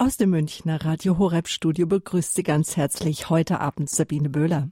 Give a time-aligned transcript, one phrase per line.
[0.00, 4.70] Aus dem Münchner Radio Horeb Studio begrüßt Sie ganz herzlich heute Abend Sabine Böhler.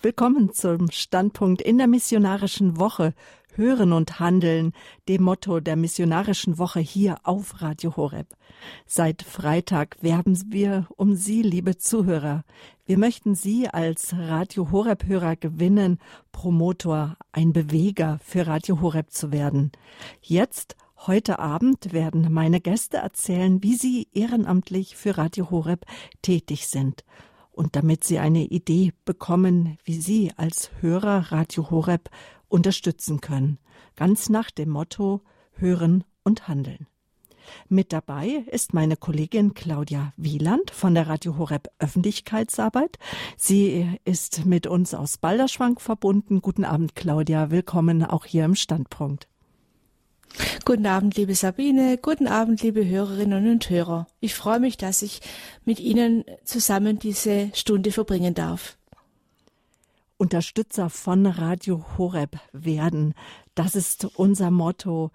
[0.00, 3.12] Willkommen zum Standpunkt in der missionarischen Woche
[3.54, 4.72] Hören und Handeln,
[5.08, 8.28] dem Motto der missionarischen Woche hier auf Radio Horeb.
[8.86, 12.42] Seit Freitag werben wir um Sie, liebe Zuhörer.
[12.86, 15.98] Wir möchten Sie als Radio Horeb Hörer gewinnen,
[16.32, 19.70] Promotor, ein Beweger für Radio Horeb zu werden.
[20.22, 20.76] Jetzt
[21.08, 25.84] Heute Abend werden meine Gäste erzählen, wie sie ehrenamtlich für Radio Horeb
[26.22, 27.04] tätig sind.
[27.50, 32.08] Und damit Sie eine Idee bekommen, wie Sie als Hörer Radio Horeb
[32.48, 33.58] unterstützen können.
[33.96, 35.22] Ganz nach dem Motto
[35.54, 36.86] Hören und Handeln.
[37.68, 42.96] Mit dabei ist meine Kollegin Claudia Wieland von der Radio Horeb Öffentlichkeitsarbeit.
[43.36, 46.40] Sie ist mit uns aus Balderschwank verbunden.
[46.40, 47.50] Guten Abend, Claudia.
[47.50, 49.31] Willkommen auch hier im Standpunkt.
[50.64, 51.98] Guten Abend, liebe Sabine.
[51.98, 54.06] Guten Abend, liebe Hörerinnen und Hörer.
[54.20, 55.20] Ich freue mich, dass ich
[55.64, 58.76] mit Ihnen zusammen diese Stunde verbringen darf.
[60.16, 63.14] Unterstützer von Radio Horeb werden.
[63.54, 65.10] Das ist unser Motto.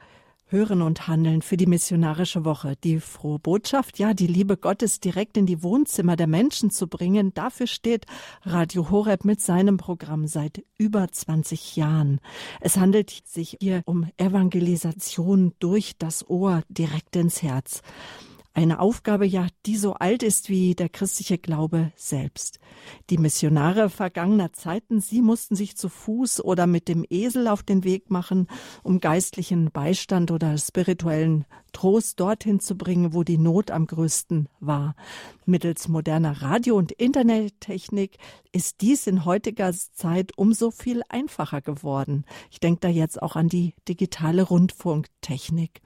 [0.50, 2.76] Hören und Handeln für die missionarische Woche.
[2.82, 7.34] Die frohe Botschaft, ja, die Liebe Gottes direkt in die Wohnzimmer der Menschen zu bringen,
[7.34, 8.06] dafür steht
[8.44, 12.22] Radio Horeb mit seinem Programm seit über 20 Jahren.
[12.62, 17.82] Es handelt sich hier um Evangelisation durch das Ohr direkt ins Herz.
[18.58, 22.60] Eine Aufgabe ja, die so alt ist wie der christliche Glaube selbst.
[23.12, 27.84] Die Missionare vergangener Zeiten, sie mussten sich zu Fuß oder mit dem Esel auf den
[27.84, 28.48] Weg machen,
[28.82, 34.96] um geistlichen Beistand oder spirituellen Trost dorthin zu bringen, wo die Not am größten war.
[35.46, 38.18] Mittels moderner Radio- und Internettechnik
[38.52, 42.26] ist dies in heutiger Zeit umso viel einfacher geworden.
[42.50, 45.84] Ich denke da jetzt auch an die digitale Rundfunktechnik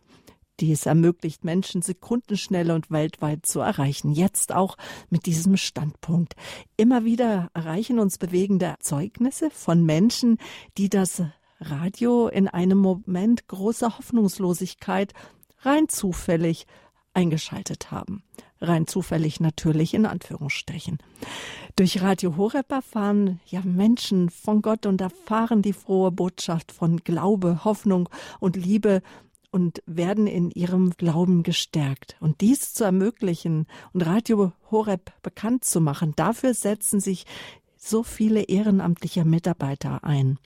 [0.61, 4.11] die es ermöglicht, Menschen sekundenschnell und weltweit zu erreichen.
[4.11, 4.77] Jetzt auch
[5.09, 6.35] mit diesem Standpunkt.
[6.77, 10.37] Immer wieder erreichen uns bewegende Zeugnisse von Menschen,
[10.77, 11.23] die das
[11.59, 15.13] Radio in einem Moment großer Hoffnungslosigkeit
[15.61, 16.66] rein zufällig
[17.13, 18.23] eingeschaltet haben.
[18.59, 21.00] Rein zufällig natürlich in Anführungsstrichen.
[21.75, 27.63] Durch Radio Horeb erfahren ja Menschen von Gott und erfahren die frohe Botschaft von Glaube,
[27.66, 28.07] Hoffnung
[28.39, 29.01] und Liebe
[29.51, 32.16] und werden in ihrem Glauben gestärkt.
[32.19, 37.25] Und dies zu ermöglichen und Radio Horeb bekannt zu machen, dafür setzen sich
[37.78, 40.39] so viele ehrenamtliche Mitarbeiter ein.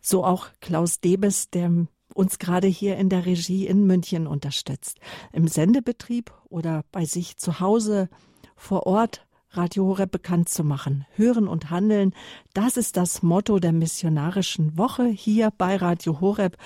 [0.00, 4.98] So auch Klaus Debes, der uns gerade hier in der Regie in München unterstützt.
[5.32, 8.08] Im Sendebetrieb oder bei sich zu Hause
[8.56, 11.06] vor Ort Radio Horeb bekannt zu machen.
[11.14, 12.12] Hören und handeln,
[12.52, 16.56] das ist das Motto der missionarischen Woche hier bei Radio Horeb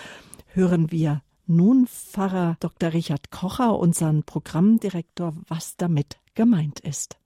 [0.54, 2.92] hören wir nun Pfarrer Dr.
[2.92, 7.16] Richard Kocher, unseren Programmdirektor, was damit gemeint ist.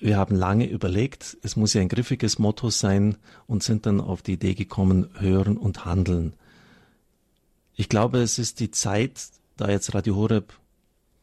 [0.00, 4.22] Wir haben lange überlegt, es muss ja ein griffiges Motto sein und sind dann auf
[4.22, 6.34] die Idee gekommen, hören und handeln.
[7.74, 9.20] Ich glaube, es ist die Zeit,
[9.56, 10.52] da jetzt Radio Horeb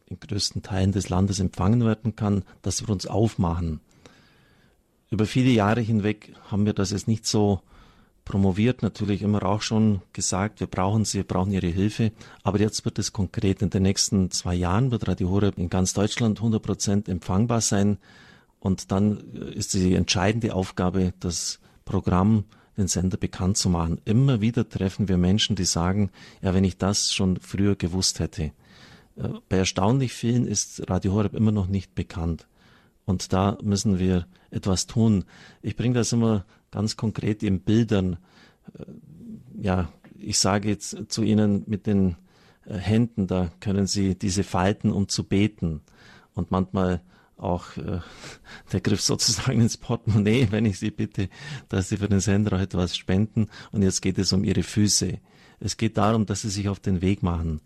[0.06, 3.80] in größten Teilen des Landes empfangen werden kann, dass wir uns aufmachen.
[5.10, 7.60] Über viele Jahre hinweg haben wir das jetzt nicht so
[8.26, 12.12] promoviert, natürlich immer auch schon gesagt, wir brauchen sie, wir brauchen ihre Hilfe.
[12.42, 13.62] Aber jetzt wird es konkret.
[13.62, 17.96] In den nächsten zwei Jahren wird Radio Horeb in ganz Deutschland 100 Prozent empfangbar sein.
[18.60, 22.44] Und dann äh, ist die entscheidende Aufgabe, das Programm,
[22.76, 24.02] den Sender bekannt zu machen.
[24.04, 26.10] Immer wieder treffen wir Menschen, die sagen,
[26.42, 28.52] ja, wenn ich das schon früher gewusst hätte.
[29.16, 32.48] Äh, bei erstaunlich vielen ist Radio Horeb immer noch nicht bekannt.
[33.04, 35.24] Und da müssen wir etwas tun.
[35.62, 38.18] Ich bringe das immer ganz konkret in Bildern.
[38.78, 38.84] Äh,
[39.62, 39.88] ja,
[40.18, 42.16] ich sage jetzt zu Ihnen mit den
[42.66, 45.80] äh, Händen, da können Sie diese falten, um zu beten.
[46.34, 47.00] Und manchmal
[47.36, 48.00] auch äh,
[48.72, 51.28] der Griff sozusagen ins Portemonnaie, wenn ich Sie bitte,
[51.68, 53.48] dass Sie für den Sender etwas spenden.
[53.72, 55.18] Und jetzt geht es um Ihre Füße.
[55.60, 57.60] Es geht darum, dass Sie sich auf den Weg machen.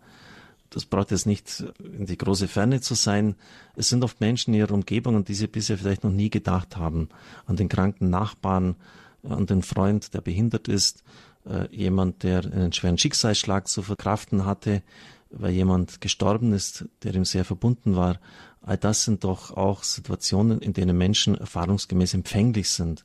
[0.71, 3.35] Das braucht jetzt nicht in die große Ferne zu sein.
[3.75, 7.09] Es sind oft Menschen in ihrer Umgebung, die sie bisher vielleicht noch nie gedacht haben.
[7.45, 8.77] An den kranken Nachbarn,
[9.21, 11.03] an den Freund, der behindert ist,
[11.45, 14.81] äh, jemand, der einen schweren Schicksalsschlag zu verkraften hatte,
[15.29, 18.19] weil jemand gestorben ist, der ihm sehr verbunden war.
[18.61, 23.03] All das sind doch auch Situationen, in denen Menschen erfahrungsgemäß empfänglich sind,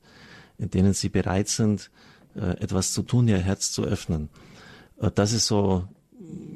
[0.58, 1.90] in denen sie bereit sind,
[2.36, 4.28] äh, etwas zu tun, ihr Herz zu öffnen.
[5.00, 5.88] Äh, das ist so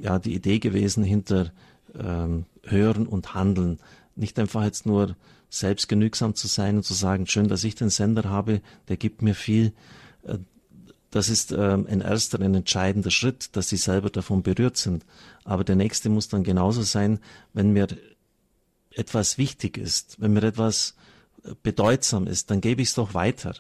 [0.00, 1.52] ja die Idee gewesen hinter
[1.98, 3.78] ähm, Hören und Handeln.
[4.16, 5.16] Nicht einfach jetzt nur
[5.48, 9.34] selbstgenügsam zu sein und zu sagen, schön, dass ich den Sender habe, der gibt mir
[9.34, 9.72] viel.
[10.22, 10.38] Äh,
[11.10, 15.04] das ist ähm, ein erster, ein entscheidender Schritt, dass sie selber davon berührt sind.
[15.44, 17.18] Aber der nächste muss dann genauso sein,
[17.52, 17.88] wenn wir
[18.90, 20.94] etwas wichtig ist, wenn mir etwas
[21.62, 23.54] bedeutsam ist, dann gebe ich es doch weiter.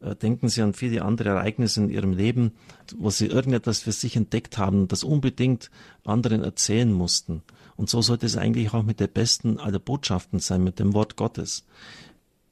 [0.00, 2.52] Äh, denken Sie an viele andere Ereignisse in Ihrem Leben,
[2.96, 5.70] wo Sie irgendetwas für sich entdeckt haben, das unbedingt
[6.04, 7.42] anderen erzählen mussten.
[7.76, 11.16] Und so sollte es eigentlich auch mit der besten aller Botschaften sein, mit dem Wort
[11.16, 11.64] Gottes.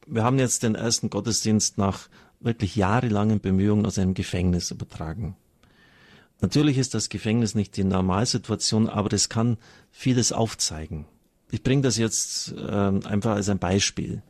[0.07, 2.09] Wir haben jetzt den ersten Gottesdienst nach
[2.41, 5.37] wirklich jahrelangen Bemühungen aus einem Gefängnis übertragen.
[6.41, 9.59] Natürlich ist das Gefängnis nicht die Normalsituation, aber es kann
[9.91, 11.05] vieles aufzeigen.
[11.51, 14.23] Ich bringe das jetzt äh, einfach als ein Beispiel.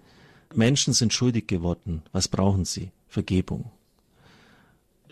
[0.54, 2.02] Menschen sind schuldig geworden.
[2.12, 2.90] Was brauchen sie?
[3.08, 3.70] Vergebung.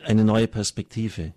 [0.05, 1.33] Eine neue Perspektive.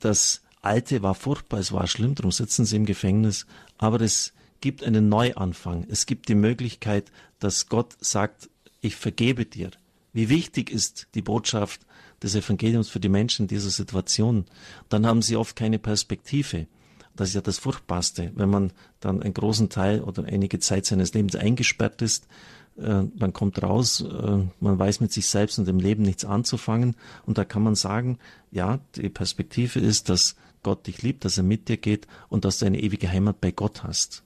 [0.00, 3.46] Das Alte war furchtbar, es war schlimm, darum sitzen sie im Gefängnis,
[3.78, 5.86] aber es gibt einen Neuanfang.
[5.90, 8.48] Es gibt die Möglichkeit, dass Gott sagt,
[8.80, 9.70] ich vergebe dir.
[10.14, 11.82] Wie wichtig ist die Botschaft
[12.22, 14.46] des Evangeliums für die Menschen in dieser Situation?
[14.88, 16.66] Dann haben sie oft keine Perspektive.
[17.14, 21.12] Das ist ja das Furchtbarste, wenn man dann einen großen Teil oder einige Zeit seines
[21.14, 22.26] Lebens eingesperrt ist
[22.76, 26.96] man kommt raus, äh, man weiß mit sich selbst und dem Leben nichts anzufangen.
[27.24, 28.18] Und da kann man sagen,
[28.50, 32.58] ja, die Perspektive ist, dass Gott dich liebt, dass er mit dir geht und dass
[32.58, 34.24] du eine ewige Heimat bei Gott hast.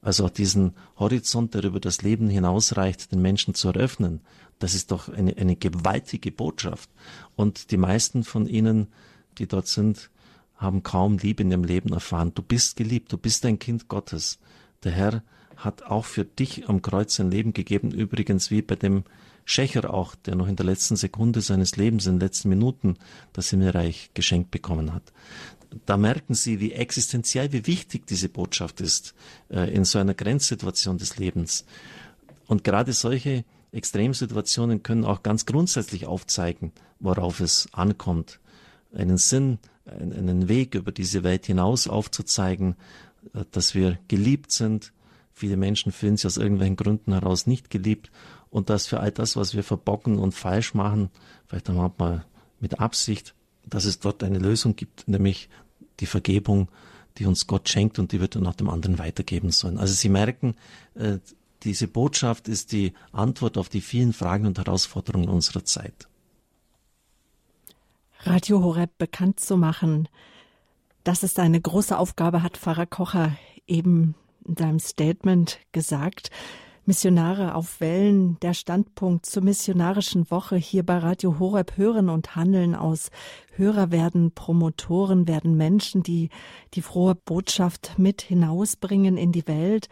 [0.00, 4.20] Also auch diesen Horizont, der über das Leben hinausreicht, den Menschen zu eröffnen,
[4.60, 6.90] das ist doch eine, eine gewaltige Botschaft.
[7.36, 8.88] Und die meisten von ihnen,
[9.38, 10.10] die dort sind,
[10.56, 12.32] haben kaum Liebe in ihrem Leben erfahren.
[12.34, 14.38] Du bist geliebt, du bist ein Kind Gottes.
[14.82, 15.22] Der Herr
[15.58, 19.04] hat auch für dich am Kreuz sein Leben gegeben, übrigens wie bei dem
[19.44, 22.96] Schächer auch, der noch in der letzten Sekunde seines Lebens, in den letzten Minuten
[23.32, 25.12] das Himmelreich geschenkt bekommen hat.
[25.84, 29.14] Da merken Sie, wie existenziell, wie wichtig diese Botschaft ist
[29.50, 31.64] äh, in so einer Grenzsituation des Lebens.
[32.46, 38.40] Und gerade solche Extremsituationen können auch ganz grundsätzlich aufzeigen, worauf es ankommt.
[38.94, 42.76] Einen Sinn, einen Weg über diese Welt hinaus aufzuzeigen,
[43.34, 44.92] äh, dass wir geliebt sind,
[45.38, 48.10] Viele Menschen fühlen sich aus irgendwelchen Gründen heraus nicht geliebt
[48.50, 51.10] und dass für all das, was wir verbocken und falsch machen,
[51.46, 52.24] vielleicht auch mal
[52.58, 55.48] mit Absicht, dass es dort eine Lösung gibt, nämlich
[56.00, 56.68] die Vergebung,
[57.18, 59.78] die uns Gott schenkt und die wir dann auch dem anderen weitergeben sollen.
[59.78, 60.56] Also Sie merken,
[60.96, 61.18] äh,
[61.62, 66.08] diese Botschaft ist die Antwort auf die vielen Fragen und Herausforderungen unserer Zeit.
[68.22, 70.08] Radio Horeb bekannt zu machen,
[71.04, 73.36] dass es eine große Aufgabe hat, Pfarrer Kocher
[73.68, 74.16] eben
[74.48, 76.30] in deinem Statement gesagt.
[76.88, 82.74] Missionare auf Wellen, der Standpunkt zur missionarischen Woche hier bei Radio Horeb hören und handeln
[82.74, 83.10] aus.
[83.56, 86.30] Hörer werden Promotoren, werden Menschen, die
[86.72, 89.90] die frohe Botschaft mit hinausbringen in die Welt.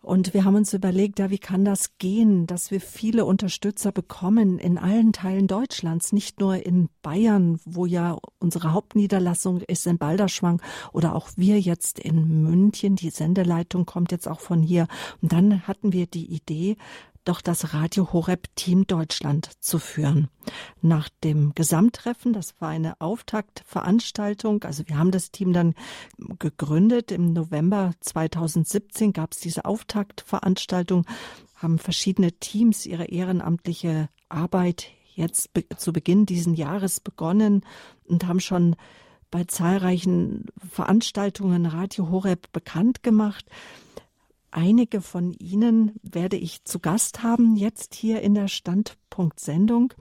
[0.00, 4.58] Und wir haben uns überlegt, ja, wie kann das gehen, dass wir viele Unterstützer bekommen
[4.58, 10.62] in allen Teilen Deutschlands, nicht nur in Bayern, wo ja unsere Hauptniederlassung ist in Balderschwang
[10.92, 12.96] oder auch wir jetzt in München.
[12.96, 14.86] Die Sendeleitung kommt jetzt auch von hier.
[15.20, 16.76] Und dann hatten wir die Idee,
[17.28, 20.28] doch das Radio Horeb Team Deutschland zu führen.
[20.80, 25.74] Nach dem Gesamttreffen, das war eine Auftaktveranstaltung, also wir haben das Team dann
[26.38, 27.12] gegründet.
[27.12, 31.04] Im November 2017 gab es diese Auftaktveranstaltung,
[31.54, 37.62] haben verschiedene Teams ihre ehrenamtliche Arbeit jetzt zu Beginn diesen Jahres begonnen
[38.06, 38.74] und haben schon
[39.30, 43.44] bei zahlreichen Veranstaltungen Radio Horeb bekannt gemacht.
[44.58, 49.94] Einige von Ihnen werde ich zu Gast haben, jetzt hier in der Standpunkt-Sendung.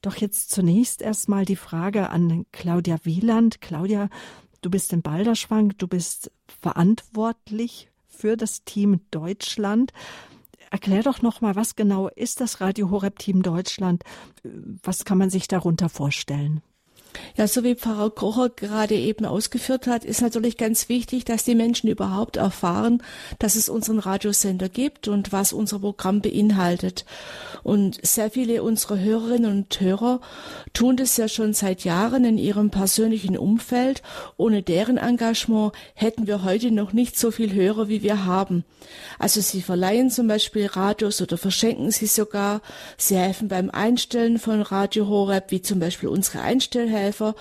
[0.00, 3.60] Doch jetzt zunächst erstmal die Frage an Claudia Wieland.
[3.60, 4.08] Claudia,
[4.62, 9.92] du bist in Balderschwang, du bist verantwortlich für das Team Deutschland.
[10.70, 14.04] Erklär doch nochmal, was genau ist das Radio Horeb Team Deutschland?
[14.82, 16.62] Was kann man sich darunter vorstellen?
[17.36, 21.54] Ja, so wie Pfarrer Kocher gerade eben ausgeführt hat, ist natürlich ganz wichtig, dass die
[21.54, 23.02] Menschen überhaupt erfahren,
[23.38, 27.04] dass es unseren Radiosender gibt und was unser Programm beinhaltet.
[27.62, 30.20] Und sehr viele unserer Hörerinnen und Hörer
[30.72, 34.02] tun das ja schon seit Jahren in ihrem persönlichen Umfeld.
[34.36, 38.64] Ohne deren Engagement hätten wir heute noch nicht so viel Hörer, wie wir haben.
[39.18, 42.60] Also sie verleihen zum Beispiel Radios oder verschenken sie sogar.
[42.96, 47.34] Sie helfen beim Einstellen von Radio Horeb, wie zum Beispiel unsere Einstellhelfer Helfer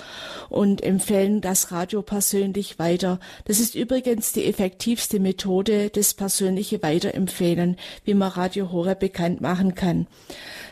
[0.50, 3.20] und empfehlen das Radio persönlich weiter.
[3.46, 9.76] Das ist übrigens die effektivste Methode, das persönliche Weiterempfehlen, wie man Radio Horeb bekannt machen
[9.76, 10.08] kann.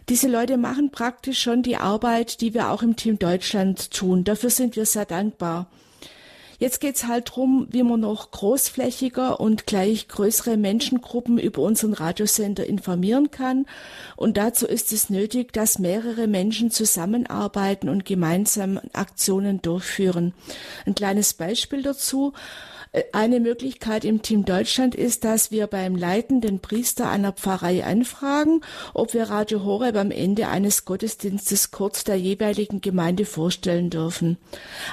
[0.09, 4.23] Diese Leute machen praktisch schon die Arbeit, die wir auch im Team Deutschland tun.
[4.23, 5.67] Dafür sind wir sehr dankbar.
[6.59, 12.65] Jetzt geht's halt drum, wie man noch großflächiger und gleich größere Menschengruppen über unseren Radiosender
[12.65, 13.67] informieren kann.
[14.15, 20.33] Und dazu ist es nötig, dass mehrere Menschen zusammenarbeiten und gemeinsam Aktionen durchführen.
[20.87, 22.33] Ein kleines Beispiel dazu.
[22.91, 28.61] Äh, eine Möglichkeit im Team Deutschland ist, dass wir beim leitenden Priester einer Pfarrei anfragen,
[28.93, 34.37] ob wir Radio Horeb am Ende eines Gottesdienstes kurz der jeweiligen Gemeinde vorstellen dürfen.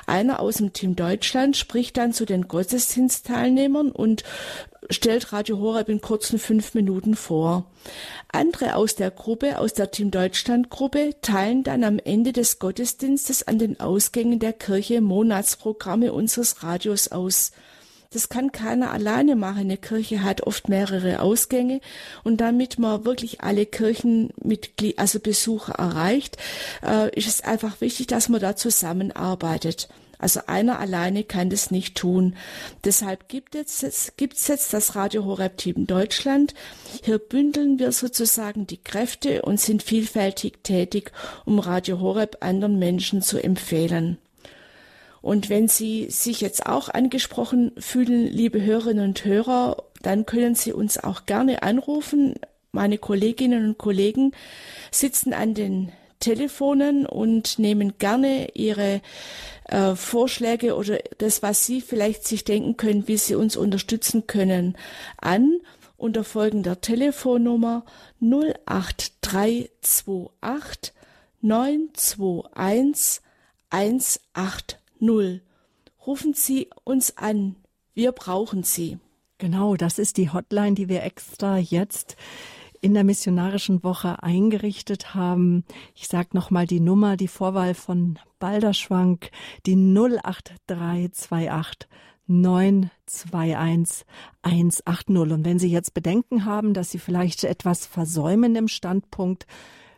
[0.06, 4.24] Einer aus dem Team Deutschland spricht dann zu den Gottesdienstteilnehmern und
[4.90, 7.64] stellt Radio Horeb in kurzen fünf Minuten vor.
[8.30, 13.46] Andere aus der Gruppe, aus der Team Deutschland Gruppe, teilen dann am Ende des Gottesdienstes
[13.46, 17.52] an den Ausgängen der Kirche Monatsprogramme unseres Radios aus.
[18.14, 19.62] Das kann keiner alleine machen.
[19.62, 21.80] Eine Kirche hat oft mehrere Ausgänge
[22.22, 26.36] und damit man wirklich alle Kirchenmitglieder, also Besucher erreicht,
[26.86, 29.88] äh, ist es einfach wichtig, dass man da zusammenarbeitet.
[30.20, 32.36] Also einer alleine kann das nicht tun.
[32.84, 36.54] Deshalb gibt es jetzt, gibt's jetzt das Radio Horeb Team Deutschland.
[37.02, 41.10] Hier bündeln wir sozusagen die Kräfte und sind vielfältig tätig,
[41.44, 44.18] um Radio Horeb anderen Menschen zu empfehlen.
[45.24, 50.74] Und wenn Sie sich jetzt auch angesprochen fühlen, liebe Hörerinnen und Hörer, dann können Sie
[50.74, 52.34] uns auch gerne anrufen.
[52.72, 54.32] Meine Kolleginnen und Kollegen
[54.90, 59.00] sitzen an den Telefonen und nehmen gerne Ihre
[59.70, 64.76] äh, Vorschläge oder das, was Sie vielleicht sich denken können, wie Sie uns unterstützen können,
[65.16, 65.58] an
[65.96, 67.86] unter folgender Telefonnummer
[68.20, 70.92] 08328
[71.40, 73.22] 921
[75.08, 75.42] 180.
[76.06, 77.56] Rufen Sie uns an.
[77.94, 78.98] Wir brauchen Sie.
[79.38, 82.16] Genau, das ist die Hotline, die wir extra jetzt
[82.80, 85.64] in der missionarischen Woche eingerichtet haben.
[85.94, 89.30] Ich sage nochmal die Nummer, die Vorwahl von Balderschwank,
[89.64, 91.88] die 08328
[92.26, 94.06] 921
[94.42, 95.08] 180.
[95.08, 99.46] Und wenn Sie jetzt Bedenken haben, dass Sie vielleicht etwas versäumen im Standpunkt,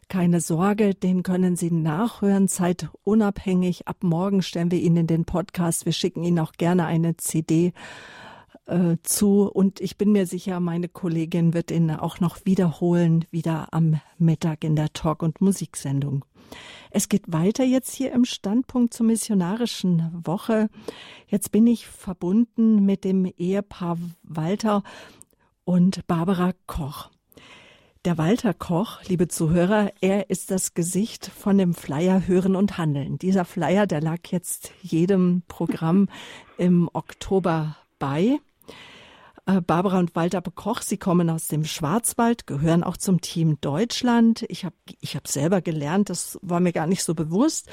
[0.09, 3.89] keine Sorge, den können Sie nachhören, zeitunabhängig.
[3.89, 5.85] Ab morgen stellen wir Ihnen den Podcast.
[5.85, 7.73] Wir schicken Ihnen auch gerne eine CD
[8.67, 13.69] äh, zu und ich bin mir sicher, meine Kollegin wird ihn auch noch wiederholen, wieder
[13.73, 16.25] am Mittag in der Talk- und Musiksendung.
[16.91, 20.69] Es geht weiter jetzt hier im Standpunkt zur missionarischen Woche.
[21.27, 24.83] Jetzt bin ich verbunden mit dem Ehepaar Walter
[25.65, 27.11] und Barbara Koch.
[28.07, 33.19] Der Walter Koch, liebe Zuhörer, er ist das Gesicht von dem Flyer Hören und Handeln.
[33.19, 36.09] Dieser Flyer, der lag jetzt jedem Programm
[36.57, 38.39] im Oktober bei.
[39.47, 44.45] Äh, Barbara und Walter Bekoch, sie kommen aus dem Schwarzwald, gehören auch zum Team Deutschland.
[44.51, 47.69] Ich habe ich hab selber gelernt, das war mir gar nicht so bewusst,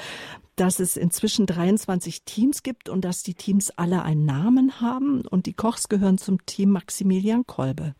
[0.56, 5.20] dass es inzwischen 23 Teams gibt und dass die Teams alle einen Namen haben.
[5.28, 7.94] Und die Kochs gehören zum Team Maximilian Kolbe.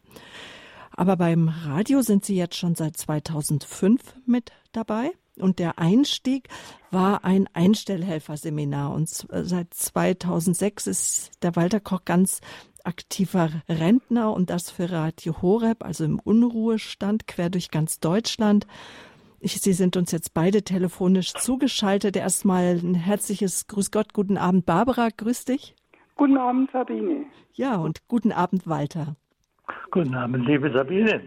[0.97, 5.13] Aber beim Radio sind sie jetzt schon seit 2005 mit dabei.
[5.37, 6.49] Und der Einstieg
[6.91, 8.95] war ein Einstellhelferseminar.
[8.95, 12.41] Und seit 2006 ist der Walter Koch ganz
[12.85, 18.67] aktiver Rentner und das für Radio Horeb, also im Unruhestand quer durch ganz Deutschland.
[19.41, 22.17] Ich, Sie sind uns jetzt beide telefonisch zugeschaltet.
[22.17, 25.75] Erstmal ein herzliches Grüß Gott, guten Abend, Barbara, grüß dich.
[26.17, 27.27] Guten Abend, Sabine.
[27.55, 29.17] Ja, und guten Abend, Walter.
[29.91, 31.23] Guten Abend, liebe Sabine.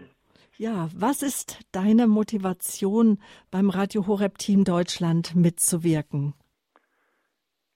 [0.56, 3.18] Ja, was ist deine Motivation
[3.50, 6.34] beim Radio Horeb Team Deutschland mitzuwirken?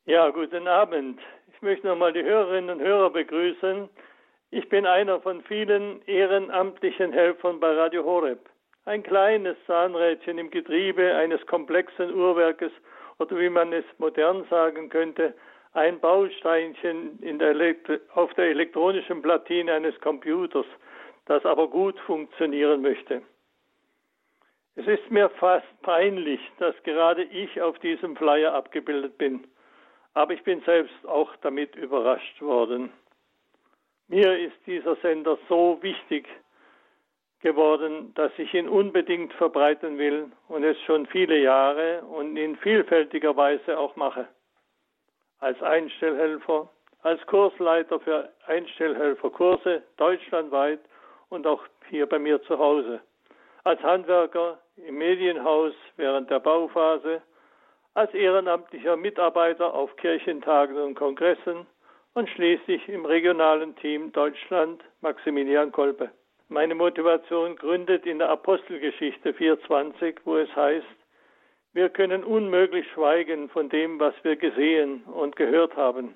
[0.04, 1.21] Ja, guten Abend.
[1.54, 3.88] Ich möchte nochmal die Hörerinnen und Hörer begrüßen.
[4.50, 8.50] Ich bin einer von vielen ehrenamtlichen Helfern bei Radio Horeb.
[8.85, 12.73] Ein kleines Zahnrädchen im Getriebe eines komplexen Uhrwerkes
[13.19, 15.35] oder wie man es modern sagen könnte,
[15.73, 17.55] ein Bausteinchen der
[18.14, 20.67] auf der elektronischen Platine eines Computers,
[21.26, 23.23] das aber gut funktionieren möchte.
[24.75, 29.45] Es ist mir fast peinlich, dass gerade ich auf diesem Flyer abgebildet bin
[30.14, 32.93] aber ich bin selbst auch damit überrascht worden.
[34.09, 36.29] Mir ist dieser Sender so wichtig
[37.41, 43.37] geworden, dass ich ihn unbedingt verbreiten will und es schon viele Jahre und in vielfältiger
[43.37, 44.29] Weise auch mache.
[45.43, 46.69] Als Einstellhelfer,
[47.03, 50.79] als Kursleiter für Einstellhelferkurse deutschlandweit
[51.31, 53.01] und auch hier bei mir zu Hause,
[53.65, 57.23] als Handwerker im Medienhaus während der Bauphase,
[57.95, 61.67] als ehrenamtlicher Mitarbeiter auf Kirchentagen und Kongressen
[62.15, 66.13] und schließlich im regionalen Team Deutschland Maximilian Kolbe.
[66.51, 70.87] Meine Motivation gründet in der Apostelgeschichte 4.20, wo es heißt,
[71.73, 76.14] wir können unmöglich schweigen von dem, was wir gesehen und gehört haben.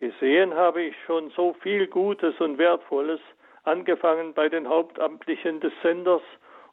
[0.00, 3.20] Gesehen habe ich schon so viel Gutes und Wertvolles,
[3.62, 6.22] angefangen bei den Hauptamtlichen des Senders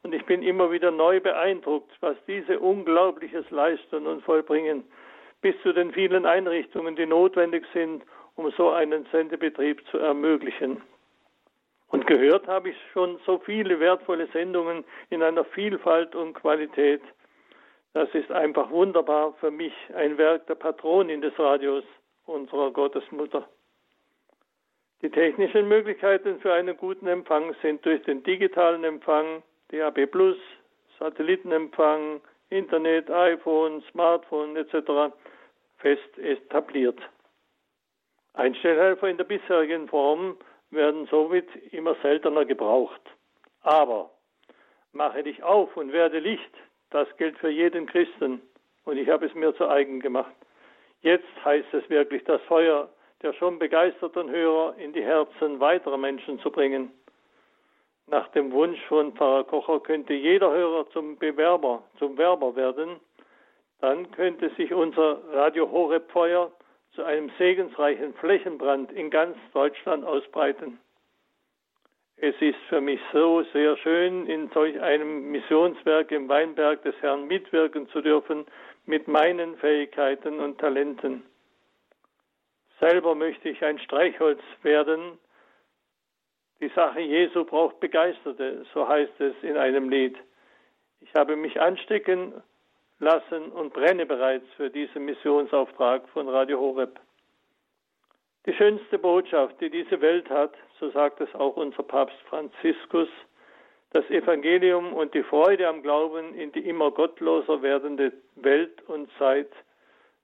[0.02, 4.84] und ich bin immer wieder neu beeindruckt, was diese Unglaubliches leisten und vollbringen,
[5.40, 8.02] bis zu den vielen Einrichtungen, die notwendig sind,
[8.34, 10.80] um so einen Sendebetrieb zu ermöglichen.
[11.88, 17.02] Und gehört habe ich schon so viele wertvolle Sendungen in einer Vielfalt und Qualität.
[17.94, 21.84] Das ist einfach wunderbar für mich, ein Werk der Patronin des Radios,
[22.24, 23.46] unserer Gottesmutter.
[25.02, 30.08] Die technischen Möglichkeiten für einen guten Empfang sind durch den digitalen Empfang, DAB+,
[30.98, 32.20] Satellitenempfang,
[32.50, 35.14] Internet, iPhone, Smartphone etc.
[35.78, 37.00] fest etabliert.
[38.34, 40.36] Einstellhelfer in der bisherigen Form
[40.70, 43.02] werden somit immer seltener gebraucht.
[43.62, 44.10] Aber
[44.92, 46.54] mache dich auf und werde Licht,
[46.92, 48.40] das gilt für jeden Christen
[48.84, 50.34] und ich habe es mir zu eigen gemacht.
[51.00, 52.88] Jetzt heißt es wirklich, das Feuer
[53.22, 56.90] der schon begeisterten Hörer in die Herzen weiterer Menschen zu bringen.
[58.08, 63.00] Nach dem Wunsch von Pfarrer Kocher könnte jeder Hörer zum Bewerber, zum Werber werden.
[63.80, 66.50] Dann könnte sich unser Radio Horeb Feuer
[66.94, 70.78] zu einem segensreichen Flächenbrand in ganz Deutschland ausbreiten.
[72.24, 77.26] Es ist für mich so sehr schön, in solch einem Missionswerk im Weinberg des Herrn
[77.26, 78.46] mitwirken zu dürfen
[78.86, 81.24] mit meinen Fähigkeiten und Talenten.
[82.78, 85.18] Selber möchte ich ein Streichholz werden.
[86.60, 90.16] Die Sache Jesu braucht Begeisterte, so heißt es in einem Lied.
[91.00, 92.34] Ich habe mich anstecken
[93.00, 97.00] lassen und brenne bereits für diesen Missionsauftrag von Radio Horeb.
[98.44, 103.08] Die schönste Botschaft, die diese Welt hat, so sagt es auch unser Papst Franziskus,
[103.90, 109.50] das Evangelium und die Freude am Glauben in die immer gottloser werdende Welt und Zeit,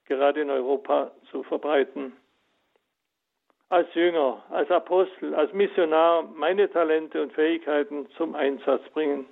[0.05, 2.13] gerade in Europa, zu verbreiten.
[3.69, 9.27] Als Jünger, als Apostel, als Missionar meine Talente und Fähigkeiten zum Einsatz bringen.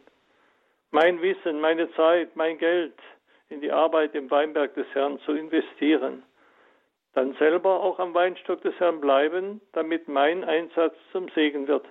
[0.92, 2.94] Mein Wissen, meine Zeit, mein Geld,
[3.50, 6.24] in die Arbeit im Weinberg des Herrn zu investieren.
[7.14, 11.86] Dann selber auch am Weinstock des Herrn bleiben, damit mein Einsatz zum Segen wird.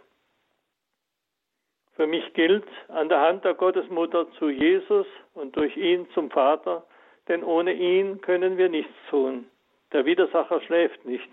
[1.94, 6.86] Für mich gilt, an der Hand der Gottesmutter zu Jesus und durch ihn zum Vater,
[7.26, 9.46] denn ohne ihn können wir nichts tun.
[9.92, 11.30] Der Widersacher schläft nicht.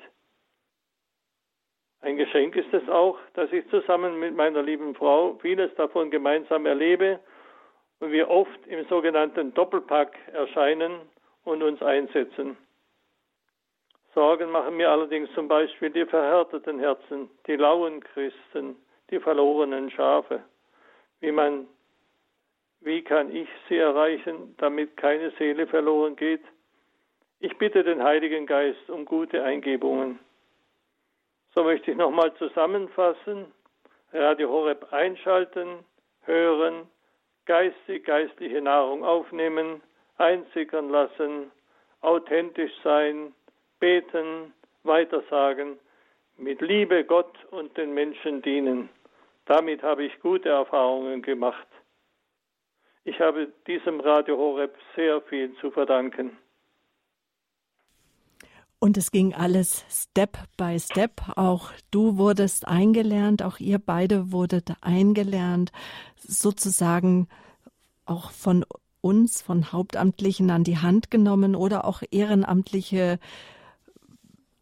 [2.01, 6.65] Ein Geschenk ist es auch, dass ich zusammen mit meiner lieben Frau vieles davon gemeinsam
[6.65, 7.19] erlebe
[7.99, 10.99] und wir oft im sogenannten Doppelpack erscheinen
[11.45, 12.57] und uns einsetzen.
[14.13, 18.75] Sorgen machen mir allerdings zum Beispiel die verhärteten Herzen, die lauen Christen,
[19.09, 20.43] die verlorenen Schafe.
[21.19, 21.67] Wie man,
[22.81, 26.43] wie kann ich sie erreichen, damit keine Seele verloren geht?
[27.39, 30.19] Ich bitte den Heiligen Geist um gute Eingebungen.
[31.53, 33.51] So möchte ich nochmal zusammenfassen.
[34.11, 35.79] Radio Horeb einschalten,
[36.21, 36.87] hören,
[37.45, 39.81] geistig, geistliche Nahrung aufnehmen,
[40.17, 41.51] einsickern lassen,
[42.01, 43.33] authentisch sein,
[43.83, 45.77] beten, weitersagen,
[46.37, 48.87] mit Liebe Gott und den Menschen dienen.
[49.45, 51.67] Damit habe ich gute Erfahrungen gemacht.
[53.03, 56.37] Ich habe diesem Radio Horeb sehr viel zu verdanken.
[58.79, 61.19] Und es ging alles Step by Step.
[61.35, 65.73] Auch du wurdest eingelernt, auch ihr beide wurdet eingelernt,
[66.15, 67.27] sozusagen
[68.05, 68.63] auch von
[69.01, 73.19] uns, von Hauptamtlichen an die Hand genommen oder auch Ehrenamtliche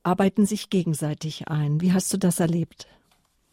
[0.04, 1.82] arbeiten sich gegenseitig ein.
[1.82, 2.88] Wie hast du das erlebt?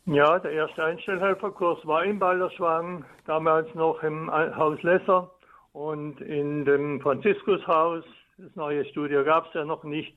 [0.07, 5.31] Ja, der erste Einstellhelferkurs war in Balderschwang, damals noch im Haus Lesser
[5.73, 8.05] und in dem Franziskushaus.
[8.39, 10.17] Das neue Studio gab es ja noch nicht.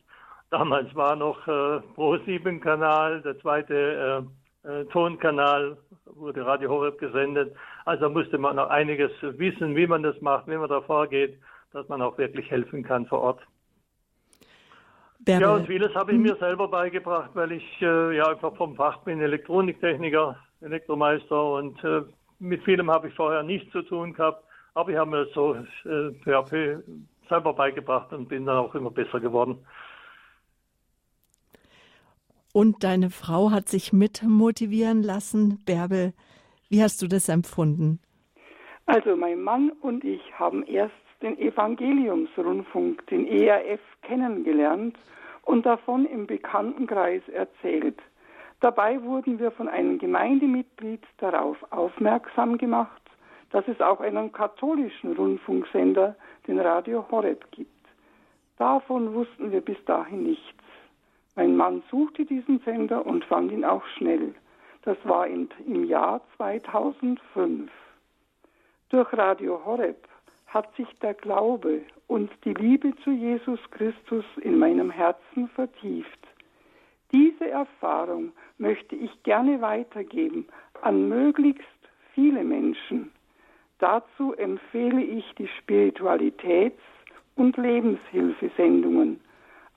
[0.49, 4.25] Damals war noch äh, Pro-7-Kanal, der zweite
[4.63, 7.55] äh, äh, Tonkanal, wurde Radio Horeb gesendet.
[7.85, 11.37] Also musste man noch einiges wissen, wie man das macht, wie man da vorgeht,
[11.73, 13.41] dass man auch wirklich helfen kann vor Ort.
[15.23, 15.47] Bärbel.
[15.47, 18.97] Ja, und vieles habe ich mir selber beigebracht, weil ich äh, ja einfach vom Fach
[18.99, 22.01] bin, Elektroniktechniker, Elektromeister und äh,
[22.39, 24.43] mit vielem habe ich vorher nichts zu tun gehabt.
[24.73, 26.83] Aber ich habe mir so äh, PHP
[27.29, 29.65] selber beigebracht und bin dann auch immer besser geworden.
[32.53, 35.63] Und deine Frau hat sich mit motivieren lassen.
[35.65, 36.13] Bärbel,
[36.69, 37.99] wie hast du das empfunden?
[38.85, 44.97] Also mein Mann und ich haben erst den Evangeliumsrundfunk, den ERF, kennengelernt
[45.43, 47.99] und davon im Bekanntenkreis erzählt.
[48.59, 53.01] Dabei wurden wir von einem Gemeindemitglied darauf aufmerksam gemacht,
[53.51, 56.15] dass es auch einen katholischen Rundfunksender,
[56.47, 57.69] den Radio Horeb, gibt.
[58.57, 60.63] Davon wussten wir bis dahin nichts.
[61.35, 64.35] Mein Mann suchte diesen Sender und fand ihn auch schnell.
[64.83, 65.49] Das war im
[65.85, 67.71] Jahr 2005.
[68.89, 70.07] Durch Radio Horeb
[70.51, 76.19] hat sich der Glaube und die Liebe zu Jesus Christus in meinem Herzen vertieft.
[77.13, 80.47] Diese Erfahrung möchte ich gerne weitergeben
[80.81, 81.65] an möglichst
[82.13, 83.11] viele Menschen.
[83.79, 86.73] Dazu empfehle ich die Spiritualitäts-
[87.35, 89.21] und Lebenshilfesendungen,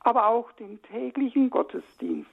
[0.01, 2.31] aber auch den täglichen Gottesdienst.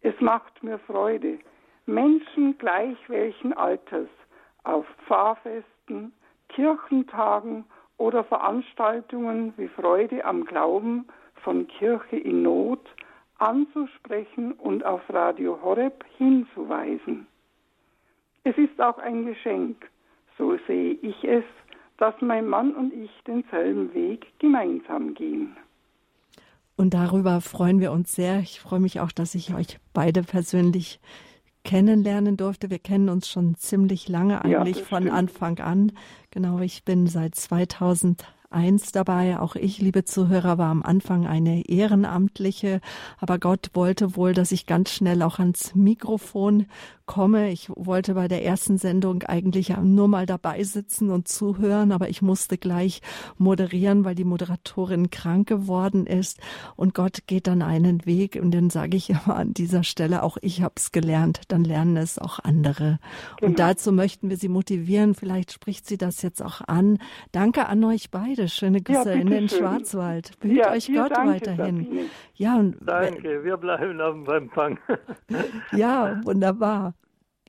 [0.00, 1.38] Es macht mir Freude,
[1.86, 4.08] Menschen gleich welchen Alters
[4.62, 6.12] auf Pfarrfesten,
[6.54, 7.64] Kirchentagen
[7.98, 11.06] oder Veranstaltungen wie Freude am Glauben
[11.42, 12.80] von Kirche in Not
[13.38, 17.26] anzusprechen und auf Radio Horeb hinzuweisen.
[18.44, 19.88] Es ist auch ein Geschenk,
[20.38, 21.44] so sehe ich es,
[21.98, 25.56] dass mein Mann und ich denselben Weg gemeinsam gehen.
[26.76, 28.40] Und darüber freuen wir uns sehr.
[28.40, 31.00] Ich freue mich auch, dass ich euch beide persönlich
[31.64, 32.70] kennenlernen durfte.
[32.70, 35.92] Wir kennen uns schon ziemlich lange, eigentlich ja, von Anfang an.
[36.30, 39.38] Genau, ich bin seit 2000 eins dabei.
[39.40, 42.80] Auch ich, liebe Zuhörer, war am Anfang eine Ehrenamtliche,
[43.18, 46.66] aber Gott wollte wohl, dass ich ganz schnell auch ans Mikrofon
[47.12, 47.50] komme.
[47.50, 52.22] Ich wollte bei der ersten Sendung eigentlich nur mal dabei sitzen und zuhören, aber ich
[52.22, 53.02] musste gleich
[53.36, 56.40] moderieren, weil die Moderatorin krank geworden ist.
[56.74, 60.38] Und Gott geht dann einen Weg und dann sage ich immer an dieser Stelle, auch
[60.40, 62.98] ich habe es gelernt, dann lernen es auch andere.
[63.36, 63.50] Genau.
[63.50, 65.14] Und dazu möchten wir Sie motivieren.
[65.14, 66.96] Vielleicht spricht sie das jetzt auch an.
[67.30, 68.48] Danke an euch beide.
[68.48, 69.58] Schöne Grüße ja, in den schön.
[69.58, 70.30] Schwarzwald.
[70.40, 72.08] Behüt ja, euch Gott danke, weiterhin.
[72.36, 74.78] Ja, und danke, wir bleiben auf dem Empfang.
[75.72, 76.94] ja, wunderbar.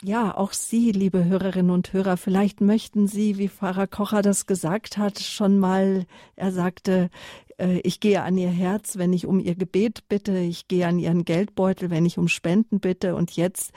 [0.06, 4.98] Ja, auch Sie, liebe Hörerinnen und Hörer, vielleicht möchten Sie, wie Pfarrer Kocher das gesagt
[4.98, 7.10] hat, schon mal, er sagte,
[7.58, 11.00] äh, ich gehe an Ihr Herz, wenn ich um Ihr Gebet bitte, ich gehe an
[11.00, 13.72] Ihren Geldbeutel, wenn ich um Spenden bitte und jetzt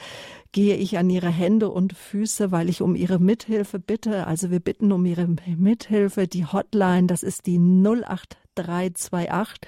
[0.51, 4.27] gehe ich an Ihre Hände und Füße, weil ich um Ihre Mithilfe bitte.
[4.27, 6.27] Also wir bitten um Ihre Mithilfe.
[6.27, 9.61] Die Hotline, das ist die 08 328,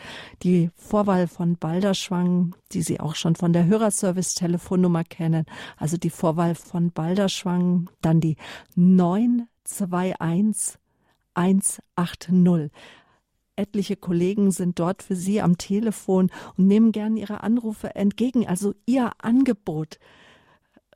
[0.42, 5.46] die Vorwahl von Balderschwang, die Sie auch schon von der Hörerservice-Telefonnummer kennen,
[5.77, 8.37] also die Vorwahl von Balderschwang, dann die
[8.74, 10.79] 921
[11.35, 12.70] 180.
[13.55, 18.74] Etliche Kollegen sind dort für Sie am Telefon und nehmen gern Ihre Anrufe entgegen, also
[18.87, 19.98] Ihr Angebot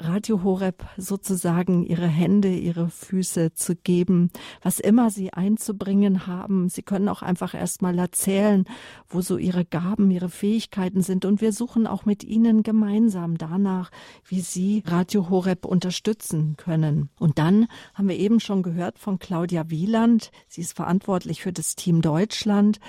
[0.01, 4.31] Radio Horeb sozusagen ihre Hände, ihre Füße zu geben,
[4.63, 6.69] was immer sie einzubringen haben.
[6.69, 8.65] Sie können auch einfach erst mal erzählen,
[9.09, 11.25] wo so ihre Gaben, ihre Fähigkeiten sind.
[11.25, 13.91] Und wir suchen auch mit ihnen gemeinsam danach,
[14.25, 17.11] wie sie Radio Horeb unterstützen können.
[17.19, 20.31] Und dann haben wir eben schon gehört von Claudia Wieland.
[20.49, 22.81] Sie ist verantwortlich für das Team Deutschland,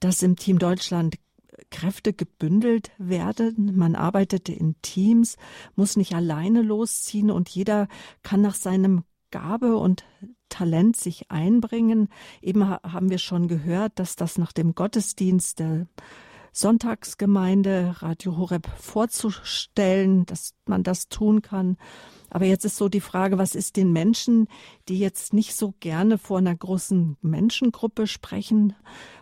[0.00, 1.16] das im Team Deutschland
[1.70, 3.76] Kräfte gebündelt werden.
[3.76, 5.36] Man arbeitet in Teams,
[5.76, 7.88] muss nicht alleine losziehen und jeder
[8.22, 10.04] kann nach seinem Gabe und
[10.48, 12.08] Talent sich einbringen.
[12.40, 15.86] Eben haben wir schon gehört, dass das nach dem Gottesdienst der
[16.52, 21.76] Sonntagsgemeinde Radio Horeb vorzustellen, dass man das tun kann.
[22.30, 24.48] Aber jetzt ist so die Frage, was ist den Menschen,
[24.88, 28.74] die jetzt nicht so gerne vor einer großen Menschengruppe sprechen?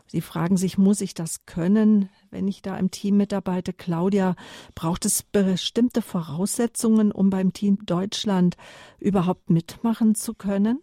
[0.06, 3.72] Sie fragen sich, muss ich das können, wenn ich da im Team mitarbeite?
[3.72, 4.36] Claudia,
[4.74, 8.56] braucht es bestimmte Voraussetzungen, um beim Team Deutschland
[8.98, 10.80] überhaupt mitmachen zu können?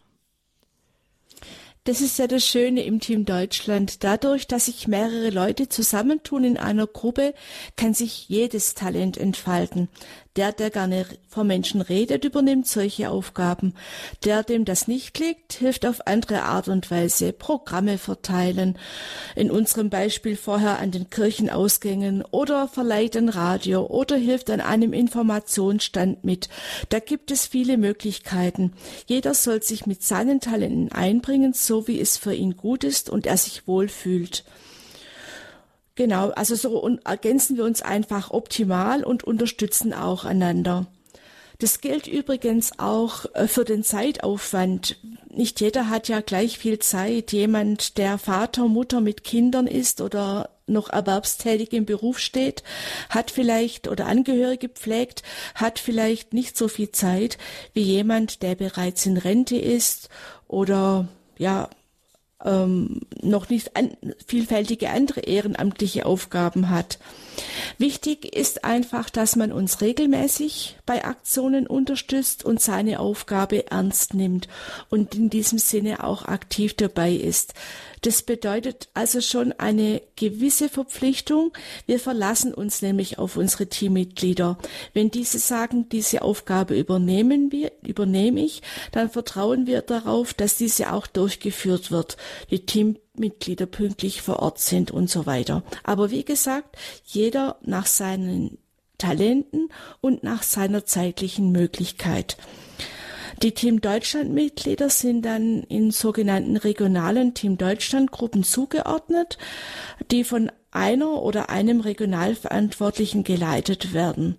[1.85, 4.05] Das ist ja das Schöne im Team Deutschland.
[4.05, 7.33] Dadurch, dass sich mehrere Leute zusammentun in einer Gruppe,
[7.75, 9.89] kann sich jedes Talent entfalten.
[10.35, 13.75] Der, der gerne vor Menschen redet, übernimmt solche Aufgaben.
[14.23, 17.33] Der, dem das nicht liegt, hilft auf andere Art und Weise.
[17.33, 18.79] Programme verteilen.
[19.35, 24.91] In unserem Beispiel vorher an den Kirchenausgängen oder verleiht ein Radio oder hilft an einem
[24.91, 26.49] Informationsstand mit.
[26.89, 28.73] Da gibt es viele Möglichkeiten.
[29.05, 33.27] Jeder soll sich mit seinen Talenten einbringen, so wie es für ihn gut ist und
[33.27, 34.43] er sich wohlfühlt.
[35.95, 40.87] Genau, also so ergänzen wir uns einfach optimal und unterstützen auch einander.
[41.59, 44.97] Das gilt übrigens auch äh, für den Zeitaufwand.
[45.29, 47.31] Nicht jeder hat ja gleich viel Zeit.
[47.31, 52.63] Jemand, der Vater, Mutter mit Kindern ist oder noch erwerbstätig im Beruf steht,
[53.09, 55.21] hat vielleicht oder Angehörige pflegt,
[55.55, 57.37] hat vielleicht nicht so viel Zeit
[57.73, 60.09] wie jemand, der bereits in Rente ist
[60.47, 61.69] oder ja
[62.43, 63.91] ähm, noch nicht an,
[64.25, 66.99] vielfältige andere ehrenamtliche Aufgaben hat.
[67.77, 74.47] Wichtig ist einfach, dass man uns regelmäßig bei Aktionen unterstützt und seine Aufgabe ernst nimmt
[74.89, 77.53] und in diesem Sinne auch aktiv dabei ist.
[78.03, 81.53] Das bedeutet also schon eine gewisse Verpflichtung.
[81.85, 84.57] Wir verlassen uns nämlich auf unsere Teammitglieder.
[84.93, 90.91] Wenn diese sagen, diese Aufgabe übernehmen wir, übernehme ich, dann vertrauen wir darauf, dass diese
[90.91, 92.17] auch durchgeführt wird.
[92.51, 92.65] Die
[93.13, 95.61] Teammitglieder pünktlich vor Ort sind und so weiter.
[95.83, 98.57] Aber wie gesagt, jeder nach seinen
[98.97, 99.69] Talenten
[100.01, 102.37] und nach seiner zeitlichen Möglichkeit.
[103.43, 109.37] Die Team Deutschland-Mitglieder sind dann in sogenannten regionalen Team Deutschland-Gruppen zugeordnet,
[110.09, 114.37] die von einer oder einem Regionalverantwortlichen geleitet werden.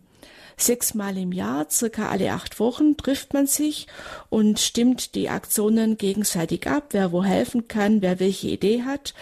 [0.56, 3.86] Sechsmal im Jahr, circa alle acht Wochen, trifft man sich
[4.30, 9.14] und stimmt die Aktionen gegenseitig ab, wer wo helfen kann, wer welche Idee hat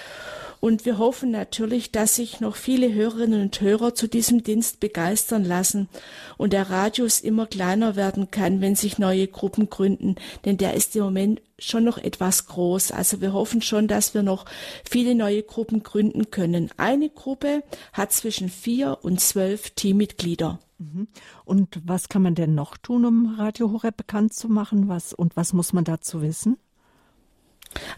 [0.65, 5.45] und wir hoffen natürlich, dass sich noch viele Hörerinnen und Hörer zu diesem Dienst begeistern
[5.45, 5.89] lassen
[6.37, 10.15] und der Radius immer kleiner werden kann, wenn sich neue Gruppen gründen,
[10.45, 12.93] denn der ist im Moment schon noch etwas groß.
[12.93, 14.45] Also wir hoffen schon, dass wir noch
[14.89, 16.71] viele neue Gruppen gründen können.
[16.77, 20.61] Eine Gruppe hat zwischen vier und zwölf Teammitglieder.
[20.83, 21.09] Mhm.
[21.45, 24.89] Und was kann man denn noch tun, um Radio Horeb bekannt zu machen?
[24.89, 26.59] Was, und was muss man dazu wissen?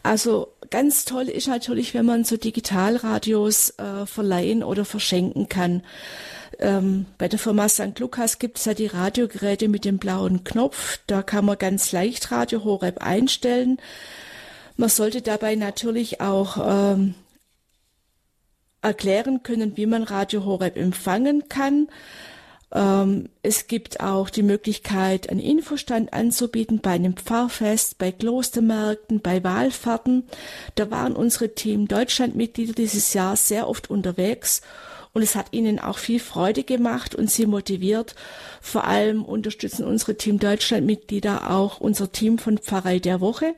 [0.03, 5.83] Also ganz toll ist natürlich, wenn man so Digitalradios äh, verleihen oder verschenken kann.
[6.61, 7.99] Ähm, bei der Firma St.
[7.99, 11.01] Lukas gibt es ja die Radiogeräte mit dem blauen Knopf.
[11.07, 13.79] Da kann man ganz leicht Radio Horeb einstellen.
[14.77, 16.59] Man sollte dabei natürlich auch
[16.95, 17.15] ähm,
[18.83, 21.89] erklären können, wie man Radio Horeb empfangen kann.
[22.75, 29.45] Ähm, es gibt auch die Möglichkeit, einen Infostand anzubieten bei einem Pfarrfest, bei Klostermärkten, bei
[29.45, 30.25] Wahlfahrten.
[30.75, 34.63] Da waren unsere Team Deutschland-Mitglieder dieses Jahr sehr oft unterwegs
[35.13, 38.17] und es hat ihnen auch viel Freude gemacht und sie motiviert.
[38.61, 43.55] Vor allem unterstützen unsere Team Deutschland-Mitglieder auch unser Team von Pfarrei der Woche.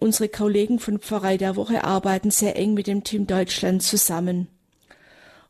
[0.00, 4.48] Unsere Kollegen von Pfarrei der Woche arbeiten sehr eng mit dem Team Deutschland zusammen.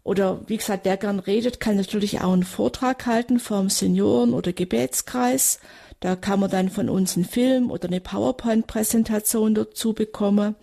[0.06, 4.52] Oder wie gesagt, wer gern redet, kann natürlich auch einen Vortrag halten vom Senioren- oder
[4.52, 5.58] Gebetskreis.
[5.98, 10.54] Da kann man dann von uns einen Film oder eine PowerPoint-Präsentation dazu bekommen.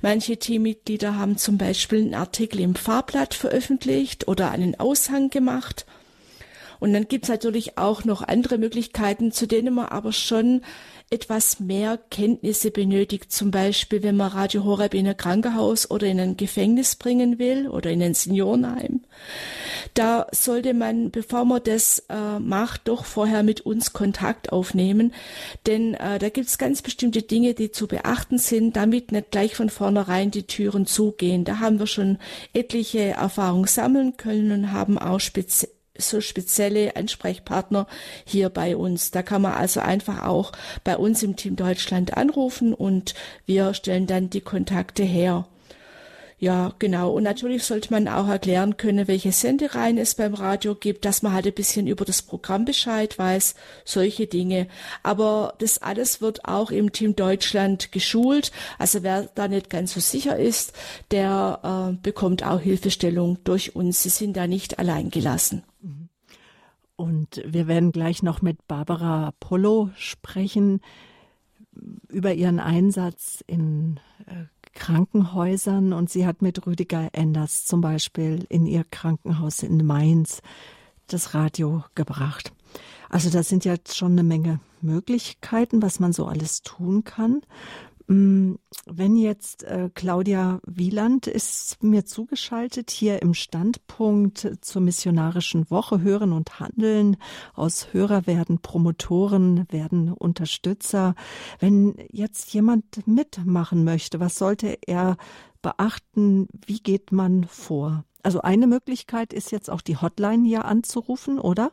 [0.00, 5.84] Manche Teammitglieder haben zum Beispiel einen Artikel im Fahrblatt veröffentlicht oder einen Aushang gemacht.
[6.86, 10.60] Und dann gibt's natürlich auch noch andere Möglichkeiten, zu denen man aber schon
[11.10, 16.20] etwas mehr Kenntnisse benötigt, zum Beispiel wenn man Radio Horeb in ein Krankenhaus oder in
[16.20, 19.00] ein Gefängnis bringen will oder in ein Seniorenheim.
[19.94, 25.12] Da sollte man, bevor man das äh, macht, doch vorher mit uns Kontakt aufnehmen,
[25.66, 29.56] denn äh, da gibt es ganz bestimmte Dinge, die zu beachten sind, damit nicht gleich
[29.56, 31.44] von vornherein die Türen zugehen.
[31.44, 32.18] Da haben wir schon
[32.52, 37.86] etliche Erfahrungen sammeln können und haben auch speziell so spezielle Ansprechpartner
[38.24, 39.10] hier bei uns.
[39.10, 40.52] Da kann man also einfach auch
[40.84, 43.14] bei uns im Team Deutschland anrufen und
[43.46, 45.46] wir stellen dann die Kontakte her.
[46.38, 47.12] Ja, genau.
[47.12, 51.32] Und natürlich sollte man auch erklären können, welche Sendereihen es beim Radio gibt, dass man
[51.32, 53.54] halt ein bisschen über das Programm Bescheid weiß,
[53.86, 54.68] solche Dinge.
[55.02, 58.52] Aber das alles wird auch im Team Deutschland geschult.
[58.78, 60.74] Also wer da nicht ganz so sicher ist,
[61.10, 64.02] der äh, bekommt auch Hilfestellung durch uns.
[64.02, 65.62] Sie sind da nicht allein gelassen.
[66.96, 70.80] Und wir werden gleich noch mit Barbara Polo sprechen
[72.08, 75.92] über ihren Einsatz in äh, Krankenhäusern.
[75.92, 80.40] Und sie hat mit Rüdiger Enders zum Beispiel in ihr Krankenhaus in Mainz
[81.06, 82.52] das Radio gebracht.
[83.08, 87.42] Also da sind jetzt schon eine Menge Möglichkeiten, was man so alles tun kann.
[88.08, 88.54] Mm,
[88.86, 96.32] wenn jetzt äh, Claudia Wieland ist mir zugeschaltet hier im Standpunkt zur missionarischen Woche Hören
[96.32, 97.16] und Handeln.
[97.54, 101.14] Aus Hörer werden Promotoren, werden Unterstützer.
[101.58, 105.16] Wenn jetzt jemand mitmachen möchte, was sollte er
[105.60, 106.46] beachten?
[106.64, 108.04] Wie geht man vor?
[108.22, 111.72] Also eine Möglichkeit ist jetzt auch die Hotline hier anzurufen, oder?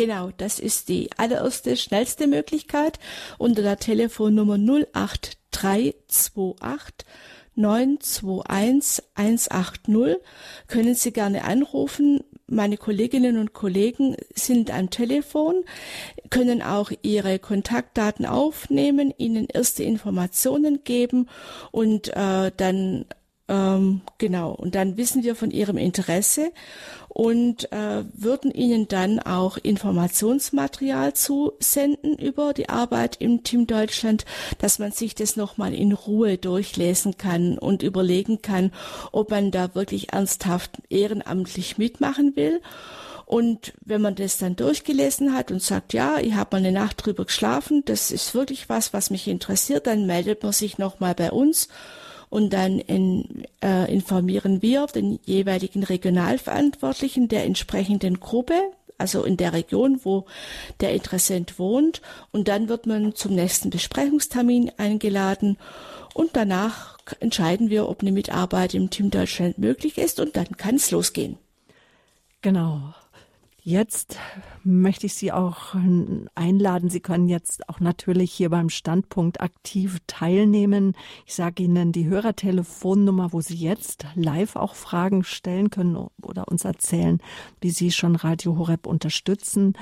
[0.00, 2.98] Genau, das ist die allererste, schnellste Möglichkeit
[3.36, 4.56] unter der Telefonnummer
[4.94, 7.06] 08328
[7.54, 10.16] 921 180
[10.68, 12.24] können Sie gerne anrufen.
[12.46, 15.66] Meine Kolleginnen und Kollegen sind am Telefon,
[16.30, 21.28] können auch Ihre Kontaktdaten aufnehmen, Ihnen erste Informationen geben
[21.72, 23.04] und äh, dann
[23.50, 26.52] ähm, genau und dann wissen wir von Ihrem Interesse
[27.08, 34.24] und äh, würden Ihnen dann auch Informationsmaterial zusenden über die Arbeit im Team Deutschland,
[34.58, 38.72] dass man sich das nochmal in Ruhe durchlesen kann und überlegen kann,
[39.10, 42.62] ob man da wirklich ernsthaft ehrenamtlich mitmachen will.
[43.26, 47.04] Und wenn man das dann durchgelesen hat und sagt, ja, ich habe mal eine Nacht
[47.04, 51.30] drüber geschlafen, das ist wirklich was, was mich interessiert, dann meldet man sich nochmal bei
[51.32, 51.68] uns
[52.30, 58.54] und dann in, äh, informieren wir den jeweiligen Regionalverantwortlichen der entsprechenden Gruppe,
[58.96, 60.26] also in der Region, wo
[60.80, 62.00] der Interessent wohnt.
[62.30, 65.58] Und dann wird man zum nächsten Besprechungstermin eingeladen
[66.14, 70.76] und danach entscheiden wir, ob eine Mitarbeit im Team Deutschland möglich ist und dann kann
[70.76, 71.38] es losgehen.
[72.42, 72.94] Genau.
[73.62, 74.18] Jetzt
[74.64, 75.74] möchte ich Sie auch
[76.34, 76.88] einladen.
[76.88, 80.94] Sie können jetzt auch natürlich hier beim Standpunkt aktiv teilnehmen.
[81.26, 86.64] Ich sage Ihnen die Hörertelefonnummer, wo Sie jetzt live auch Fragen stellen können oder uns
[86.64, 87.20] erzählen,
[87.60, 89.74] wie Sie schon Radio Horeb unterstützen.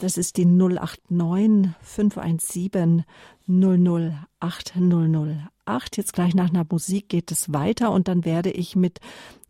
[0.00, 3.04] Das ist die 089 517
[3.46, 5.50] 008 008.
[5.96, 8.98] Jetzt gleich nach einer Musik geht es weiter und dann werde ich mit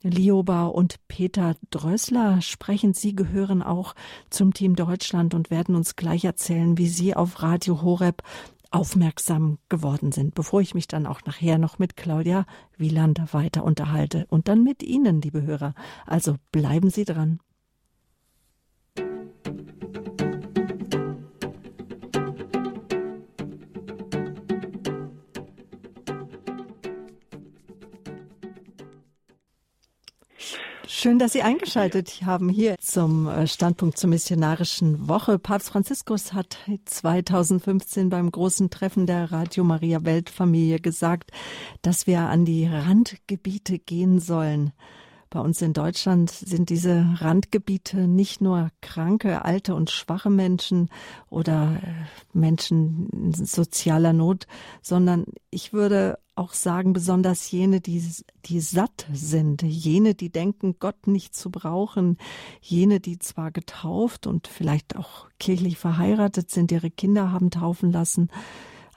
[0.02, 2.94] Lioba und Peter Drössler sprechen.
[2.94, 3.94] Sie gehören auch
[4.30, 8.22] zum Team Deutschland und werden uns gleich erzählen, wie Sie auf Radio Horeb
[8.70, 14.26] aufmerksam geworden sind, bevor ich mich dann auch nachher noch mit Claudia Wieland weiter unterhalte
[14.28, 15.74] und dann mit Ihnen, liebe Hörer.
[16.06, 17.40] Also bleiben Sie dran.
[31.02, 35.38] Schön, dass Sie eingeschaltet haben hier zum äh, Standpunkt zur missionarischen Woche.
[35.38, 41.30] Papst Franziskus hat 2015 beim großen Treffen der Radio Maria Weltfamilie gesagt,
[41.80, 44.72] dass wir an die Randgebiete gehen sollen.
[45.30, 50.90] Bei uns in Deutschland sind diese Randgebiete nicht nur kranke, alte und schwache Menschen
[51.30, 54.46] oder äh, Menschen in sozialer Not,
[54.82, 58.02] sondern ich würde auch sagen, besonders jene, die,
[58.46, 62.16] die satt sind, jene, die denken, Gott nicht zu brauchen,
[62.62, 68.30] jene, die zwar getauft und vielleicht auch kirchlich verheiratet sind, ihre Kinder haben taufen lassen,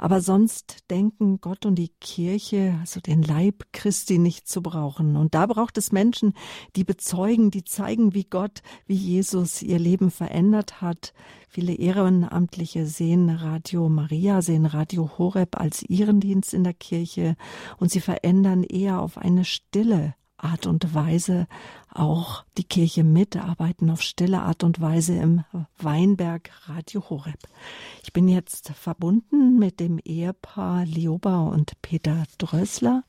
[0.04, 5.16] aber sonst denken Gott und die Kirche, also den Leib Christi nicht zu brauchen.
[5.16, 6.34] Und da braucht es Menschen,
[6.76, 11.14] die bezeugen, die zeigen, wie Gott, wie Jesus ihr Leben verändert hat.
[11.48, 17.38] Viele Ehrenamtliche sehen Radio Maria, sehen Radio Horeb als ihren Dienst in der Kirche
[17.78, 21.48] und sie verändern eher auf eine stille Art und Weise
[21.94, 25.44] auch die Kirche mitarbeiten auf stille Art und Weise im
[25.78, 27.40] Weinberg Radio Horeb.
[28.04, 33.04] Ich bin jetzt verbunden mit dem Ehepaar Lioba und Peter Drössler.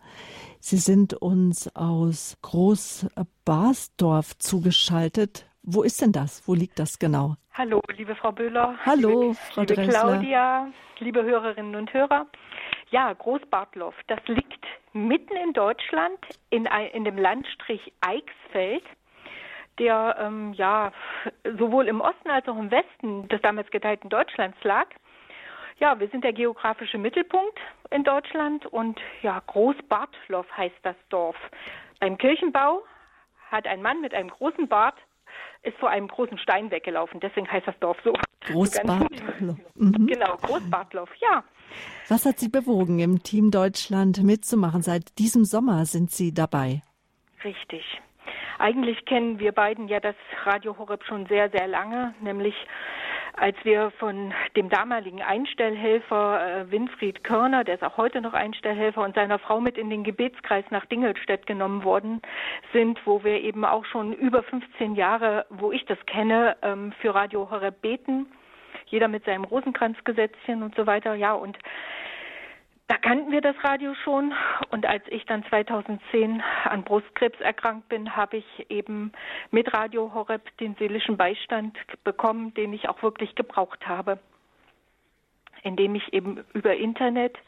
[0.60, 5.46] Sie sind uns aus Groß-Basdorf zugeschaltet.
[5.62, 6.42] Wo ist denn das?
[6.46, 7.36] Wo liegt das genau?
[7.52, 8.74] Hallo, liebe Frau Böhler.
[8.84, 10.00] Hallo, liebe, Frau liebe Dressler.
[10.00, 10.68] Claudia,
[10.98, 12.26] liebe Hörerinnen und Hörer.
[12.90, 16.18] Ja, Großbartlow, das liegt mitten in Deutschland
[16.50, 18.84] in, in dem Landstrich Eichsfeld,
[19.78, 20.92] der ähm, ja
[21.58, 24.86] sowohl im Osten als auch im Westen des damals geteilten Deutschlands lag.
[25.80, 27.58] Ja, wir sind der geografische Mittelpunkt
[27.90, 31.36] in Deutschland und ja, Großbartlow heißt das Dorf.
[31.98, 32.84] Beim Kirchenbau
[33.50, 34.94] hat ein Mann mit einem großen Bart
[35.64, 37.20] ist vor einem großen Stein weggelaufen.
[37.20, 38.12] Deswegen heißt das Dorf so.
[38.46, 39.56] Großbartlow.
[39.74, 40.06] Mhm.
[40.06, 41.42] Genau, Großbartlow, ja.
[42.08, 44.82] Was hat Sie bewogen, im Team Deutschland mitzumachen?
[44.82, 46.82] Seit diesem Sommer sind Sie dabei.
[47.42, 47.82] Richtig.
[48.58, 52.54] Eigentlich kennen wir beiden ja das Radio Horeb schon sehr, sehr lange, nämlich
[53.36, 59.02] als wir von dem damaligen Einstellhelfer äh, Winfried Körner, der ist auch heute noch Einstellhelfer,
[59.02, 62.22] und seiner Frau mit in den Gebetskreis nach Dingelstedt genommen worden
[62.72, 67.14] sind, wo wir eben auch schon über 15 Jahre, wo ich das kenne, ähm, für
[67.14, 68.26] Radio Horeb beten.
[68.86, 71.14] Jeder mit seinem Rosenkranzgesetzchen und so weiter.
[71.14, 71.58] Ja, und
[72.88, 74.34] da kannten wir das Radio schon.
[74.70, 79.12] Und als ich dann 2010 an Brustkrebs erkrankt bin, habe ich eben
[79.50, 84.18] mit Radio Horeb den seelischen Beistand bekommen, den ich auch wirklich gebraucht habe,
[85.62, 87.38] indem ich eben über Internet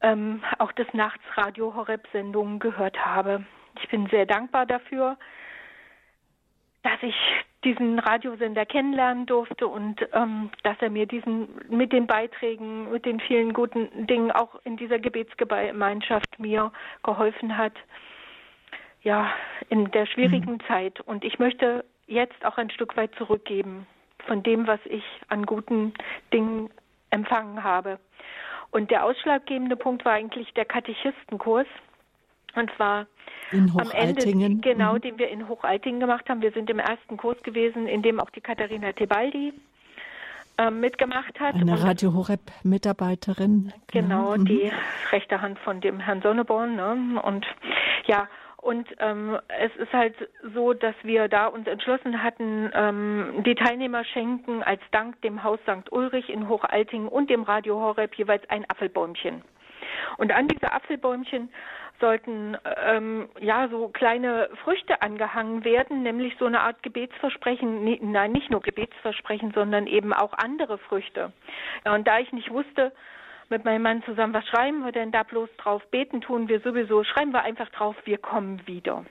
[0.00, 3.44] ähm, auch des Nachts Radio Horeb Sendungen gehört habe.
[3.80, 5.16] Ich bin sehr dankbar dafür,
[6.84, 7.16] dass ich
[7.64, 13.20] diesen Radiosender kennenlernen durfte und ähm, dass er mir diesen mit den Beiträgen, mit den
[13.20, 16.70] vielen guten Dingen auch in dieser Gebetsgemeinschaft mir
[17.02, 17.72] geholfen hat.
[19.02, 19.32] Ja,
[19.70, 20.60] in der schwierigen mhm.
[20.68, 21.00] Zeit.
[21.00, 23.86] Und ich möchte jetzt auch ein Stück weit zurückgeben
[24.26, 25.94] von dem, was ich an guten
[26.32, 26.70] Dingen
[27.10, 27.98] empfangen habe.
[28.70, 31.66] Und der ausschlaggebende Punkt war eigentlich der Katechistenkurs.
[32.54, 33.06] Und zwar
[33.52, 35.00] in am Ende, genau, Mhm.
[35.00, 36.42] den wir in Hochaltingen gemacht haben.
[36.42, 39.52] Wir sind im ersten Kurs gewesen, in dem auch die Katharina Tebaldi
[40.58, 41.54] ähm, mitgemacht hat.
[41.54, 43.72] Eine Radio Horeb Mitarbeiterin.
[43.92, 44.44] Genau, Mhm.
[44.44, 44.72] die
[45.10, 46.76] rechte Hand von dem Herrn Sonneborn.
[46.76, 47.20] Ne?
[47.22, 47.44] Und
[48.06, 48.28] ja,
[48.58, 50.14] und ähm, es ist halt
[50.54, 55.58] so, dass wir da uns entschlossen hatten, ähm, die Teilnehmer schenken als Dank dem Haus
[55.64, 55.92] St.
[55.92, 59.42] Ulrich in Hochaltingen und dem Radio Horeb jeweils ein Apfelbäumchen.
[60.16, 61.50] Und an diese Apfelbäumchen
[62.00, 68.50] sollten ähm, ja so kleine Früchte angehangen werden, nämlich so eine Art Gebetsversprechen, nein, nicht
[68.50, 71.32] nur Gebetsversprechen, sondern eben auch andere Früchte.
[71.84, 72.92] Und da ich nicht wusste,
[73.48, 75.82] mit meinem Mann zusammen, was schreiben wir denn da bloß drauf?
[75.90, 79.04] Beten tun wir sowieso, schreiben wir einfach drauf, wir kommen wieder.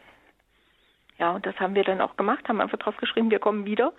[1.20, 3.94] Ja, und das haben wir dann auch gemacht, haben einfach drauf geschrieben, wir kommen wieder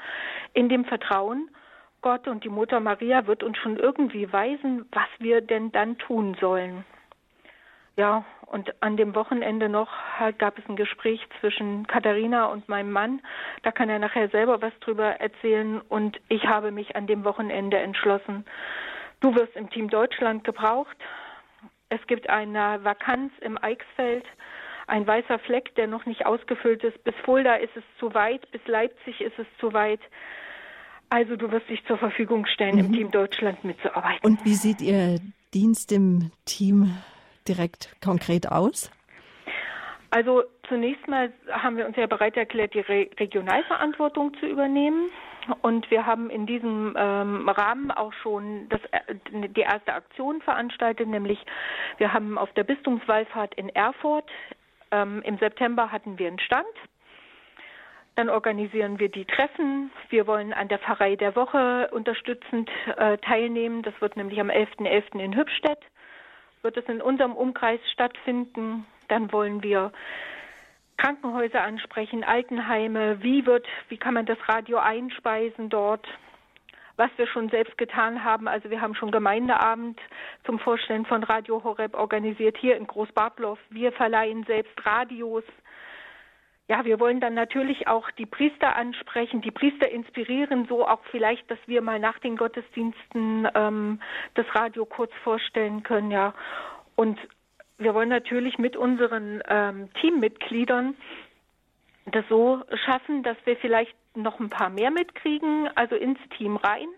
[0.53, 1.49] in dem Vertrauen,
[2.03, 6.37] Gott und die Mutter Maria wird uns schon irgendwie weisen, was wir denn dann tun
[6.39, 6.85] sollen.
[7.97, 9.89] Ja, und an dem Wochenende noch
[10.19, 13.21] halt gab es ein Gespräch zwischen Katharina und meinem Mann.
[13.63, 15.81] Da kann er nachher selber was drüber erzählen.
[15.81, 18.45] Und ich habe mich an dem Wochenende entschlossen,
[19.21, 20.97] du wirst im Team Deutschland gebraucht.
[21.89, 24.25] Es gibt eine Vakanz im Eichsfeld,
[24.87, 27.03] ein weißer Fleck, der noch nicht ausgefüllt ist.
[27.05, 30.01] Bis Fulda ist es zu weit, bis Leipzig ist es zu weit.
[31.11, 32.85] Also du wirst dich zur Verfügung stellen, mhm.
[32.87, 34.21] im Team Deutschland mitzuarbeiten.
[34.23, 35.21] Und wie sieht Ihr
[35.53, 36.97] Dienst im Team
[37.49, 38.91] direkt konkret aus?
[40.11, 45.11] Also zunächst mal haben wir uns ja bereit erklärt, die Re Regionalverantwortung zu übernehmen.
[45.61, 49.15] Und wir haben in diesem ähm, Rahmen auch schon das, äh,
[49.49, 51.39] die erste Aktion veranstaltet, nämlich
[51.99, 54.31] wir haben auf der Bistumswallfahrt in Erfurt
[54.91, 56.67] ähm, im September hatten wir einen Stand
[58.17, 59.91] dann organisieren wir die Treffen.
[60.09, 63.83] Wir wollen an der Pfarrei der Woche unterstützend äh, teilnehmen.
[63.83, 65.15] Das wird nämlich am 11.11.
[65.15, 65.21] .11.
[65.21, 65.81] in Hübstedt.
[66.65, 68.87] Wird es in unserem Umkreis stattfinden.
[69.09, 69.93] Dann wollen wir
[70.97, 73.23] Krankenhäuser ansprechen, Altenheime.
[73.23, 76.07] Wie wird, wie kann man das Radio einspeisen dort?
[76.97, 78.49] Was wir schon selbst getan haben.
[78.49, 80.01] Also wir haben schon Gemeindeabend
[80.47, 83.59] zum Vorstellen von Radio Horeb organisiert hier in Großbartlow.
[83.69, 85.45] Wir verleihen selbst Radios
[86.69, 91.51] ja, wir wollen dann natürlich auch die Priester ansprechen, die Priester inspirieren, so auch vielleicht,
[91.51, 94.01] dass wir mal nach den Gottesdiensten ähm,
[94.35, 96.33] das Radio kurz vorstellen können, ja.
[96.97, 97.19] Und
[97.77, 100.97] wir wollen natürlich mit unseren ähm, Teammitgliedern
[102.07, 106.89] das so schaffen, dass wir vielleicht noch ein paar mehr mitkriegen, also ins Team rein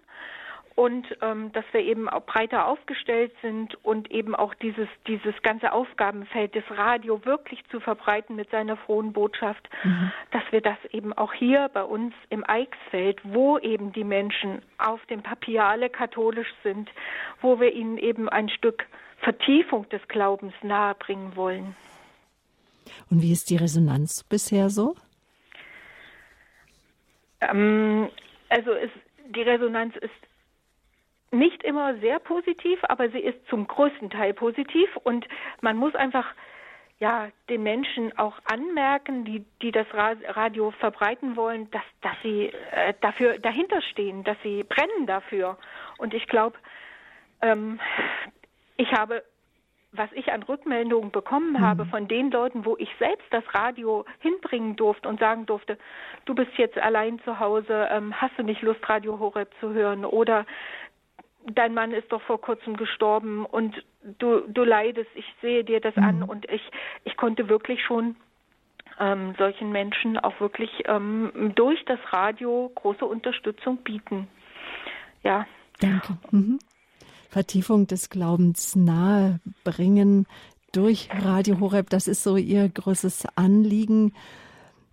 [0.77, 5.73] und ähm, dass wir eben auch breiter aufgestellt sind und eben auch dieses dieses ganze
[5.73, 10.13] Aufgabenfeld des Radio wirklich zu verbreiten mit seiner frohen Botschaft, mhm.
[10.31, 15.05] dass wir das eben auch hier bei uns im Eichsfeld, wo eben die Menschen auf
[15.07, 16.91] dem Papier alle katholisch sind,
[17.41, 18.87] wo wir ihnen eben ein Stück
[19.23, 21.75] Vertiefung des Glaubens nahebringen wollen.
[23.11, 24.95] Und wie ist die Resonanz bisher so?
[27.41, 28.11] Ähm,
[28.51, 28.91] also es,
[29.35, 30.13] die Resonanz ist
[31.31, 35.27] nicht immer sehr positiv, aber sie ist zum größten Teil positiv und
[35.61, 36.27] man muss einfach
[36.99, 42.95] ja den Menschen auch anmerken, die die das Radio verbreiten wollen, dass dass sie äh,
[43.01, 45.59] dafür dahinter stehen, dass sie brennen dafür
[45.99, 46.57] und ich glaube,
[47.43, 47.81] ähm,
[48.77, 49.23] ich habe
[49.99, 51.61] was ich an Rückmeldungen bekommen mhm.
[51.61, 55.79] habe von den Leuten, wo ich selbst das Radio hinbringen durfte und sagen durfte,
[56.25, 60.05] du bist jetzt allein zu Hause, ähm, hast du nicht Lust, Radio Horeb zu hören?
[60.05, 60.47] Oder
[61.55, 63.85] dein Mann ist doch vor kurzem gestorben und
[64.19, 66.03] du, du leidest, ich sehe dir das mhm.
[66.03, 66.63] an und ich,
[67.05, 68.17] ich konnte wirklich schon
[68.99, 74.29] ähm, solchen Menschen auch wirklich ähm, durch das Radio große Unterstützung bieten.
[75.23, 75.47] Ja.
[75.81, 76.17] Danke.
[76.31, 76.59] Mhm.
[77.29, 80.27] Vertiefung des Glaubens nahebringen
[80.73, 84.15] durch Radio Horeb, das ist so Ihr größtes Anliegen.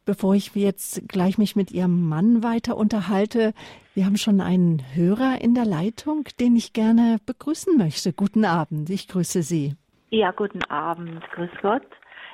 [0.06, 3.54] Bevor ich jetzt gleich mich mit Ihrem Mann weiter unterhalte,
[3.94, 8.12] wir haben schon einen Hörer in der Leitung, den ich gerne begrüßen möchte.
[8.12, 9.76] Guten Abend, ich grüße Sie.
[10.10, 11.88] Ja, guten Abend, grüß Gott.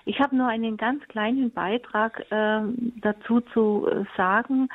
[0.06, 2.62] Ich habe nur einen ganz kleinen Beitrag äh,
[3.02, 4.70] dazu zu äh, sagen.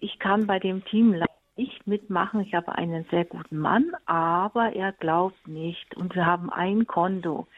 [0.00, 1.20] Ich kann bei dem Team
[1.56, 2.40] nicht mitmachen.
[2.42, 7.48] Ich habe einen sehr guten Mann, aber er glaubt nicht und wir haben ein Konto.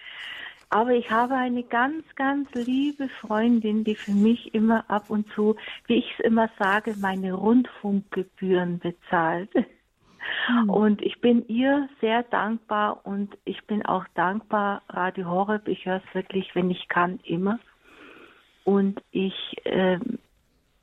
[0.71, 5.57] Aber ich habe eine ganz, ganz liebe Freundin, die für mich immer ab und zu,
[5.87, 9.51] wie ich es immer sage, meine Rundfunkgebühren bezahlt.
[10.47, 10.71] Hm.
[10.71, 16.03] Und ich bin ihr sehr dankbar und ich bin auch dankbar, Radio Horeb, ich höre
[16.07, 17.59] es wirklich, wenn ich kann, immer.
[18.65, 19.99] Und ich äh,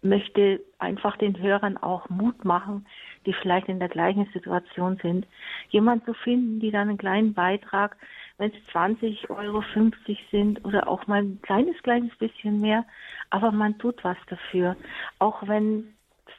[0.01, 2.85] möchte einfach den Hörern auch Mut machen,
[3.25, 5.27] die vielleicht in der gleichen Situation sind,
[5.69, 7.97] jemand zu finden, die dann einen kleinen Beitrag
[8.37, 12.85] wenn es 20 Euro 50 sind oder auch mal ein kleines, kleines bisschen mehr.
[13.29, 14.75] Aber man tut was dafür,
[15.19, 15.95] auch wenn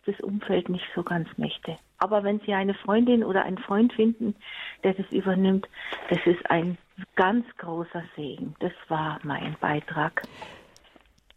[0.07, 1.79] das Umfeld nicht so ganz möchte.
[1.99, 4.35] Aber wenn Sie eine Freundin oder einen Freund finden,
[4.85, 5.69] der das übernimmt,
[6.09, 6.79] das ist ein
[7.17, 8.55] ganz großer Segen.
[8.61, 10.23] Das war mein Beitrag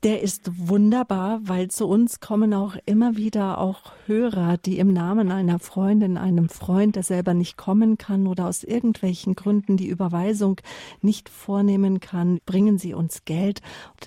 [0.04, 5.32] der ist wunderbar, weil zu uns kommen auch immer wieder auch Hörer, die im Namen
[5.32, 10.60] einer Freundin, einem Freund, der selber nicht kommen kann oder aus irgendwelchen Gründen die Überweisung
[11.02, 13.62] nicht vornehmen kann, bringen sie uns Geld.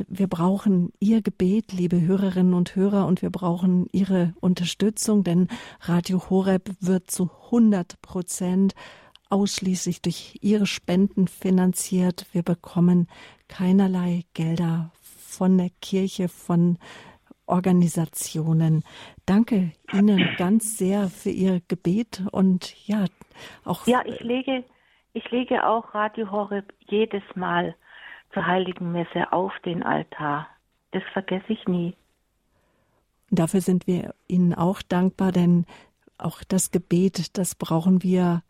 [0.09, 5.47] Wir brauchen Ihr Gebet, liebe Hörerinnen und Hörer, und wir brauchen Ihre Unterstützung, denn
[5.81, 8.75] Radio Horeb wird zu 100 Prozent
[9.31, 12.27] ausschließlich durch Ihre Spenden finanziert.
[12.33, 13.07] Wir bekommen
[13.47, 14.91] keinerlei Gelder
[15.37, 16.79] von der Kirche, von
[17.47, 18.85] Organisationen.
[19.27, 23.05] Danke Ihnen ganz sehr für Ihr Gebet und ja,
[23.65, 23.87] auch.
[23.87, 24.65] Ja, ich lege,
[25.13, 27.75] ich lege auch Radio Horeb jedes Mal
[28.33, 30.49] zur Heiligen Messe auf den Altar.
[30.93, 31.95] Das vergesse ich nie.
[33.31, 35.67] Dafür sind wir Ihnen auch dankbar, denn
[36.19, 38.43] auch das Gebet, das brauchen wir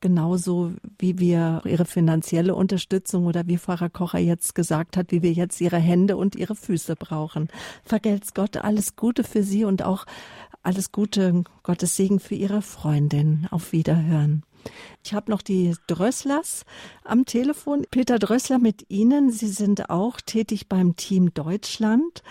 [0.00, 5.32] genauso wie wir ihre finanzielle Unterstützung oder wie Pfarrer Kocher jetzt gesagt hat, wie wir
[5.32, 7.48] jetzt ihre Hände und ihre Füße brauchen.
[7.84, 10.06] Vergelt's Gott alles Gute für Sie und auch
[10.62, 13.46] alles Gute, Gottes Segen für Ihre Freundin.
[13.50, 14.42] Auf Wiederhören.
[15.02, 16.64] Ich habe noch die Drösslers
[17.04, 17.84] am Telefon.
[17.90, 19.30] Peter Drössler mit Ihnen.
[19.30, 22.22] Sie sind auch tätig beim Team Deutschland.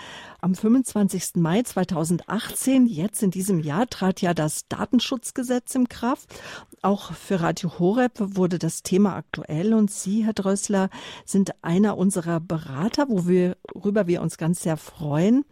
[0.42, 1.36] Am 25.
[1.36, 6.34] Mai 2018, jetzt in diesem Jahr, trat ja das Datenschutzgesetz in Kraft.
[6.82, 10.90] Auch für Radio Horeb wurde das Thema aktuell und Sie, Herr Drössler,
[11.26, 15.44] sind einer unserer Berater, worüber wir uns ganz sehr freuen.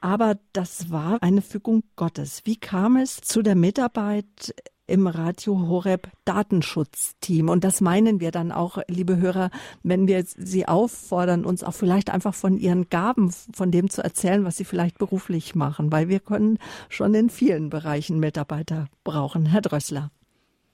[0.00, 2.42] Aber das war eine Fügung Gottes.
[2.44, 4.52] Wie kam es zu der Mitarbeit
[4.92, 7.48] im Radio Horeb Datenschutzteam.
[7.48, 9.48] Und das meinen wir dann auch, liebe Hörer,
[9.82, 14.44] wenn wir Sie auffordern, uns auch vielleicht einfach von Ihren Gaben, von dem zu erzählen,
[14.44, 16.58] was Sie vielleicht beruflich machen, weil wir können
[16.90, 19.46] schon in vielen Bereichen Mitarbeiter brauchen.
[19.46, 20.10] Herr Drössler.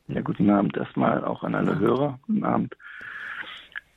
[0.08, 2.18] Ja, guten Abend erstmal auch an alle Hörer.
[2.26, 2.74] Guten Abend.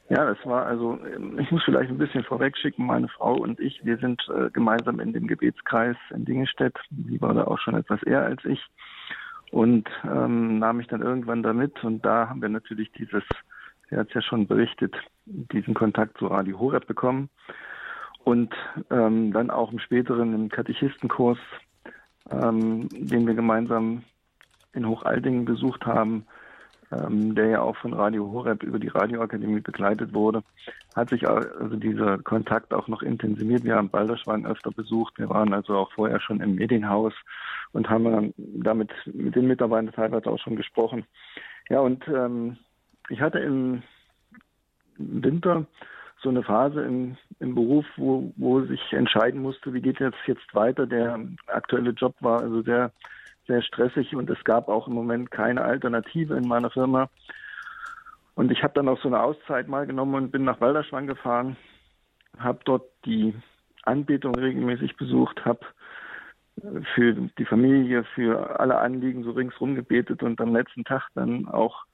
[0.09, 0.99] Ja, das war also,
[1.39, 5.13] ich muss vielleicht ein bisschen vorwegschicken, meine Frau und ich, wir sind äh, gemeinsam in
[5.13, 6.78] dem Gebetskreis in Dingestedt.
[7.07, 8.59] Sie war da auch schon etwas eher als ich
[9.52, 11.84] und ähm, nahm mich dann irgendwann damit.
[11.84, 13.24] Und da haben wir natürlich dieses,
[13.89, 14.95] er hat es ja schon berichtet,
[15.26, 17.30] diesen Kontakt zu Radio Horeb bekommen.
[18.24, 18.54] Und
[18.89, 21.39] ähm, dann auch im späteren im Katechistenkurs,
[22.30, 24.04] ähm, den wir gemeinsam
[24.74, 26.26] in Hochaldingen besucht haben,
[26.92, 30.44] ähm, der ja auch von Radio Horeb über die Radioakademie begleitet wurde,
[30.96, 33.64] hat sich also dieser Kontakt auch noch intensiviert.
[33.64, 35.18] Wir haben Balderschwang öfter besucht.
[35.18, 37.14] Wir waren also auch vorher schon im Medienhaus
[37.72, 41.06] und haben damit mit den Mitarbeitern teilweise auch schon gesprochen.
[41.70, 42.58] Ja, und ähm,
[43.10, 43.84] ich hatte im
[44.98, 45.66] Winter
[46.22, 50.54] so eine Phase im, im Beruf, wo, wo sich entscheiden musste, wie geht jetzt jetzt
[50.54, 50.86] weiter.
[50.86, 52.92] Der aktuelle Job war also sehr
[53.48, 57.10] sehr stressig und es gab auch im Moment keine Alternative in meiner Firma.
[58.36, 61.58] Und ich habe dann auch so eine Auszeit mal genommen und bin nach Walderschwang gefahren,
[62.38, 63.36] habe dort die
[63.84, 65.66] Anbetung regelmäßig besucht, habe
[66.96, 71.86] für die Familie, für alle Anliegen so ringsrum gebetet und am letzten Tag dann auch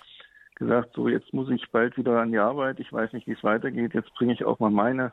[0.56, 3.44] gesagt, so jetzt muss ich bald wieder an die Arbeit, ich weiß nicht, wie es
[3.44, 5.12] weitergeht, jetzt bringe ich auch mal meine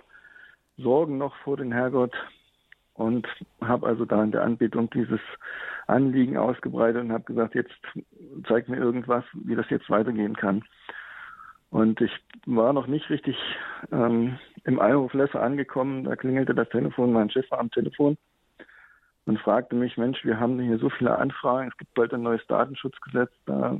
[0.76, 2.14] Sorgen noch vor den Herrgott
[2.94, 3.26] und
[3.60, 5.20] habe also da in der Anbetung dieses
[5.86, 7.74] Anliegen ausgebreitet und habe gesagt, jetzt
[8.48, 10.64] zeig mir irgendwas, wie das jetzt weitergehen kann.
[11.70, 12.12] Und ich
[12.46, 13.36] war noch nicht richtig
[13.90, 16.04] ähm, im Eierhof Lesser angekommen.
[16.04, 18.16] Da klingelte das Telefon, mein Chef war am Telefon
[19.26, 22.46] und fragte mich, Mensch, wir haben hier so viele Anfragen, es gibt bald ein neues
[22.46, 23.76] Datenschutzgesetz, da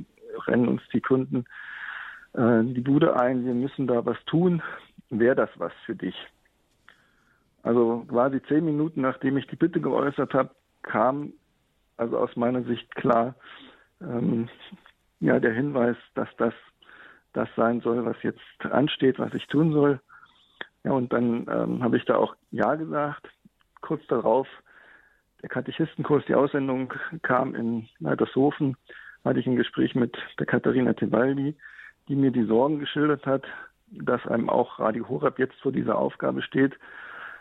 [0.47, 1.45] rennen uns die Kunden
[2.35, 4.61] äh, die Bude ein, wir müssen da was tun.
[5.09, 6.15] Wäre das was für dich?
[7.65, 10.51] Also quasi zehn Minuten, nachdem ich die Bitte geäußert habe,
[10.83, 11.33] kam
[11.97, 13.33] also aus meiner Sicht klar
[13.99, 14.47] ähm,
[15.19, 16.53] ja der Hinweis, dass das
[17.33, 19.99] das sein soll, was jetzt ansteht, was ich tun soll.
[20.83, 23.27] Ja, und dann ähm, habe ich da auch Ja gesagt.
[23.81, 24.47] Kurz darauf,
[25.41, 26.93] der Katechistenkurs, die Aussendung
[27.23, 28.77] kam in Leitershofen,
[29.23, 31.57] hatte ich ein Gespräch mit der Katharina Tebaldi,
[32.09, 33.43] die mir die Sorgen geschildert hat,
[33.87, 36.77] dass einem auch Radio Horab jetzt vor dieser Aufgabe steht,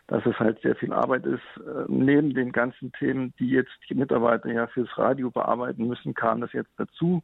[0.07, 1.43] dass es halt sehr viel Arbeit ist.
[1.59, 6.41] Äh, neben den ganzen Themen, die jetzt die Mitarbeiter ja fürs Radio bearbeiten müssen, kam
[6.41, 7.23] das jetzt dazu.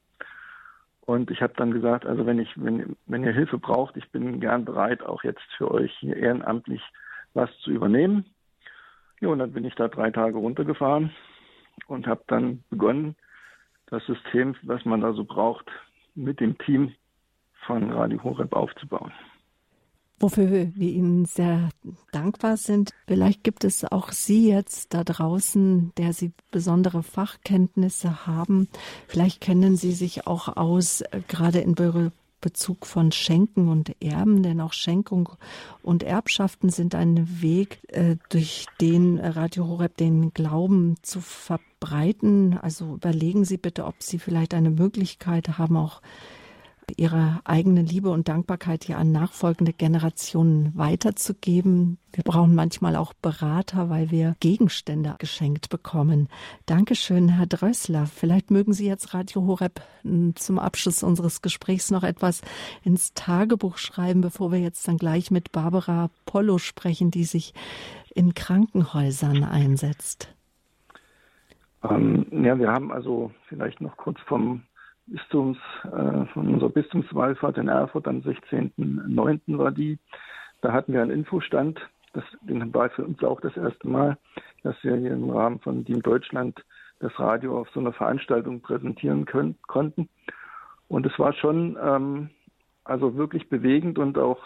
[1.03, 4.41] Und ich habe dann gesagt, also wenn ich, wenn, wenn ihr Hilfe braucht, ich bin
[4.41, 6.83] gern bereit, auch jetzt für euch hier ehrenamtlich
[7.35, 8.25] was zu übernehmen.
[9.21, 11.11] Ja, und dann bin ich da drei Tage runtergefahren
[11.87, 13.17] und habe dann begonnen,
[13.87, 15.69] das System, was man da so braucht,
[16.15, 16.95] mit dem Team
[17.67, 19.13] von Radio Horeb aufzubauen
[20.21, 21.71] wofür wir Ihnen sehr
[22.13, 22.93] dankbar sind.
[23.07, 28.69] Vielleicht gibt es auch Sie jetzt da draußen, der Sie besondere Fachkenntnisse haben.
[29.09, 31.75] Vielleicht kennen Sie sich auch aus, äh, gerade in
[32.41, 35.31] Bezug von Schenken und Erben, denn auch Schenkung
[35.83, 42.59] und Erbschaften sind ein Weg, äh, durch den Radio Horeb den Glauben zu verbreiten.
[42.59, 46.01] Also überlegen Sie bitte, ob Sie vielleicht eine Möglichkeit haben, auch
[46.97, 51.99] ihre eigene Liebe und Dankbarkeit ja an nachfolgende Generationen weiterzugeben.
[52.13, 56.29] Wir brauchen manchmal auch Berater, weil wir Gegenstände geschenkt bekommen.
[56.67, 58.07] Dankeschön, Herr Drössler.
[58.07, 62.43] Vielleicht mögen Sie jetzt Radio Horeb hm, zum Abschluss unseres Gesprächs noch etwas
[62.83, 67.55] ins Tagebuch schreiben, bevor wir jetzt dann gleich mit Barbara Pollo sprechen, die sich
[68.15, 70.35] in Krankenhäusern einsetzt.
[71.89, 74.63] Ähm, ja, wir haben also vielleicht noch kurz vom
[75.11, 79.59] Bistums, äh, von unserer Bistumswallfahrt in Erfurt am 16.09.
[79.59, 79.99] war die.
[80.63, 81.81] Da hatten wir einen Infostand.
[82.13, 84.19] Das den war für uns auch das erste Mal,
[84.63, 86.65] dass wir hier im Rahmen von Team Deutschland
[86.99, 90.09] das Radio auf so einer Veranstaltung präsentieren können, konnten.
[90.89, 92.31] Und es war schon ähm,
[92.85, 94.41] also wirklich bewegend und auch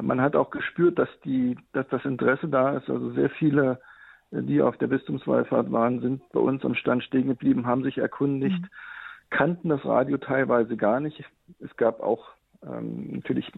[0.00, 2.88] man hat auch gespürt, dass die, dass das Interesse da ist.
[2.88, 3.80] Also sehr viele
[4.30, 8.62] die auf der Bistumswallfahrt waren, sind bei uns am Stand stehen geblieben, haben sich erkundigt,
[8.62, 8.68] mhm.
[9.30, 11.24] Kannten das Radio teilweise gar nicht.
[11.60, 12.28] Es gab auch
[12.62, 13.50] ähm, natürlich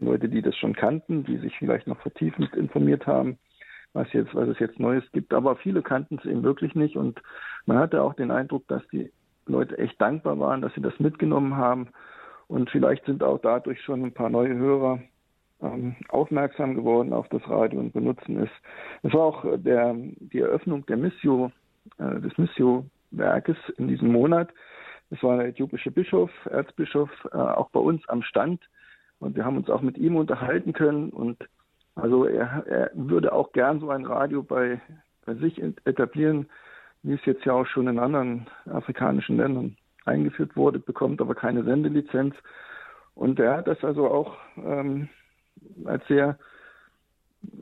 [0.00, 3.38] Leute, die das schon kannten, die sich vielleicht noch vertiefend informiert haben,
[3.92, 5.32] was jetzt, was es jetzt Neues gibt.
[5.32, 7.20] Aber viele kannten es eben wirklich nicht und
[7.66, 9.12] man hatte auch den Eindruck, dass die
[9.46, 11.88] Leute echt dankbar waren, dass sie das mitgenommen haben.
[12.48, 15.00] Und vielleicht sind auch dadurch schon ein paar neue Hörer
[15.62, 18.50] ähm, aufmerksam geworden auf das Radio und benutzen es.
[19.02, 21.50] Es war auch der, die Eröffnung der Missio,
[21.98, 24.50] äh, des Missio-Werkes in diesem Monat.
[25.12, 28.62] Es war der äthiopische Bischof, Erzbischof, äh, auch bei uns am Stand.
[29.18, 31.10] Und wir haben uns auch mit ihm unterhalten können.
[31.10, 31.36] Und
[31.94, 34.80] also er, er würde auch gern so ein Radio bei,
[35.26, 36.48] bei sich etablieren,
[37.02, 41.62] wie es jetzt ja auch schon in anderen afrikanischen Ländern eingeführt wurde, bekommt aber keine
[41.62, 42.34] Sendelizenz.
[43.14, 45.10] Und er hat das also auch ähm,
[45.84, 46.38] als sehr,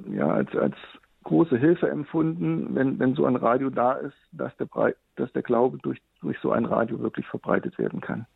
[0.08, 0.76] ja, als, als
[1.24, 4.68] große Hilfe empfunden, wenn, wenn so ein Radio da ist, dass der,
[5.16, 8.26] dass der Glaube durch, durch so ein Radio wirklich verbreitet werden kann.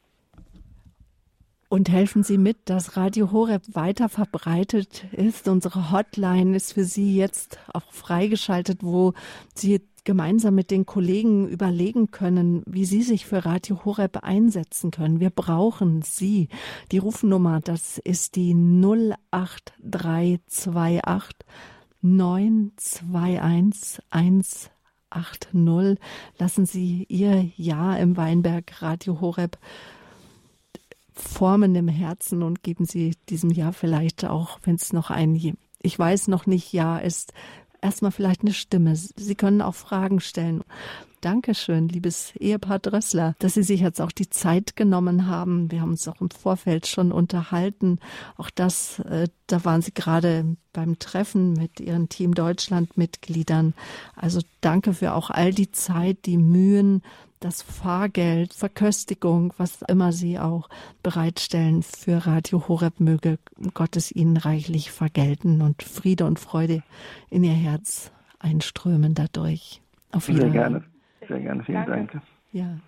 [1.69, 5.49] Und helfen Sie mit, dass Radio Horeb weiter verbreitet ist.
[5.49, 9.15] Unsere Hotline ist für Sie jetzt auch freigeschaltet, wo
[9.55, 15.19] Sie gemeinsam mit den Kollegen überlegen können, wie Sie sich für Radio Horeb einsetzen können.
[15.19, 16.49] Wir brauchen Sie.
[16.93, 21.35] Die Rufnummer, das ist die 08328
[22.03, 24.71] 921
[25.15, 25.99] 180.
[26.39, 29.59] Lassen Sie Ihr Ja im Weinberg Radio Horeb
[31.13, 35.99] formen im Herzen und geben Sie diesem Jahr vielleicht auch, wenn es noch ein, ich
[35.99, 37.33] weiß noch nicht Ja ist,
[37.85, 38.97] erstmal vielleicht eine Stimme.
[38.97, 40.65] Sie können auch Fragen stellen.
[41.21, 45.71] Dankeschön, liebes Ehepaar Drössler, dass Sie sich jetzt auch die Zeit genommen haben.
[45.71, 47.99] Wir haben uns auch im Vorfeld schon unterhalten.
[48.37, 53.73] Auch das, äh, da waren Sie gerade beim Treffen mit Ihren Team Deutschland Mitgliedern.
[54.17, 57.03] Also danke für auch all die Zeit, die Mühen,
[57.45, 60.71] das Fahrgeld, Verköstigung, was immer Sie auch
[61.03, 63.39] bereitstellen für Radio Horeb, möge
[63.75, 66.83] Gottes Ihnen reichlich vergelten und Friede und Freude
[67.29, 69.83] in Ihr Herz einströmen dadurch.
[70.11, 70.85] Auf Sehr gerne,
[71.29, 72.23] sehr gerne, vielen Dank.
[72.53, 72.79] Ja.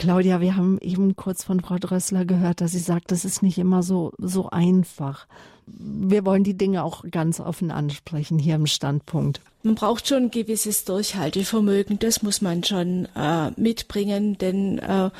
[0.00, 3.58] Claudia, wir haben eben kurz von Frau Drössler gehört, dass sie sagt, das ist nicht
[3.58, 5.26] immer so, so einfach.
[5.66, 9.42] Wir wollen die Dinge auch ganz offen ansprechen hier im Standpunkt.
[9.62, 15.10] Man braucht schon ein gewisses Durchhaltevermögen, das muss man schon äh, mitbringen, denn äh,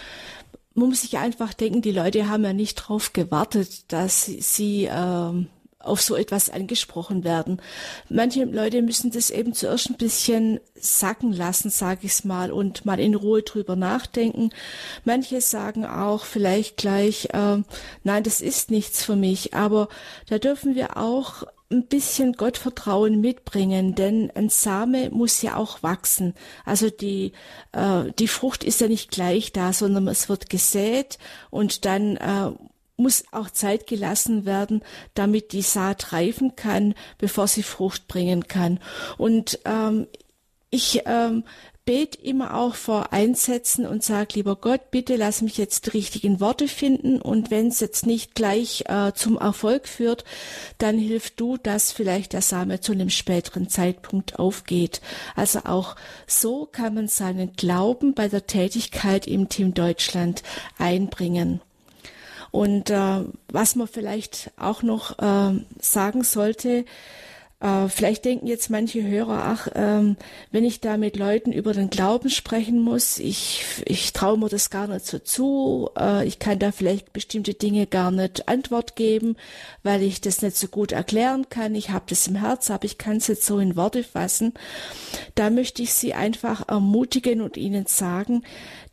[0.75, 5.45] man muss sich einfach denken, die Leute haben ja nicht darauf gewartet, dass sie äh,
[5.81, 7.61] auf so etwas angesprochen werden.
[8.09, 13.01] Manche Leute müssen das eben zuerst ein bisschen sacken lassen, sage ich mal, und mal
[13.01, 14.51] in Ruhe drüber nachdenken.
[15.05, 17.63] Manche sagen auch vielleicht gleich, äh,
[18.05, 19.55] nein, das ist nichts für mich.
[19.55, 19.89] Aber
[20.29, 26.35] da dürfen wir auch ein bisschen Gottvertrauen mitbringen, denn ein Same muss ja auch wachsen.
[26.65, 27.33] Also die,
[27.73, 31.19] äh, die Frucht ist ja nicht gleich da, sondern es wird gesät
[31.51, 32.51] und dann äh,
[33.01, 34.83] muss auch Zeit gelassen werden,
[35.15, 38.79] damit die Saat reifen kann, bevor sie Frucht bringen kann.
[39.19, 40.07] Und ähm,
[40.71, 41.45] ich ähm,
[41.85, 46.39] bete immer auch vor Einsätzen und sage, lieber Gott, bitte lass mich jetzt die richtigen
[46.39, 50.25] Worte finden und wenn es jetzt nicht gleich äh, zum Erfolg führt,
[50.79, 55.01] dann hilf du, dass vielleicht der Same zu einem späteren Zeitpunkt aufgeht.
[55.35, 55.97] Also auch
[56.29, 60.45] so kann man seinen Glauben bei der Tätigkeit im Team Deutschland
[60.79, 61.61] einbringen.
[62.51, 66.85] Und äh, was man vielleicht auch noch äh, sagen sollte,
[67.61, 70.17] äh, vielleicht denken jetzt manche Hörer, ach, ähm,
[70.51, 74.71] wenn ich da mit Leuten über den Glauben sprechen muss, ich, ich traue mir das
[74.71, 79.37] gar nicht so zu, äh, ich kann da vielleicht bestimmte Dinge gar nicht Antwort geben,
[79.83, 81.75] weil ich das nicht so gut erklären kann.
[81.75, 84.55] Ich habe das im Herz, aber ich kann es jetzt so in Worte fassen.
[85.35, 88.43] Da möchte ich Sie einfach ermutigen und Ihnen sagen,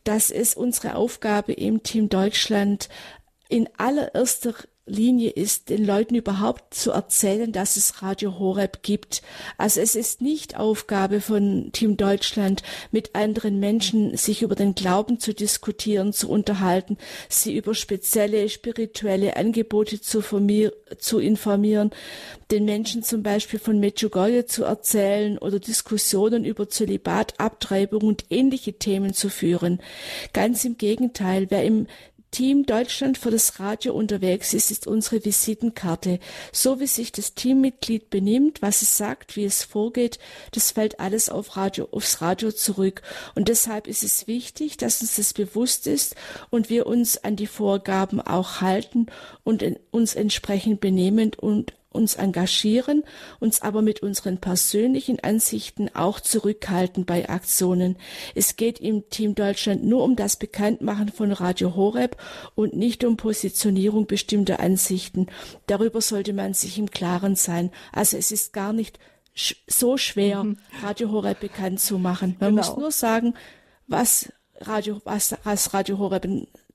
[0.03, 2.87] dass es unsere Aufgabe im Team Deutschland
[3.49, 4.53] in allererster
[4.87, 9.21] Linie ist, den Leuten überhaupt zu erzählen, dass es Radio Horeb gibt.
[9.57, 15.19] Also es ist nicht Aufgabe von Team Deutschland, mit anderen Menschen sich über den Glauben
[15.19, 20.21] zu diskutieren, zu unterhalten, sie über spezielle spirituelle Angebote zu,
[20.97, 21.91] zu informieren,
[22.49, 28.73] den Menschen zum Beispiel von Medjugorje zu erzählen oder Diskussionen über Zölibat, Abtreibung und ähnliche
[28.73, 29.81] Themen zu führen.
[30.31, 31.87] Ganz im Gegenteil, wer im
[32.31, 36.19] Team Deutschland für das Radio unterwegs ist, ist unsere Visitenkarte.
[36.51, 40.19] So wie sich das Teammitglied benimmt, was es sagt, wie es vorgeht,
[40.51, 43.01] das fällt alles auf Radio, aufs Radio zurück.
[43.35, 46.15] Und deshalb ist es wichtig, dass uns das bewusst ist
[46.49, 49.07] und wir uns an die Vorgaben auch halten
[49.43, 53.03] und uns entsprechend benehmen und uns engagieren,
[53.39, 57.97] uns aber mit unseren persönlichen Ansichten auch zurückhalten bei Aktionen.
[58.35, 62.17] Es geht im Team Deutschland nur um das Bekanntmachen von Radio Horeb
[62.55, 65.27] und nicht um Positionierung bestimmter Ansichten.
[65.65, 67.71] Darüber sollte man sich im Klaren sein.
[67.91, 68.99] Also es ist gar nicht
[69.67, 70.57] so schwer, mhm.
[70.83, 72.35] Radio Horeb bekannt zu machen.
[72.39, 72.67] Man genau.
[72.67, 73.35] muss nur sagen,
[73.87, 76.27] was Radio, was, was Radio Horeb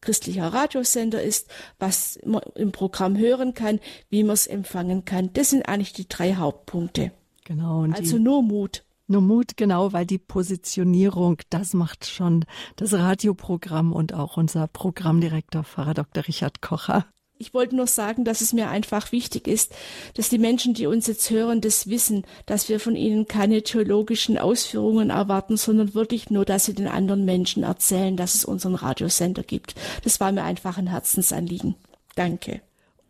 [0.03, 1.49] christlicher Radiosender ist,
[1.79, 3.81] was man im Programm hören kann,
[4.11, 5.33] wie man es empfangen kann.
[5.33, 7.13] Das sind eigentlich die drei Hauptpunkte.
[7.45, 7.85] Genau.
[7.85, 8.85] also nur Mut.
[9.09, 12.45] Nur Mut, genau, weil die Positionierung, das macht schon
[12.77, 16.27] das Radioprogramm und auch unser Programmdirektor Pfarrer Dr.
[16.27, 17.07] Richard Kocher.
[17.43, 19.75] Ich wollte nur sagen, dass es mir einfach wichtig ist,
[20.15, 24.39] dass die Menschen, die uns jetzt hören, das wissen, dass wir von ihnen keine theologischen
[24.39, 29.43] Ausführungen erwarten, sondern wirklich nur, dass sie den anderen Menschen erzählen, dass es unseren Radiosender
[29.43, 29.75] gibt.
[30.05, 31.75] Das war mir einfach ein Herzensanliegen.
[32.15, 32.61] Danke.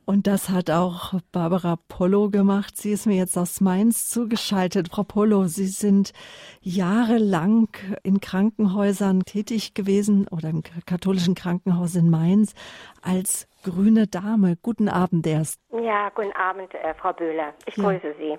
[0.06, 2.76] Und das hat auch Barbara Pollo gemacht.
[2.76, 4.88] Sie ist mir jetzt aus Mainz zugeschaltet.
[4.88, 6.14] Frau Pollo, Sie sind
[6.62, 7.68] jahrelang
[8.02, 12.54] in Krankenhäusern tätig gewesen oder im katholischen Krankenhaus in Mainz
[13.02, 14.56] als grüne Dame.
[14.62, 15.60] Guten Abend erst.
[15.72, 17.54] Ja, guten Abend, äh, Frau Böhler.
[17.66, 17.84] Ich ja.
[17.84, 18.38] grüße Sie.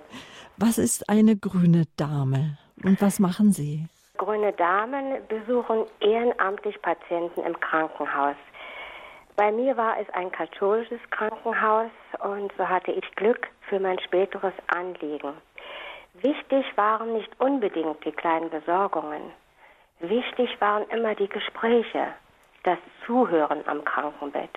[0.57, 3.87] Was ist eine grüne Dame und was machen Sie?
[4.17, 8.35] Grüne Damen besuchen ehrenamtlich Patienten im Krankenhaus.
[9.35, 11.89] Bei mir war es ein katholisches Krankenhaus
[12.23, 15.33] und so hatte ich Glück für mein späteres Anliegen.
[16.21, 19.33] Wichtig waren nicht unbedingt die kleinen Besorgungen.
[19.99, 22.13] Wichtig waren immer die Gespräche,
[22.63, 24.51] das Zuhören am Krankenbett.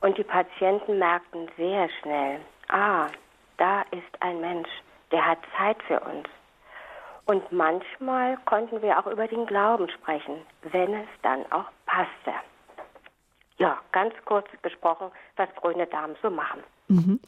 [0.00, 3.06] Und die Patienten merkten sehr schnell, ah,
[3.56, 4.68] da ist ein Mensch,
[5.10, 6.28] der hat Zeit für uns.
[7.26, 12.34] Und manchmal konnten wir auch über den Glauben sprechen, wenn es dann auch passte.
[13.56, 16.62] Ja, ganz kurz besprochen, was grüne Damen so machen.
[16.88, 17.20] Mhm.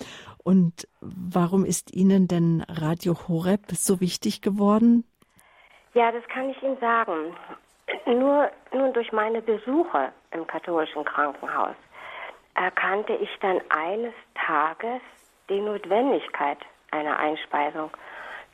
[0.42, 5.04] Und warum ist Ihnen denn Radio Horeb so wichtig geworden?
[5.94, 7.34] Ja, das kann ich Ihnen sagen.
[8.06, 11.76] Nur, nur durch meine Besuche im katholischen Krankenhaus
[12.56, 15.00] erkannte ich dann eines Tages
[15.48, 16.58] die Notwendigkeit
[16.90, 17.90] einer Einspeisung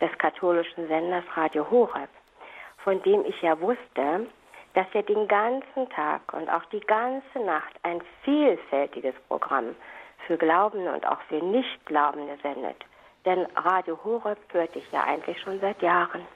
[0.01, 2.09] des katholischen Senders Radio Horeb,
[2.79, 4.27] von dem ich ja wusste,
[4.75, 9.77] dass er den ganzen Tag und auch die ganze Nacht ein vielfältiges Programm
[10.27, 12.77] für Glaubende und auch für Nichtglaubende sendet.
[13.25, 16.27] Denn Radio Horeb hörte ich ja eigentlich schon seit Jahren.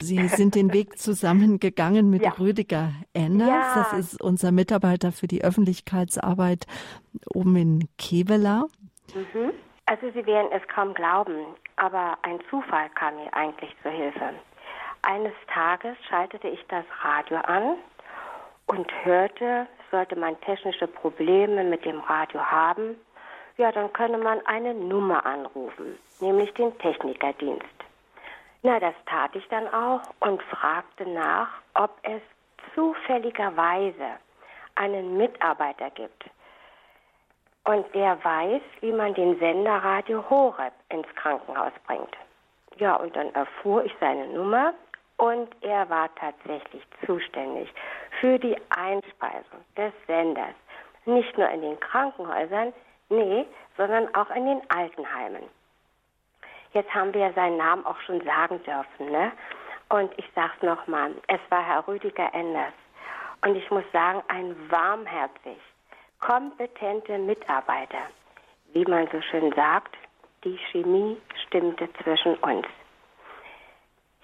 [0.00, 2.30] Sie sind den Weg zusammengegangen mit ja.
[2.38, 3.48] Rüdiger Enders.
[3.48, 3.74] Ja.
[3.74, 6.66] Das ist unser Mitarbeiter für die Öffentlichkeitsarbeit
[7.34, 8.66] oben in Kevela.
[9.14, 9.52] Mhm.
[9.86, 11.46] Also Sie werden es kaum glauben,
[11.76, 14.34] aber ein Zufall kam mir eigentlich zur Hilfe.
[15.02, 17.76] Eines Tages schaltete ich das Radio an
[18.66, 22.96] und hörte, sollte man technische Probleme mit dem Radio haben,
[23.56, 27.64] ja, dann könne man eine Nummer anrufen, nämlich den Technikerdienst.
[28.62, 32.20] Na, das tat ich dann auch und fragte nach, ob es
[32.74, 34.18] zufälligerweise
[34.74, 36.24] einen Mitarbeiter gibt.
[37.64, 42.16] Und der weiß, wie man den Sender Radio Horeb ins Krankenhaus bringt.
[42.78, 44.72] Ja, und dann erfuhr ich seine Nummer
[45.18, 47.68] und er war tatsächlich zuständig
[48.20, 50.54] für die Einspeisung des Senders.
[51.04, 52.72] Nicht nur in den Krankenhäusern,
[53.08, 53.46] nee,
[53.76, 55.42] sondern auch in den Altenheimen.
[56.72, 59.32] Jetzt haben wir seinen Namen auch schon sagen dürfen, ne?
[59.88, 62.74] Und ich sag's nochmal, es war Herr Rüdiger Enders.
[63.42, 65.58] Und ich muss sagen, ein warmherzig,
[66.20, 68.02] kompetente Mitarbeiter.
[68.72, 69.96] Wie man so schön sagt,
[70.44, 71.16] die Chemie
[71.46, 72.66] stimmte zwischen uns.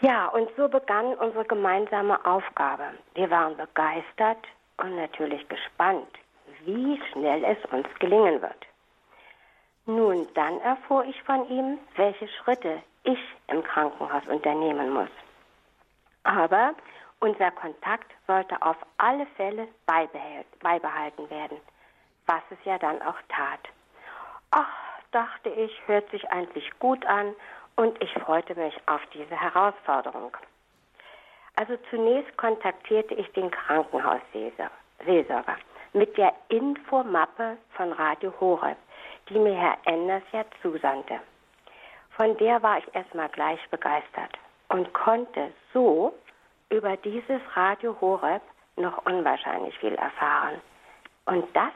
[0.00, 2.84] Ja, und so begann unsere gemeinsame Aufgabe.
[3.14, 4.44] Wir waren begeistert
[4.76, 6.08] und natürlich gespannt,
[6.64, 8.66] wie schnell es uns gelingen wird.
[9.86, 13.18] Nun, dann erfuhr ich von ihm, welche Schritte ich
[13.48, 15.10] im Krankenhaus unternehmen muss.
[16.22, 16.74] Aber
[17.20, 21.58] unser Kontakt sollte auf alle Fälle beibehalten werden.
[22.26, 23.60] was es ja dann auch tat.
[24.50, 24.66] Ach,
[25.10, 27.34] dachte ich, hört sich eigentlich gut an
[27.76, 30.36] und ich freute mich auf diese Herausforderung.
[31.56, 35.56] Also zunächst kontaktierte ich den Krankenhausseelsorger
[35.92, 38.76] mit der Infomappe von Radio Horeb,
[39.28, 41.20] die mir Herr Enders ja zusandte.
[42.10, 46.14] Von der war ich erstmal gleich begeistert und konnte so
[46.70, 48.42] über dieses Radio Horeb
[48.76, 50.60] noch unwahrscheinlich viel erfahren.
[51.26, 51.72] Und das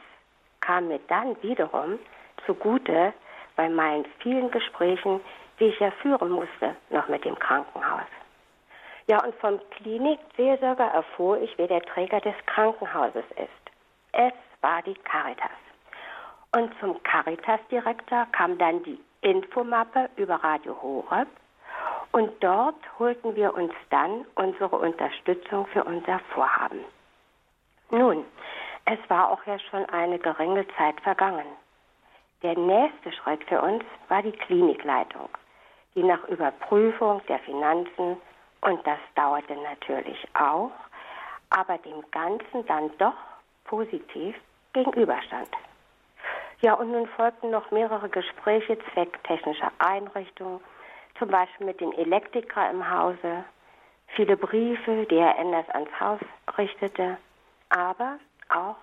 [0.61, 1.99] kam mir dann wiederum
[2.45, 3.13] zugute
[3.55, 5.21] bei meinen vielen Gesprächen,
[5.59, 8.07] die ich ja führen musste, noch mit dem Krankenhaus.
[9.07, 13.71] Ja, und vom Klinikseelsorger erfuhr ich, wer der Träger des Krankenhauses ist.
[14.11, 15.49] Es war die Caritas.
[16.51, 21.27] Und zum Caritas-Direktor kam dann die Infomappe über Radio Horeb
[22.11, 26.83] und dort holten wir uns dann unsere Unterstützung für unser Vorhaben.
[27.91, 28.25] Nun,
[28.85, 31.45] es war auch ja schon eine geringe Zeit vergangen.
[32.41, 35.29] Der nächste Schritt für uns war die Klinikleitung,
[35.93, 38.17] die nach Überprüfung der Finanzen,
[38.61, 40.71] und das dauerte natürlich auch,
[41.49, 43.13] aber dem Ganzen dann doch
[43.65, 44.35] positiv
[44.73, 45.49] gegenüberstand.
[46.61, 50.59] Ja, und nun folgten noch mehrere Gespräche zwecktechnischer Einrichtungen,
[51.17, 53.45] zum Beispiel mit den Elektriker im Hause,
[54.07, 56.19] viele Briefe, die Herr Enders ans Haus
[56.57, 57.17] richtete,
[57.69, 58.75] aber auch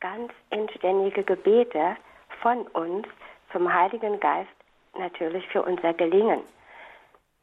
[0.00, 1.96] ganz inständige Gebete
[2.40, 3.06] von uns
[3.52, 4.50] zum Heiligen Geist
[4.98, 6.40] natürlich für unser Gelingen.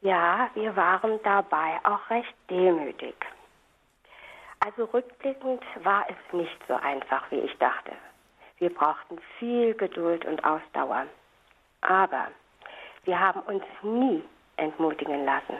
[0.01, 3.15] Ja, wir waren dabei auch recht demütig.
[4.59, 7.93] Also rückblickend war es nicht so einfach, wie ich dachte.
[8.59, 11.05] Wir brauchten viel Geduld und Ausdauer.
[11.81, 12.27] Aber
[13.03, 14.23] wir haben uns nie
[14.57, 15.55] entmutigen lassen.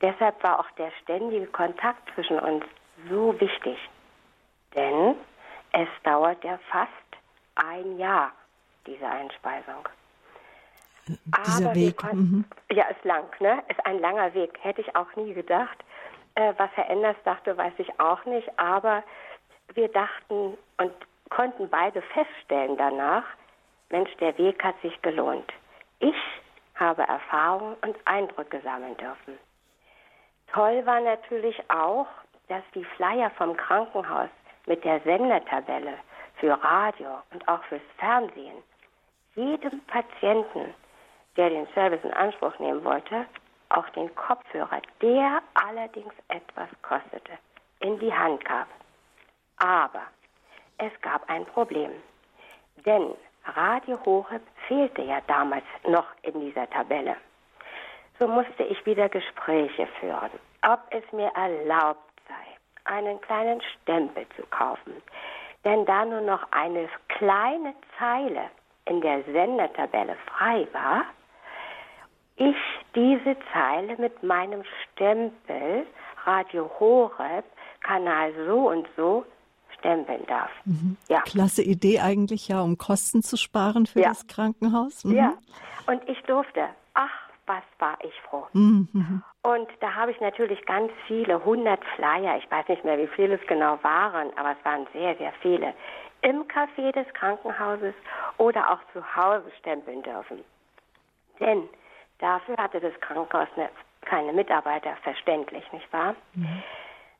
[0.00, 2.64] Deshalb war auch der ständige Kontakt zwischen uns
[3.08, 3.78] so wichtig.
[4.74, 5.14] Denn
[5.72, 6.90] es dauert ja fast
[7.54, 8.32] ein Jahr,
[8.86, 9.88] diese Einspeisung.
[11.06, 11.96] Dieser Aber Weg.
[11.96, 12.44] Konnten, mhm.
[12.70, 13.62] Ja, ist lang, ne?
[13.68, 14.58] Ist ein langer Weg.
[14.60, 15.78] Hätte ich auch nie gedacht.
[16.34, 18.48] Äh, was Herr Enders dachte, weiß ich auch nicht.
[18.58, 19.02] Aber
[19.74, 20.92] wir dachten und
[21.34, 23.24] konnten beide feststellen danach,
[23.88, 25.50] Mensch, der Weg hat sich gelohnt.
[25.98, 26.16] Ich
[26.74, 29.38] habe Erfahrungen und Eindrücke sammeln dürfen.
[30.52, 32.06] Toll war natürlich auch,
[32.48, 34.28] dass die Flyer vom Krankenhaus
[34.66, 35.94] mit der Sendertabelle
[36.36, 38.62] für Radio und auch fürs Fernsehen
[39.34, 40.74] jedem Patienten,
[41.36, 43.24] der den Service in Anspruch nehmen wollte,
[43.70, 47.32] auch den Kopfhörer, der allerdings etwas kostete,
[47.80, 48.68] in die Hand gab.
[49.56, 50.02] Aber
[50.78, 51.90] es gab ein Problem.
[52.84, 53.14] Denn
[53.44, 57.16] Radio Horeb fehlte ja damals noch in dieser Tabelle.
[58.18, 60.30] So musste ich wieder Gespräche führen,
[60.62, 65.02] ob es mir erlaubt sei, einen kleinen Stempel zu kaufen.
[65.64, 68.50] Denn da nur noch eine kleine Zeile
[68.84, 71.04] in der Sendertabelle frei war,
[72.36, 72.56] ich
[72.94, 75.86] diese Zeile mit meinem Stempel
[76.24, 77.44] Radio Horeb,
[77.80, 79.24] Kanal so und so
[79.82, 80.50] stempeln darf.
[80.64, 80.96] Mhm.
[81.08, 81.20] Ja.
[81.22, 84.10] Klasse Idee eigentlich ja, um Kosten zu sparen für ja.
[84.10, 85.04] das Krankenhaus.
[85.04, 85.16] Mhm.
[85.16, 85.34] Ja,
[85.86, 86.68] und ich durfte.
[86.94, 87.10] Ach,
[87.46, 88.46] was war ich froh.
[88.52, 89.22] Mhm.
[89.42, 93.34] Und da habe ich natürlich ganz viele, hundert Flyer, ich weiß nicht mehr, wie viele
[93.34, 95.74] es genau waren, aber es waren sehr, sehr viele,
[96.20, 97.94] im Café des Krankenhauses
[98.38, 100.44] oder auch zu Hause stempeln dürfen.
[101.40, 101.68] Denn
[102.18, 103.68] dafür hatte das Krankenhaus eine,
[104.02, 106.14] keine Mitarbeiter, verständlich, nicht wahr?
[106.34, 106.62] Mhm.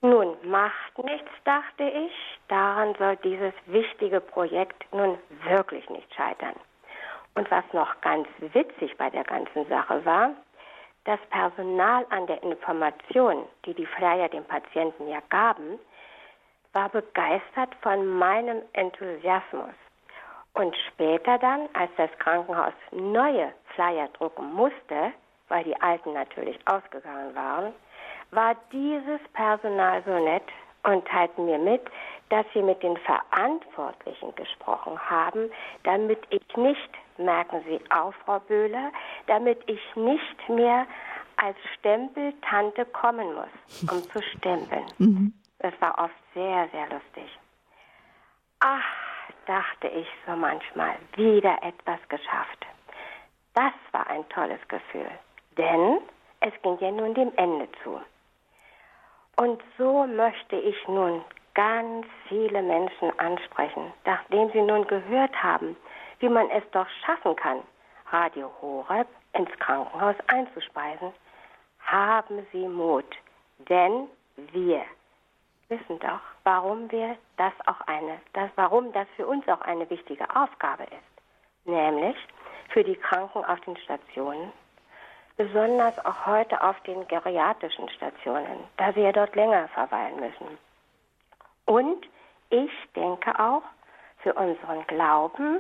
[0.05, 2.13] Nun, macht nichts, dachte ich.
[2.49, 6.57] Daran soll dieses wichtige Projekt nun wirklich nicht scheitern.
[7.37, 10.31] Und was noch ganz witzig bei der ganzen Sache war,
[11.05, 15.79] das Personal an der Information, die die Flyer dem Patienten ja gaben,
[16.73, 19.75] war begeistert von meinem Enthusiasmus.
[20.55, 25.13] Und später dann, als das Krankenhaus neue Flyer drucken musste,
[25.49, 27.73] weil die alten natürlich ausgegangen waren,
[28.33, 30.45] war dieses Personal so nett
[30.85, 31.83] und teilten mir mit,
[32.31, 35.51] dass sie mit den Verantwortlichen gesprochen haben,
[35.85, 38.91] damit ich nicht, merken Sie auch, Frau Böhler,
[39.27, 40.87] damit ich nicht mehr
[41.37, 44.87] als Stempeltante kommen muss, um zu stempeln.
[44.99, 45.35] Mhm.
[45.59, 47.39] Das war oft sehr, sehr lustig.
[48.61, 48.83] Ach,
[49.47, 52.67] dachte ich so manchmal, wieder etwas geschafft.
[53.55, 55.11] Das war ein tolles Gefühl,
[55.59, 55.99] denn
[56.41, 58.01] es ging ja nun dem Ende zu.
[59.43, 61.25] Und so möchte ich nun
[61.55, 65.75] ganz viele Menschen ansprechen, nachdem sie nun gehört haben,
[66.21, 67.59] wie man es doch schaffen kann,
[68.13, 71.13] Radio Horeb ins Krankenhaus einzuspeisen.
[71.81, 73.17] Haben Sie Mut,
[73.69, 74.83] denn wir
[75.67, 80.25] wissen doch, warum wir das auch eine, das, warum das für uns auch eine wichtige
[80.37, 81.67] Aufgabe ist.
[81.67, 82.17] Nämlich
[82.69, 84.53] für die Kranken auf den Stationen,
[85.37, 90.59] besonders auch heute auf den geriatrischen Stationen, da ja dort länger verweilen müssen.
[91.65, 92.07] Und
[92.51, 93.63] ich denke auch
[94.19, 95.59] für unseren Glauben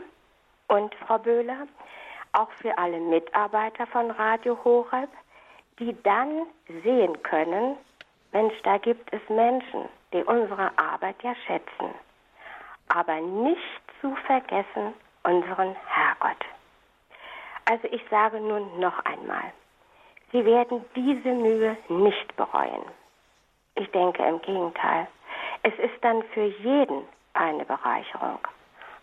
[0.68, 1.66] und Frau Böhler,
[2.32, 5.10] auch für alle Mitarbeiter von Radio Horeb,
[5.78, 6.46] die dann
[6.82, 7.76] sehen können,
[8.32, 11.94] Mensch, da gibt es Menschen, die unsere Arbeit ja schätzen,
[12.88, 14.94] aber nicht zu vergessen
[15.24, 16.44] unseren Herrgott.
[17.66, 19.52] Also ich sage nun noch einmal,
[20.32, 22.82] Sie werden diese Mühe nicht bereuen.
[23.74, 25.06] Ich denke im Gegenteil,
[25.62, 27.04] es ist dann für jeden
[27.34, 28.38] eine Bereicherung.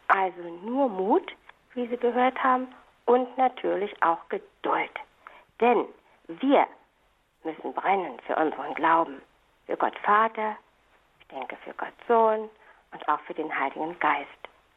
[0.08, 1.32] Also nur Mut,
[1.76, 2.68] wie Sie gehört haben,
[3.06, 4.92] und natürlich auch Geduld.
[5.60, 5.86] Denn
[6.28, 6.68] wir
[7.44, 9.22] müssen brennen für unseren Glauben,
[9.66, 10.56] für Gott Vater,
[11.20, 12.50] ich denke für Gott Sohn
[12.92, 14.30] und auch für den Heiligen Geist.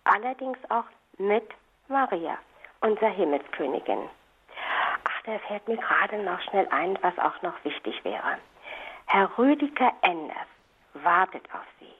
[0.05, 0.84] Allerdings auch
[1.18, 1.46] mit
[1.88, 2.38] Maria,
[2.80, 4.09] unserer Himmelskönigin.
[5.25, 8.39] Da fällt mir gerade noch schnell ein, was auch noch wichtig wäre.
[9.07, 10.49] Herr Rüdiger Enders
[10.95, 11.93] wartet auf Sie,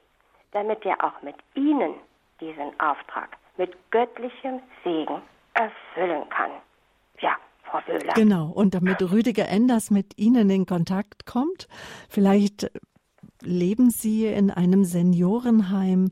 [0.51, 1.95] damit er auch mit Ihnen
[2.39, 5.21] diesen Auftrag mit göttlichem Segen
[5.53, 6.51] erfüllen kann.
[7.19, 8.13] Ja, Frau Wöhler.
[8.13, 11.67] Genau, und damit Rüdiger Enders mit Ihnen in Kontakt kommt,
[12.09, 12.71] vielleicht
[13.41, 16.09] leben Sie in einem Seniorenheim,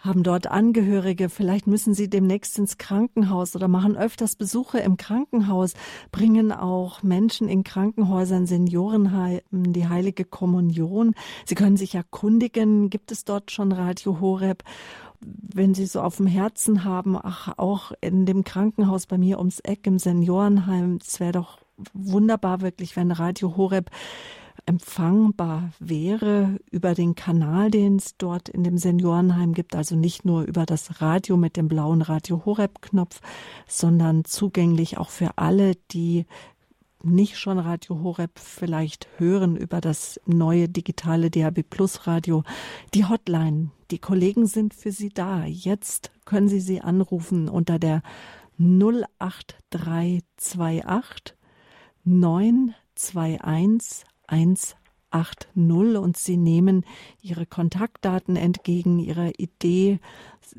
[0.00, 5.74] haben dort Angehörige, vielleicht müssen sie demnächst ins Krankenhaus oder machen öfters Besuche im Krankenhaus,
[6.12, 11.14] bringen auch Menschen in Krankenhäusern, Seniorenheimen die heilige Kommunion.
[11.44, 14.62] Sie können sich erkundigen, gibt es dort schon Radio Horeb?
[15.20, 19.58] wenn Sie so auf dem Herzen haben, ach, auch in dem Krankenhaus bei mir ums
[19.60, 21.58] Eck im Seniorenheim, es wäre doch
[21.92, 23.90] wunderbar wirklich, wenn Radio Horeb
[24.68, 30.42] empfangbar wäre über den Kanal, den es dort in dem Seniorenheim gibt, also nicht nur
[30.42, 33.22] über das Radio mit dem blauen Radio Horeb Knopf,
[33.66, 36.26] sondern zugänglich auch für alle, die
[37.02, 42.42] nicht schon Radio Horeb vielleicht hören über das neue digitale DAB Plus Radio.
[42.92, 45.46] Die Hotline, die Kollegen sind für Sie da.
[45.46, 48.02] Jetzt können Sie sie anrufen unter der
[48.58, 51.34] 08328
[52.04, 54.76] 921 180
[55.96, 56.84] und Sie nehmen
[57.22, 60.00] Ihre Kontaktdaten entgegen, Ihre Idee.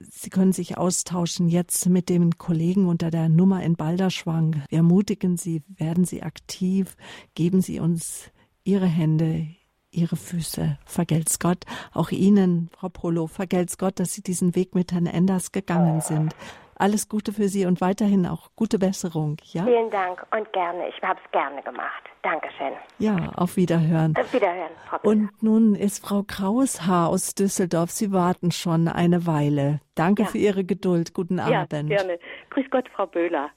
[0.10, 4.64] Sie können sich austauschen jetzt mit den Kollegen unter der Nummer in Balderschwang.
[4.70, 6.98] Wir ermutigen Sie, werden Sie aktiv,
[7.36, 8.32] geben Sie uns
[8.64, 9.48] Ihre Hände,
[9.92, 10.78] Ihre Füße.
[10.86, 11.66] Vergelt's Gott.
[11.94, 16.36] Auch Ihnen, Frau Polo, vergelt's Gott, dass Sie diesen Weg mit Herrn Enders gegangen sind.
[16.82, 19.36] Alles Gute für Sie und weiterhin auch gute Besserung.
[19.44, 19.66] Ja?
[19.66, 20.88] Vielen Dank und gerne.
[20.88, 22.04] Ich habe es gerne gemacht.
[22.22, 22.72] Dankeschön.
[23.00, 24.16] Ja, auf Wiederhören.
[24.18, 27.92] Auf Wiederhören, Frau Und nun ist Frau Kraushaar aus Düsseldorf.
[27.92, 29.82] Sie warten schon eine Weile.
[29.94, 30.28] Danke ja.
[30.30, 31.14] für Ihre Geduld.
[31.14, 31.74] Guten Abend.
[31.74, 32.18] Ja, gerne.
[32.50, 33.50] Grüß Gott, Frau Böhler.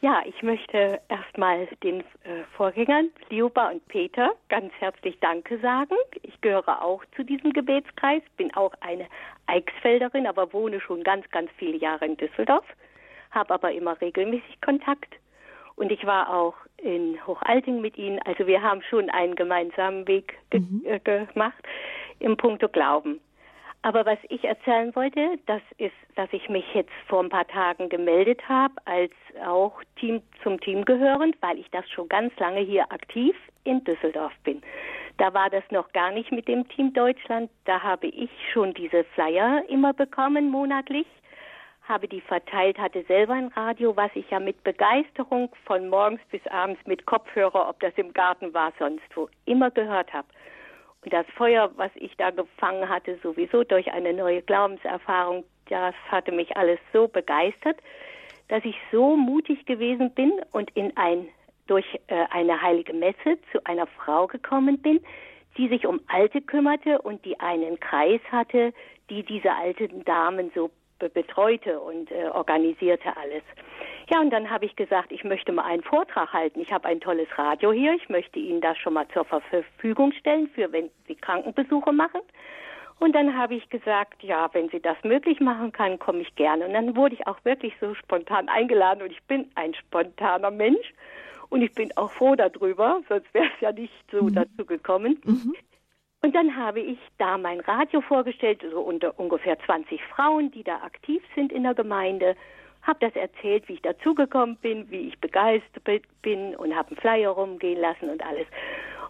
[0.00, 5.96] Ja, ich möchte erstmal den äh, Vorgängern, Liuba und Peter, ganz herzlich Danke sagen.
[6.22, 9.06] Ich gehöre auch zu diesem Gebetskreis, bin auch eine
[9.46, 12.64] Eichsfelderin, aber wohne schon ganz, ganz viele Jahre in Düsseldorf,
[13.30, 15.14] habe aber immer regelmäßig Kontakt.
[15.76, 18.20] Und ich war auch in Hochalting mit Ihnen.
[18.24, 20.82] Also wir haben schon einen gemeinsamen Weg ge mhm.
[20.84, 21.62] äh, gemacht
[22.18, 23.20] im Punkto Glauben.
[23.82, 27.88] Aber was ich erzählen wollte, das ist, dass ich mich jetzt vor ein paar Tagen
[27.88, 29.12] gemeldet habe, als
[29.46, 34.32] auch Team zum Team gehörend, weil ich das schon ganz lange hier aktiv in Düsseldorf
[34.42, 34.60] bin.
[35.18, 37.50] Da war das noch gar nicht mit dem Team Deutschland.
[37.64, 41.06] Da habe ich schon diese Flyer immer bekommen monatlich,
[41.82, 46.46] habe die verteilt, hatte selber ein Radio, was ich ja mit Begeisterung von morgens bis
[46.48, 50.28] abends mit Kopfhörer, ob das im Garten war, sonst wo, immer gehört habe
[51.10, 56.56] das Feuer, was ich da gefangen hatte, sowieso durch eine neue Glaubenserfahrung, das hatte mich
[56.56, 57.78] alles so begeistert,
[58.48, 61.28] dass ich so mutig gewesen bin und in ein
[61.66, 65.00] durch äh, eine heilige Messe zu einer Frau gekommen bin,
[65.56, 68.72] die sich um Alte kümmerte und die einen Kreis hatte,
[69.10, 73.42] die diese alten Damen so be betreute und äh, organisierte alles.
[74.08, 76.60] Ja, und dann habe ich gesagt, ich möchte mal einen Vortrag halten.
[76.60, 77.94] Ich habe ein tolles Radio hier.
[77.94, 82.20] Ich möchte Ihnen das schon mal zur Verfügung stellen, für wenn Sie Krankenbesuche machen.
[82.98, 86.66] Und dann habe ich gesagt, ja, wenn sie das möglich machen kann, komme ich gerne.
[86.66, 90.94] Und dann wurde ich auch wirklich so spontan eingeladen und ich bin ein spontaner Mensch
[91.48, 94.34] und ich bin auch froh darüber, sonst wäre es ja nicht so mhm.
[94.34, 95.20] dazu gekommen.
[95.24, 95.54] Mhm.
[96.22, 100.76] Und dann habe ich da mein Radio vorgestellt, so unter ungefähr 20 Frauen, die da
[100.78, 102.36] aktiv sind in der Gemeinde
[102.86, 107.30] habe das erzählt, wie ich dazugekommen bin, wie ich begeistert bin und habe einen Flyer
[107.30, 108.46] rumgehen lassen und alles.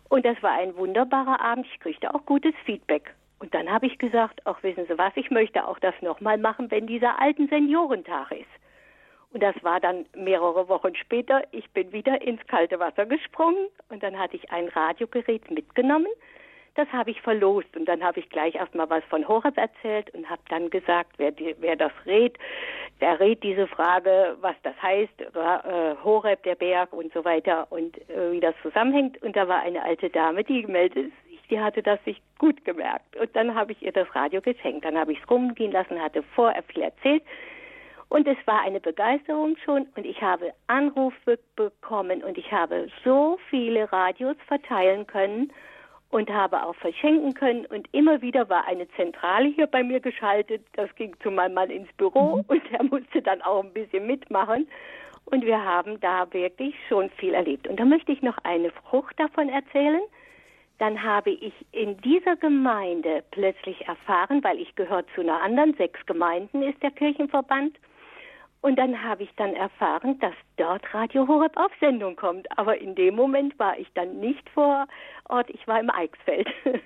[0.09, 1.67] Und das war ein wunderbarer Abend.
[1.73, 3.15] Ich kriegte auch gutes Feedback.
[3.39, 6.71] Und dann habe ich gesagt, ach wissen Sie was, ich möchte auch das nochmal machen,
[6.71, 8.47] wenn dieser alten Seniorentag ist.
[9.37, 11.43] Und das war dann mehrere Wochen später.
[11.51, 16.09] Ich bin wieder ins kalte Wasser gesprungen und dann hatte ich ein Radiogerät mitgenommen.
[16.75, 20.31] Das habe ich verlost und dann habe ich gleich erstmal was von Horeb erzählt und
[20.31, 22.39] habe dann gesagt, wer, wer das rät,
[23.03, 27.95] der rät diese Frage, was das heißt, äh, Horeb, der Berg und so weiter und
[28.09, 29.23] äh, wie das zusammenhängt.
[29.23, 33.15] Und da war eine alte Dame, die gemeldet sich, die hatte das sich gut gemerkt.
[33.17, 34.87] Und dann habe ich ihr das Radio geschenkt.
[34.87, 37.23] Dann habe ich es rumgehen lassen, hatte vorher viel erzählt.
[38.09, 43.39] Und es war eine Begeisterung schon und ich habe Anrufe bekommen und ich habe so
[43.51, 45.53] viele Radios verteilen können
[46.11, 47.67] und habe auch verschenken können.
[47.67, 50.65] Und immer wieder war eine Zentrale hier bei mir geschaltet.
[50.75, 52.45] Das ging zu meinem Mann ins Büro mhm.
[52.49, 54.69] und er musste dann auch ein bisschen mitmachen.
[55.25, 57.67] Und wir haben da wirklich schon viel erlebt.
[57.67, 60.03] Und da möchte ich noch eine Frucht davon erzählen.
[60.79, 66.05] Dann habe ich in dieser Gemeinde plötzlich erfahren, weil ich gehöre zu einer anderen, sechs
[66.07, 67.77] Gemeinden ist der Kirchenverband.
[68.67, 72.49] Und dann habe ich dann erfahren, dass dort Radio Horeb auf Sendung kommt.
[72.59, 74.89] Aber in dem Moment war ich dann nicht vor
[75.29, 76.49] Ort, ich war im Eichsfeld.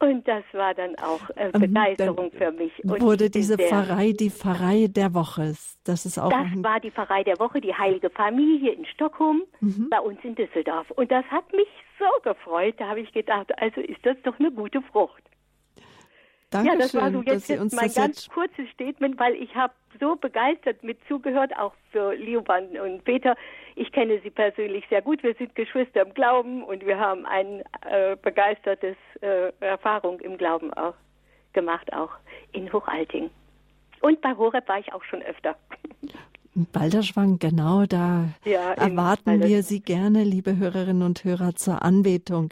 [0.00, 2.72] Und das war dann auch äh, ähm, Begeisterung dann für mich.
[2.82, 5.54] Und wurde diese Pfarrei die Pfarrei der Woche?
[5.84, 6.28] Das ist auch.
[6.28, 9.86] Das war die Pfarrei der Woche, die Heilige Familie in Stockholm, mhm.
[9.88, 10.90] bei uns in Düsseldorf.
[10.90, 11.68] Und das hat mich
[12.00, 12.74] so gefreut.
[12.78, 15.22] Da habe ich gedacht, also ist das doch eine gute Frucht.
[16.50, 20.14] Dankeschön, ja, das war so jetzt, jetzt mein ganz kurzes Statement, weil ich habe so
[20.16, 23.36] begeistert mit zugehört, auch für Lioban und Peter.
[23.74, 25.22] Ich kenne sie persönlich sehr gut.
[25.22, 30.72] Wir sind Geschwister im Glauben und wir haben eine äh, begeistertes äh, Erfahrung im Glauben
[30.74, 30.94] auch
[31.52, 32.10] gemacht, auch
[32.52, 33.30] in Hochalting.
[34.00, 35.56] Und bei Horeb war ich auch schon öfter.
[36.54, 42.50] Balderschwang, genau, da ja, erwarten wir Sie gerne, liebe Hörerinnen und Hörer, zur Anbetung.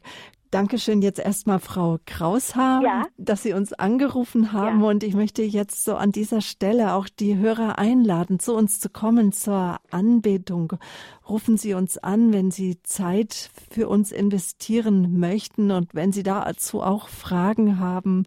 [0.54, 3.06] Dankeschön jetzt erstmal Frau Kraushaar, ja.
[3.16, 4.82] dass Sie uns angerufen haben.
[4.82, 4.88] Ja.
[4.88, 8.88] Und ich möchte jetzt so an dieser Stelle auch die Hörer einladen, zu uns zu
[8.88, 10.74] kommen zur Anbetung.
[11.28, 16.82] Rufen Sie uns an, wenn Sie Zeit für uns investieren möchten und wenn Sie dazu
[16.82, 18.24] auch Fragen haben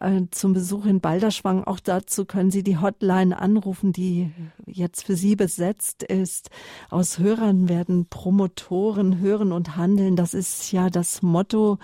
[0.00, 1.64] äh, zum Besuch in Balderschwang.
[1.64, 4.30] Auch dazu können Sie die Hotline anrufen, die
[4.66, 6.50] jetzt für Sie besetzt ist.
[6.90, 10.16] Aus Hörern werden Promotoren hören und handeln.
[10.16, 11.78] Das ist ja das Motto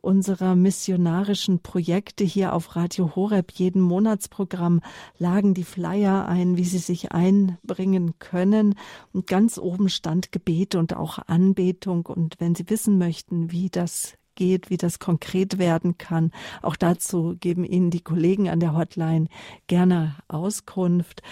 [0.00, 3.52] unserer missionarischen Projekte hier auf Radio Horeb.
[3.52, 4.80] Jeden Monatsprogramm
[5.18, 8.74] lagen die Flyer ein, wie sie sich einbringen können.
[9.12, 12.06] Und ganz oben stand Gebet und auch Anbetung.
[12.06, 16.30] Und wenn Sie wissen möchten, wie das geht, wie das konkret werden kann.
[16.62, 19.26] Auch dazu geben Ihnen die Kollegen an der Hotline
[19.66, 21.22] gerne Auskunft.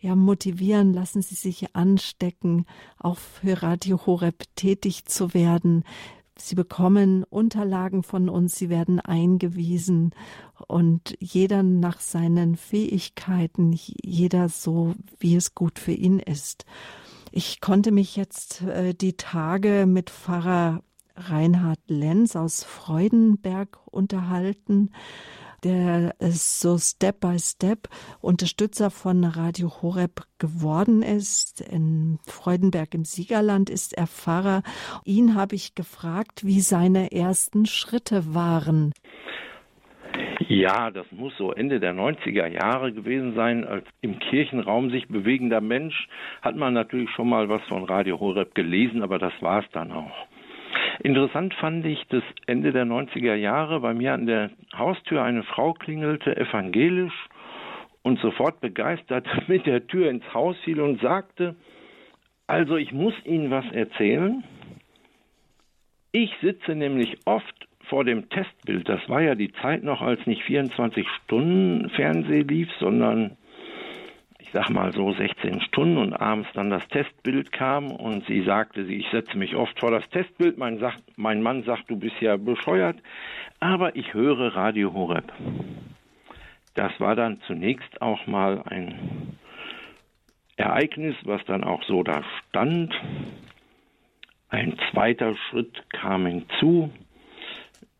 [0.00, 2.66] ja, motivieren, lassen Sie sich anstecken,
[2.98, 5.82] auch für Radio Horeb tätig zu werden.
[6.40, 10.14] Sie bekommen Unterlagen von uns, sie werden eingewiesen
[10.66, 16.64] und jeder nach seinen Fähigkeiten, jeder so, wie es gut für ihn ist.
[17.30, 20.82] Ich konnte mich jetzt äh, die Tage mit Pfarrer
[21.16, 24.90] Reinhard Lenz aus Freudenberg unterhalten
[25.64, 27.88] der so Step by Step
[28.20, 31.60] Unterstützer von Radio Horeb geworden ist.
[31.60, 34.62] In Freudenberg im Siegerland ist er Pfarrer.
[35.04, 38.92] Ihn habe ich gefragt, wie seine ersten Schritte waren.
[40.48, 43.64] Ja, das muss so Ende der 90er Jahre gewesen sein.
[43.64, 46.08] Als im Kirchenraum sich bewegender Mensch
[46.40, 49.92] hat man natürlich schon mal was von Radio Horeb gelesen, aber das war es dann
[49.92, 50.26] auch.
[51.00, 55.72] Interessant fand ich, dass Ende der 90er Jahre bei mir an der Haustür eine Frau
[55.72, 57.28] klingelte, evangelisch,
[58.02, 61.54] und sofort begeistert mit der Tür ins Haus fiel und sagte,
[62.46, 64.42] also ich muss Ihnen was erzählen.
[66.12, 68.88] Ich sitze nämlich oft vor dem Testbild.
[68.88, 73.36] Das war ja die Zeit noch, als nicht 24 Stunden Fernseh lief, sondern
[74.48, 78.80] ich sag mal so 16 Stunden und abends dann das Testbild kam und sie sagte,
[78.80, 80.56] ich setze mich oft vor das Testbild.
[80.56, 82.96] Mein, sagt, mein Mann sagt, du bist ja bescheuert,
[83.60, 85.30] aber ich höre Radio Horeb.
[86.74, 89.36] Das war dann zunächst auch mal ein
[90.56, 92.94] Ereignis, was dann auch so da stand.
[94.48, 96.90] Ein zweiter Schritt kam hinzu.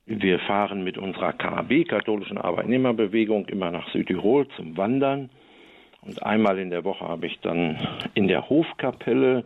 [0.07, 5.29] Wir fahren mit unserer KAB, katholischen Arbeitnehmerbewegung, immer nach Südtirol zum Wandern.
[6.09, 7.77] Und einmal in der Woche habe ich dann
[8.15, 9.45] in der Hofkapelle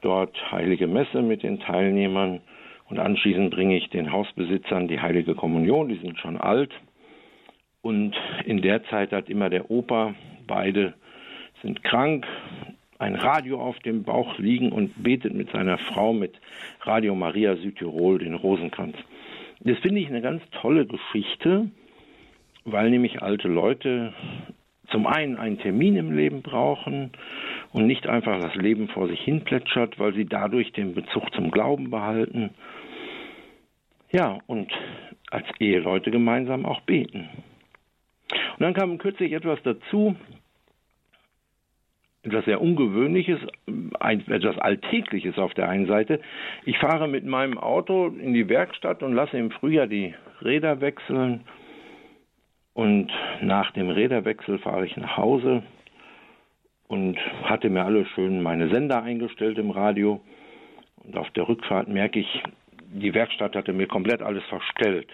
[0.00, 2.40] dort heilige Messe mit den Teilnehmern
[2.88, 6.70] und anschließend bringe ich den Hausbesitzern die heilige Kommunion, die sind schon alt.
[7.82, 8.16] Und
[8.46, 10.14] in der Zeit hat immer der Opa,
[10.46, 10.94] beide
[11.60, 12.26] sind krank,
[12.98, 16.32] ein Radio auf dem Bauch liegen und betet mit seiner Frau mit
[16.80, 18.96] Radio Maria Südtirol den Rosenkranz.
[19.60, 21.68] Das finde ich eine ganz tolle Geschichte,
[22.64, 24.14] weil nämlich alte Leute
[24.92, 27.10] zum einen einen Termin im Leben brauchen
[27.72, 31.50] und nicht einfach das Leben vor sich hin plätschert, weil sie dadurch den Bezug zum
[31.50, 32.50] Glauben behalten.
[34.12, 34.70] Ja, und
[35.30, 37.30] als Eheleute gemeinsam auch beten.
[38.30, 40.14] Und dann kam kürzlich etwas dazu,
[42.22, 43.40] etwas sehr Ungewöhnliches,
[43.98, 46.20] etwas Alltägliches auf der einen Seite.
[46.64, 51.40] Ich fahre mit meinem Auto in die Werkstatt und lasse im Frühjahr die Räder wechseln.
[52.74, 53.12] Und
[53.42, 55.62] nach dem Räderwechsel fahre ich nach Hause
[56.88, 60.20] und hatte mir alle schön meine Sender eingestellt im Radio.
[60.96, 62.42] Und auf der Rückfahrt merke ich,
[62.92, 65.08] die Werkstatt hatte mir komplett alles verstellt.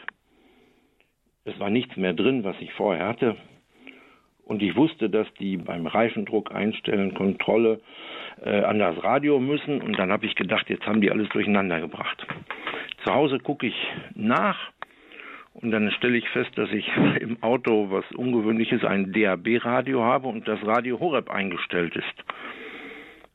[1.44, 3.36] Es war nichts mehr drin, was ich vorher hatte.
[4.44, 7.80] Und ich wusste, dass die beim Reifendruck einstellen, Kontrolle
[8.43, 9.80] äh, an das Radio müssen.
[9.80, 12.26] Und dann habe ich gedacht, jetzt haben die alles durcheinander gebracht.
[13.05, 13.76] Zu Hause gucke ich
[14.14, 14.59] nach
[15.60, 16.89] und dann stelle ich fest, dass ich
[17.20, 22.24] im Auto, was ungewöhnliches, ein DAB-Radio habe und das Radio Horeb eingestellt ist.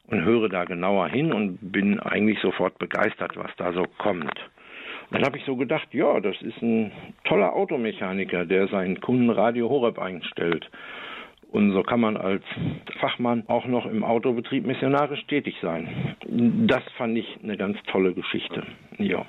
[0.08, 4.34] Und höre da genauer hin und bin eigentlich sofort begeistert, was da so kommt.
[5.12, 6.92] Dann habe ich so gedacht, ja, das ist ein
[7.24, 10.70] toller Automechaniker, der sein Kundenradio Horeb einstellt.
[11.52, 12.44] Und so kann man als
[13.00, 16.16] Fachmann auch noch im Autobetrieb missionarisch tätig sein.
[16.68, 18.64] Das fand ich eine ganz tolle Geschichte.
[18.98, 19.26] Ja.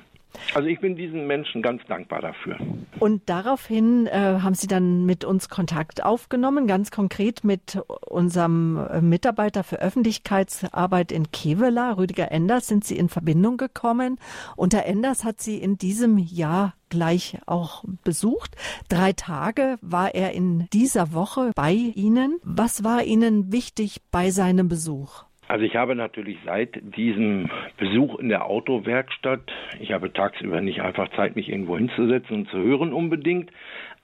[0.55, 2.57] Also ich bin diesen Menschen ganz dankbar dafür.
[3.01, 9.01] Und daraufhin äh, haben Sie dann mit uns Kontakt aufgenommen, ganz konkret mit unserem äh,
[9.01, 14.19] Mitarbeiter für Öffentlichkeitsarbeit in Kevela, Rüdiger Enders, sind Sie in Verbindung gekommen.
[14.57, 18.57] Und der Enders hat Sie in diesem Jahr gleich auch besucht.
[18.89, 22.39] Drei Tage war er in dieser Woche bei Ihnen.
[22.45, 25.25] Was war Ihnen wichtig bei seinem Besuch?
[25.47, 31.11] Also ich habe natürlich seit diesem Besuch in der Autowerkstatt, ich habe tagsüber nicht einfach
[31.11, 33.51] Zeit, mich irgendwo hinzusetzen und zu hören unbedingt,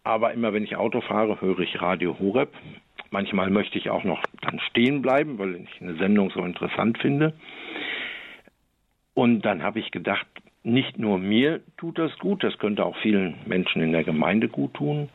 [0.04, 2.52] aber immer wenn ich Auto fahre, höre ich Radio Horeb.
[3.10, 7.32] Manchmal möchte ich auch noch dann stehen bleiben, weil ich eine Sendung so interessant finde.
[9.14, 10.26] Und dann habe ich gedacht,
[10.62, 14.74] nicht nur mir tut das gut, das könnte auch vielen Menschen in der Gemeinde gut
[14.74, 15.08] tun.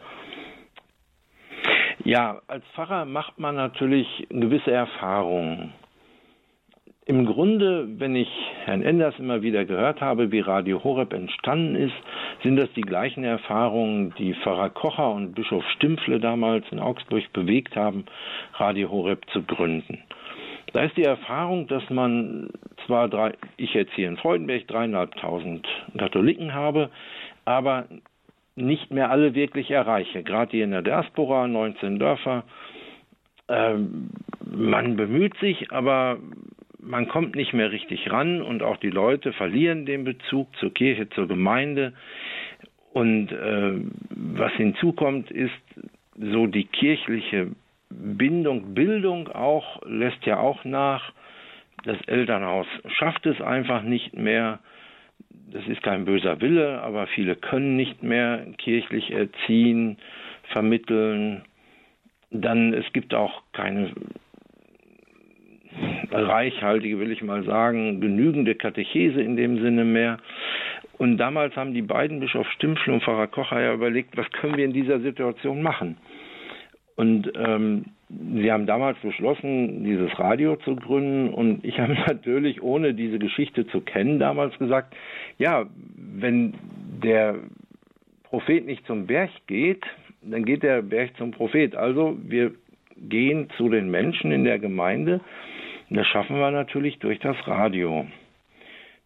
[2.04, 5.74] Ja, als Pfarrer macht man natürlich gewisse Erfahrungen.
[7.08, 8.30] Im Grunde, wenn ich
[8.64, 11.94] Herrn Enders immer wieder gehört habe, wie Radio Horeb entstanden ist,
[12.42, 17.76] sind das die gleichen Erfahrungen, die Pfarrer Kocher und Bischof Stimpfle damals in Augsburg bewegt
[17.76, 18.06] haben,
[18.56, 20.00] Radio Horeb zu gründen.
[20.74, 22.50] Da ist die Erfahrung, dass man
[22.88, 26.90] zwar drei, ich jetzt hier in Freudenberg dreieinhalbtausend Katholiken habe,
[27.46, 27.86] aber
[28.56, 30.24] nicht mehr alle wirklich erreiche.
[30.24, 32.46] Gerade hier in der Diaspora, 19 Dörfer.
[33.48, 34.10] Ähm,
[34.44, 36.18] man bemüht sich, aber
[36.86, 41.10] man kommt nicht mehr richtig ran und auch die Leute verlieren den Bezug zur Kirche,
[41.10, 41.94] zur Gemeinde.
[42.94, 43.74] Und äh,
[44.10, 45.52] was hinzukommt, ist
[46.18, 47.48] so die kirchliche
[47.90, 51.12] Bindung, Bildung auch, lässt ja auch nach.
[51.84, 54.60] Das Elternhaus schafft es einfach nicht mehr.
[55.52, 59.98] Das ist kein böser Wille, aber viele können nicht mehr kirchlich erziehen,
[60.52, 61.44] vermitteln.
[62.32, 63.92] Dann, es gibt auch keine
[66.12, 70.18] reichhaltige, will ich mal sagen, genügende Katechese in dem Sinne mehr.
[70.98, 74.66] Und damals haben die beiden Bischof Stimpfel und Pfarrer Kocher ja überlegt, was können wir
[74.66, 75.98] in dieser Situation machen?
[76.96, 81.34] Und ähm, sie haben damals beschlossen, dieses Radio zu gründen.
[81.34, 84.96] Und ich habe natürlich, ohne diese Geschichte zu kennen, damals gesagt,
[85.38, 85.66] ja,
[85.98, 86.54] wenn
[87.04, 87.36] der
[88.24, 89.84] Prophet nicht zum Berg geht,
[90.22, 91.76] dann geht der Berg zum Prophet.
[91.76, 92.52] Also wir
[92.98, 95.20] gehen zu den Menschen in der Gemeinde
[95.90, 98.06] das schaffen wir natürlich durch das Radio.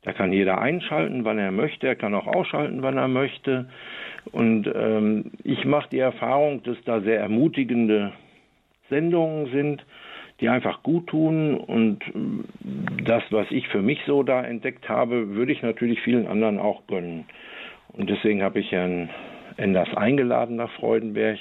[0.03, 1.87] Da kann jeder einschalten, wann er möchte.
[1.87, 3.69] Er kann auch ausschalten, wann er möchte.
[4.31, 8.13] Und ähm, ich mache die Erfahrung, dass da sehr ermutigende
[8.89, 9.85] Sendungen sind,
[10.39, 11.55] die einfach gut tun.
[11.55, 16.27] Und äh, das, was ich für mich so da entdeckt habe, würde ich natürlich vielen
[16.27, 17.25] anderen auch gönnen.
[17.89, 19.09] Und deswegen habe ich Herrn
[19.57, 21.39] Enders eingeladen nach Freudenberg.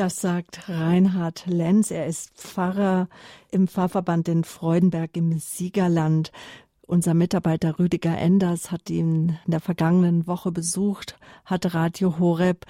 [0.00, 1.90] Das sagt Reinhard Lenz.
[1.90, 3.10] Er ist Pfarrer
[3.50, 6.32] im Pfarrverband in Freudenberg im Siegerland.
[6.80, 12.64] Unser Mitarbeiter Rüdiger Enders hat ihn in der vergangenen Woche besucht, hat Radio Horeb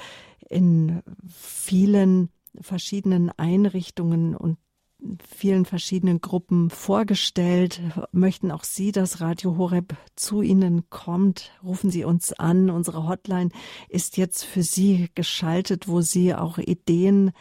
[0.48, 2.30] in vielen
[2.60, 4.58] verschiedenen Einrichtungen und
[5.28, 7.80] vielen verschiedenen Gruppen vorgestellt,
[8.12, 11.52] möchten auch Sie, dass Radio Horeb zu Ihnen kommt.
[11.62, 12.70] Rufen Sie uns an.
[12.70, 13.50] Unsere Hotline
[13.88, 17.32] ist jetzt für Sie geschaltet, wo Sie auch Ideen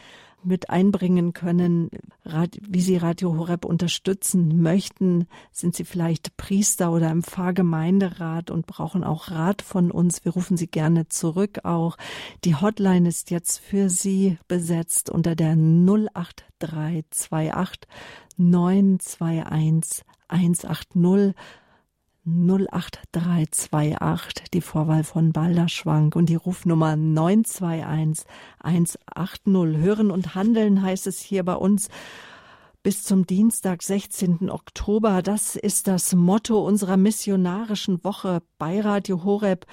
[0.43, 1.89] mit einbringen können,
[2.61, 5.27] wie Sie Radio Horeb unterstützen möchten.
[5.51, 10.23] Sind Sie vielleicht Priester oder im Pfarrgemeinderat und brauchen auch Rat von uns?
[10.25, 11.97] Wir rufen Sie gerne zurück auch.
[12.45, 17.89] Die Hotline ist jetzt für Sie besetzt unter der 08328
[18.37, 20.95] 921 180
[22.29, 28.25] 08328, die Vorwahl von Balderschwank und die Rufnummer 921
[28.59, 28.99] 180.
[29.45, 31.89] Hören und handeln heißt es hier bei uns
[32.83, 34.49] bis zum Dienstag, 16.
[34.49, 35.21] Oktober.
[35.21, 39.65] Das ist das Motto unserer missionarischen Woche bei Radio Horeb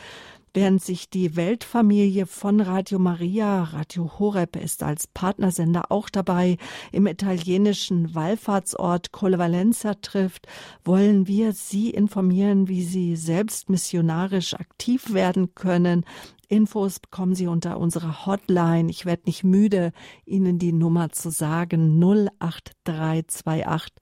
[0.56, 6.56] während sich die Weltfamilie von Radio Maria, Radio Horeb ist als Partnersender auch dabei,
[6.92, 10.48] im italienischen Wallfahrtsort Colvalenza trifft,
[10.82, 16.06] wollen wir Sie informieren, wie Sie selbst missionarisch aktiv werden können.
[16.48, 18.90] Infos bekommen Sie unter unserer Hotline.
[18.90, 19.92] Ich werde nicht müde,
[20.24, 22.02] Ihnen die Nummer zu sagen.
[22.02, 23.92] 08328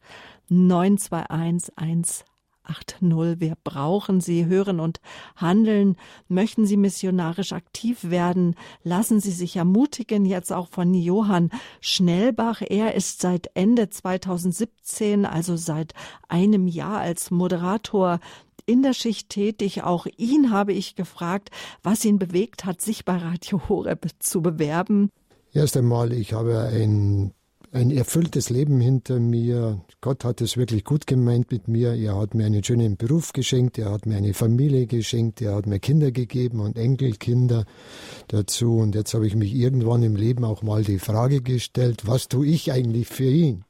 [0.49, 2.25] 921
[2.65, 3.41] 80.
[3.41, 5.01] Wir brauchen Sie, hören und
[5.37, 5.97] handeln.
[6.29, 8.57] Möchten Sie missionarisch aktiv werden?
[8.83, 11.51] Lassen Sie sich ermutigen, jetzt auch von Johann
[11.81, 12.63] Schnellbach.
[12.67, 15.93] Er ist seit Ende 2017, also seit
[16.29, 18.21] einem Jahr als Moderator
[18.67, 19.83] in der Schicht tätig.
[19.83, 21.51] Auch ihn habe ich gefragt,
[21.83, 25.11] was ihn bewegt hat, sich bei Radio Horeb zu bewerben.
[25.53, 27.33] Erst einmal, ich habe ein
[27.75, 29.81] ein erfülltes Leben hinter mir.
[30.01, 31.95] Gott hat es wirklich gut gemeint mit mir.
[31.95, 35.67] Er hat mir einen schönen Beruf geschenkt, er hat mir eine Familie geschenkt, er hat
[35.67, 37.65] mir Kinder gegeben und Enkelkinder
[38.29, 38.77] dazu.
[38.77, 42.47] Und jetzt habe ich mich irgendwann im Leben auch mal die Frage gestellt, was tue
[42.47, 43.65] ich eigentlich für ihn?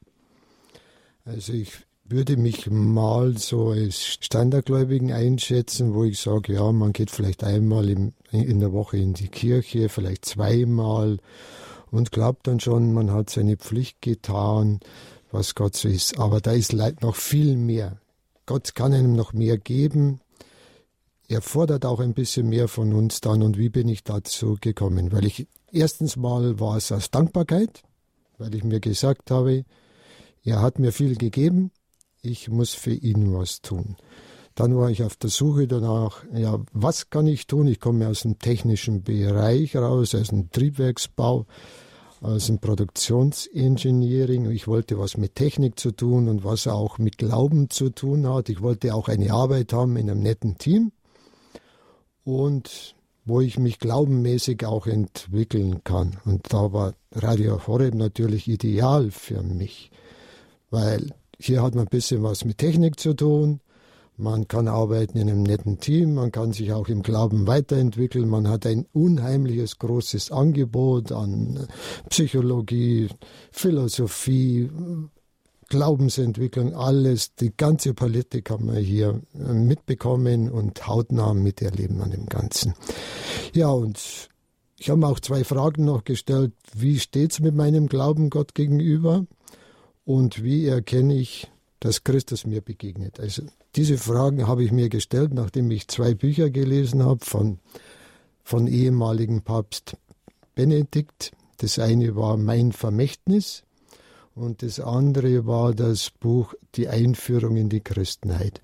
[1.25, 1.73] Also ich
[2.07, 7.89] würde mich mal so als Standardgläubigen einschätzen, wo ich sage, ja, man geht vielleicht einmal
[7.89, 8.13] in
[8.59, 11.17] der Woche in die Kirche, vielleicht zweimal
[11.95, 14.81] und glaubt dann schon, man hat seine Pflicht getan,
[15.31, 16.19] was Gott so ist.
[16.19, 17.99] Aber da ist leid noch viel mehr.
[18.45, 20.19] Gott kann einem noch mehr geben.
[21.27, 23.41] Er fordert auch ein bisschen mehr von uns dann.
[23.41, 25.13] Und wie bin ich dazu gekommen?
[25.13, 27.83] Weil ich erstens mal war es aus Dankbarkeit,
[28.37, 29.63] weil ich mir gesagt habe,
[30.43, 31.71] er hat mir viel gegeben,
[32.21, 33.95] ich muss für ihn was tun.
[34.53, 37.67] Dann war ich auf der Suche danach, ja, was kann ich tun?
[37.67, 41.45] Ich komme aus dem technischen Bereich raus, aus dem Triebwerksbau
[42.25, 44.49] aus dem Produktionsengineering.
[44.49, 48.49] Ich wollte was mit Technik zu tun und was auch mit Glauben zu tun hat.
[48.49, 50.91] Ich wollte auch eine Arbeit haben in einem netten Team
[52.23, 52.95] und
[53.25, 56.17] wo ich mich glaubenmäßig auch entwickeln kann.
[56.25, 59.91] Und da war Radio Horeb natürlich ideal für mich,
[60.71, 63.59] weil hier hat man ein bisschen was mit Technik zu tun.
[64.17, 68.47] Man kann arbeiten in einem netten Team, man kann sich auch im Glauben weiterentwickeln, man
[68.47, 71.67] hat ein unheimliches großes Angebot an
[72.09, 73.09] Psychologie,
[73.51, 74.69] Philosophie,
[75.67, 82.73] Glaubensentwicklung, alles, die ganze Palette kann man hier mitbekommen und hautnah miterleben an dem Ganzen.
[83.53, 84.29] Ja, und
[84.77, 86.53] ich habe auch zwei Fragen noch gestellt.
[86.73, 89.25] Wie steht es mit meinem Glauben Gott gegenüber?
[90.05, 93.19] Und wie erkenne ich, dass Christus mir begegnet?
[93.19, 93.43] Also
[93.75, 97.59] diese Fragen habe ich mir gestellt, nachdem ich zwei Bücher gelesen habe von,
[98.43, 99.97] von ehemaligen Papst
[100.55, 101.31] Benedikt.
[101.57, 103.63] Das eine war Mein Vermächtnis
[104.33, 108.61] und das andere war das Buch Die Einführung in die Christenheit.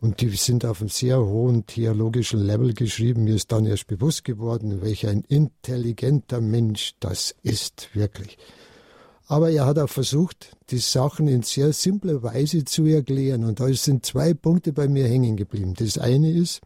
[0.00, 3.24] Und die sind auf einem sehr hohen theologischen Level geschrieben.
[3.24, 8.36] Mir ist dann erst bewusst geworden, welch ein intelligenter Mensch das ist, wirklich.
[9.28, 13.44] Aber er hat auch versucht, die Sachen in sehr simpler Weise zu erklären.
[13.44, 15.74] Und da sind zwei Punkte bei mir hängen geblieben.
[15.74, 16.60] Das eine ist,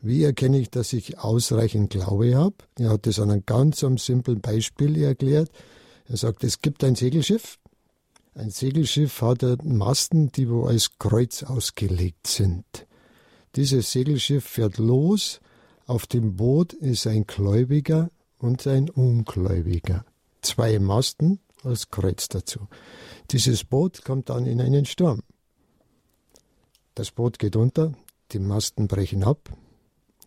[0.00, 2.56] wie erkenne ich, dass ich ausreichend Glaube habe?
[2.78, 5.50] Er hat das an einem ganz simplen Beispiel erklärt.
[6.06, 7.58] Er sagt, es gibt ein Segelschiff.
[8.34, 12.64] Ein Segelschiff hat Masten, die wo als Kreuz ausgelegt sind.
[13.56, 15.40] Dieses Segelschiff fährt los.
[15.86, 20.04] Auf dem Boot ist ein Gläubiger und ein Ungläubiger
[20.44, 22.68] zwei Masten als Kreuz dazu.
[23.30, 25.22] Dieses Boot kommt dann in einen Sturm.
[26.94, 27.92] Das Boot geht unter,
[28.32, 29.50] die Masten brechen ab,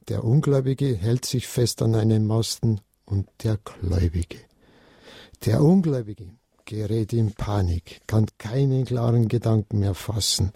[0.08, 4.40] der Ungläubige hält sich fest an einen Masten und der Gläubige.
[5.46, 6.30] Der Ungläubige
[6.66, 10.52] gerät in Panik, kann keinen klaren Gedanken mehr fassen,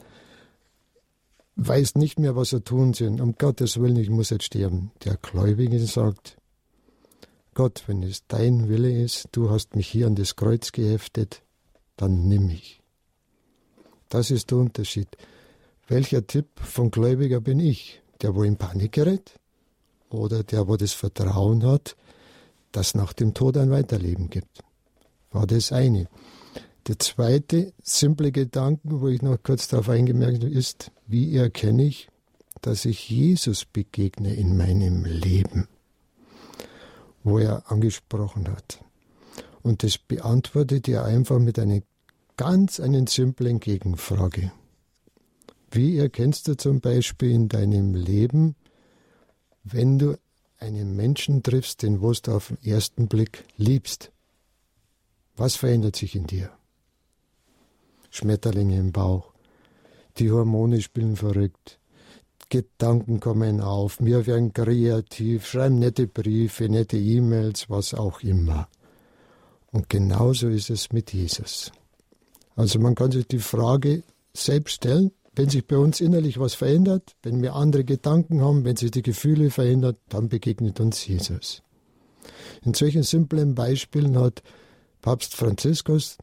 [1.55, 3.19] weiß nicht mehr, was er tun soll.
[3.21, 4.91] Um Gottes Willen, ich muss jetzt sterben.
[5.03, 6.38] Der Gläubige sagt,
[7.53, 11.44] Gott, wenn es dein Wille ist, du hast mich hier an das Kreuz geheftet,
[11.98, 12.82] dann nimm mich.
[14.07, 15.10] Das ist der Unterschied.
[15.88, 18.02] Welcher Tipp von Gläubiger bin ich?
[18.22, 19.40] Der, wo in Panik gerät?
[20.10, 21.95] Oder der, wo das Vertrauen hat,
[22.72, 24.64] dass nach dem Tod ein Weiterleben gibt?
[25.32, 26.07] War das eine.
[26.88, 32.10] Der zweite simple Gedanke, wo ich noch kurz darauf eingemerkt habe, ist, wie erkenne ich,
[32.61, 35.68] dass ich Jesus begegne in meinem Leben,
[37.23, 38.84] wo er angesprochen hat.
[39.61, 41.81] Und das beantwortet er einfach mit einer
[42.38, 44.52] ganz einen simplen Gegenfrage.
[45.69, 48.56] Wie erkennst du zum Beispiel in deinem Leben,
[49.64, 50.18] wenn du
[50.60, 54.11] einen Menschen triffst, den du auf den ersten Blick liebst?
[55.35, 56.52] Was verändert sich in dir?
[58.10, 59.34] Schmetterlinge im Bauch.
[60.18, 61.80] Die Hormone spielen verrückt.
[62.52, 63.98] Gedanken kommen auf.
[64.02, 68.68] Wir werden kreativ, schreiben nette Briefe, nette E-Mails, was auch immer.
[69.72, 71.72] Und genauso ist es mit Jesus.
[72.56, 74.03] Also man kann sich die Frage
[74.34, 78.76] selbst stellen, wenn sich bei uns innerlich was verändert, wenn wir andere Gedanken haben, wenn
[78.76, 81.64] sich die Gefühle verändern, dann begegnet uns Jesus.
[82.64, 84.44] In solchen simplen Beispielen hat
[85.02, 86.18] Papst Franziskus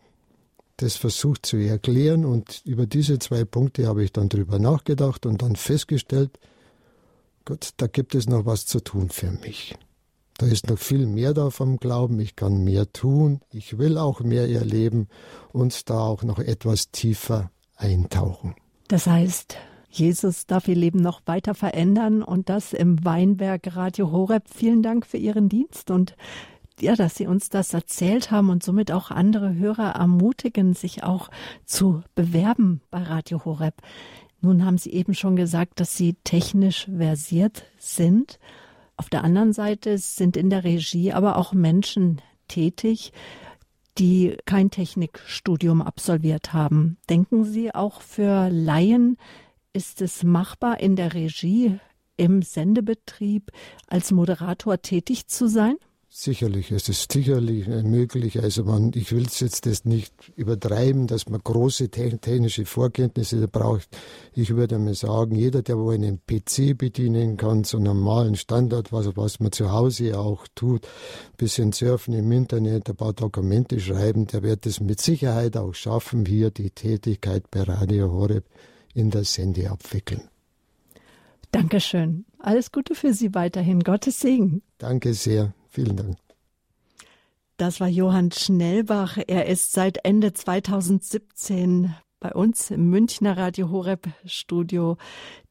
[0.79, 5.43] das versucht zu erklären und über diese zwei Punkte habe ich dann drüber nachgedacht und
[5.43, 6.39] dann festgestellt,
[7.45, 9.75] Gott, da gibt es noch was zu tun für mich.
[10.39, 14.21] Da ist noch viel mehr da vom Glauben, ich kann mehr tun, ich will auch
[14.21, 15.09] mehr erleben
[15.53, 18.55] und da auch noch etwas tiefer eintauchen.
[18.87, 19.57] Das heißt,
[19.91, 24.45] Jesus darf Ihr Leben noch weiter verändern und das im Weinberg Radio Horeb.
[24.49, 26.15] Vielen Dank für Ihren Dienst und
[26.81, 31.31] ja, dass Sie uns das erzählt haben und somit auch andere Hörer ermutigen, sich auch
[31.65, 33.75] zu bewerben bei Radio Horeb.
[34.41, 38.39] Nun haben Sie eben schon gesagt, dass Sie technisch versiert sind.
[38.97, 43.13] Auf der anderen Seite sind in der Regie aber auch Menschen tätig,
[43.99, 46.99] die kein Technikstudium absolviert haben.
[47.11, 49.17] Denken Sie, auch für Laien
[49.73, 51.79] ist es machbar, in der Regie,
[52.17, 53.51] im Sendebetrieb
[53.87, 55.77] als Moderator tätig zu sein?
[56.11, 58.41] Sicherlich, es ist sicherlich möglich.
[58.43, 63.89] Also man, ich will es jetzt das nicht übertreiben, dass man große technische Vorkenntnisse braucht.
[64.33, 68.91] Ich würde mal sagen, jeder, der wohl einen PC bedienen kann, so einen normalen Standard,
[68.91, 70.89] was, was man zu Hause auch tut,
[71.37, 76.25] bisschen surfen im Internet, ein paar Dokumente schreiben, der wird es mit Sicherheit auch schaffen,
[76.25, 78.47] hier die Tätigkeit bei Radio Horeb
[78.95, 80.23] in der Sende abwickeln.
[81.51, 82.25] Dankeschön.
[82.39, 83.81] Alles Gute für Sie weiterhin.
[83.81, 84.63] Gottes Segen.
[84.79, 85.53] Danke sehr.
[85.69, 86.17] Vielen Dank.
[87.57, 89.19] Das war Johann Schnellbach.
[89.27, 94.97] Er ist seit Ende 2017 bei uns im Münchner Radio Horeb Studio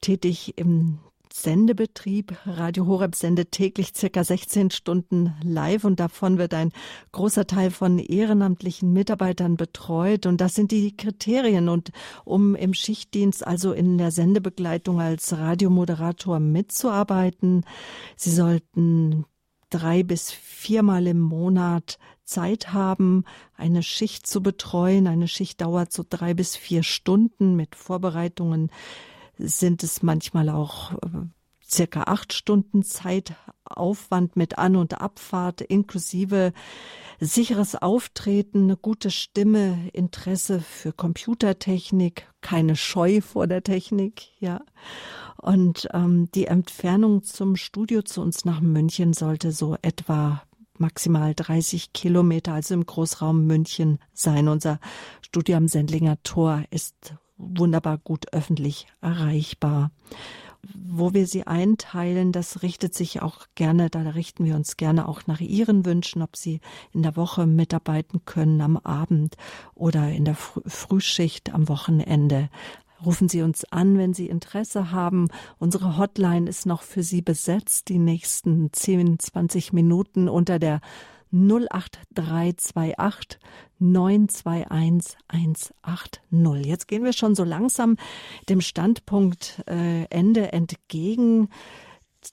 [0.01, 0.99] tätig im
[1.33, 2.35] Sendebetrieb.
[2.45, 6.71] Radio Horeb sendet täglich circa 16 Stunden live und davon wird ein
[7.11, 10.25] großer Teil von ehrenamtlichen Mitarbeitern betreut.
[10.25, 11.69] Und das sind die Kriterien.
[11.69, 11.91] Und
[12.25, 17.65] um im Schichtdienst, also in der Sendebegleitung als Radiomoderator mitzuarbeiten,
[18.15, 19.25] Sie sollten
[19.69, 23.23] drei bis viermal im Monat Zeit haben,
[23.55, 25.07] eine Schicht zu betreuen.
[25.07, 27.55] Eine Schicht dauert so drei bis vier Stunden.
[27.55, 28.69] Mit Vorbereitungen
[29.37, 31.27] sind es manchmal auch äh,
[31.69, 36.53] circa acht Stunden Zeitaufwand mit An- und Abfahrt inklusive
[37.19, 44.61] sicheres Auftreten, eine gute Stimme, Interesse für Computertechnik, keine Scheu vor der Technik, ja.
[45.37, 50.41] Und ähm, die Entfernung zum Studio zu uns nach München sollte so etwa
[50.77, 54.47] maximal 30 Kilometer, also im Großraum München sein.
[54.47, 54.79] Unser
[55.21, 59.91] Studio am Sendlinger Tor ist wunderbar gut öffentlich erreichbar.
[60.73, 65.27] Wo wir sie einteilen, das richtet sich auch gerne, da richten wir uns gerne auch
[65.27, 66.59] nach Ihren Wünschen, ob Sie
[66.93, 69.35] in der Woche mitarbeiten können, am Abend
[69.75, 72.49] oder in der Frühschicht am Wochenende.
[73.05, 75.27] Rufen Sie uns an, wenn Sie Interesse haben.
[75.59, 80.81] Unsere Hotline ist noch für Sie besetzt, die nächsten 10, 20 Minuten unter der
[81.31, 83.39] 08328
[83.79, 86.65] 921 180.
[86.65, 87.97] Jetzt gehen wir schon so langsam
[88.49, 91.49] dem Standpunkt äh, Ende entgegen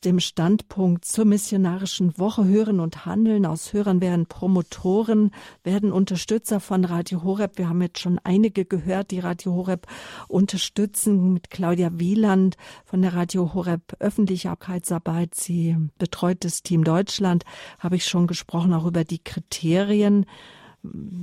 [0.01, 3.47] dem Standpunkt zur missionarischen Woche Hören und Handeln.
[3.47, 5.31] Aus Hörern werden Promotoren,
[5.63, 7.59] werden Unterstützer von Radio Horeb.
[7.59, 9.87] Wir haben jetzt schon einige gehört, die Radio Horeb
[10.29, 11.33] unterstützen.
[11.33, 15.35] Mit Claudia Wieland von der Radio Horeb Öffentlichkeitsarbeit.
[15.35, 17.45] Sie betreut das Team Deutschland.
[17.79, 20.27] Habe ich schon gesprochen, auch über die Kriterien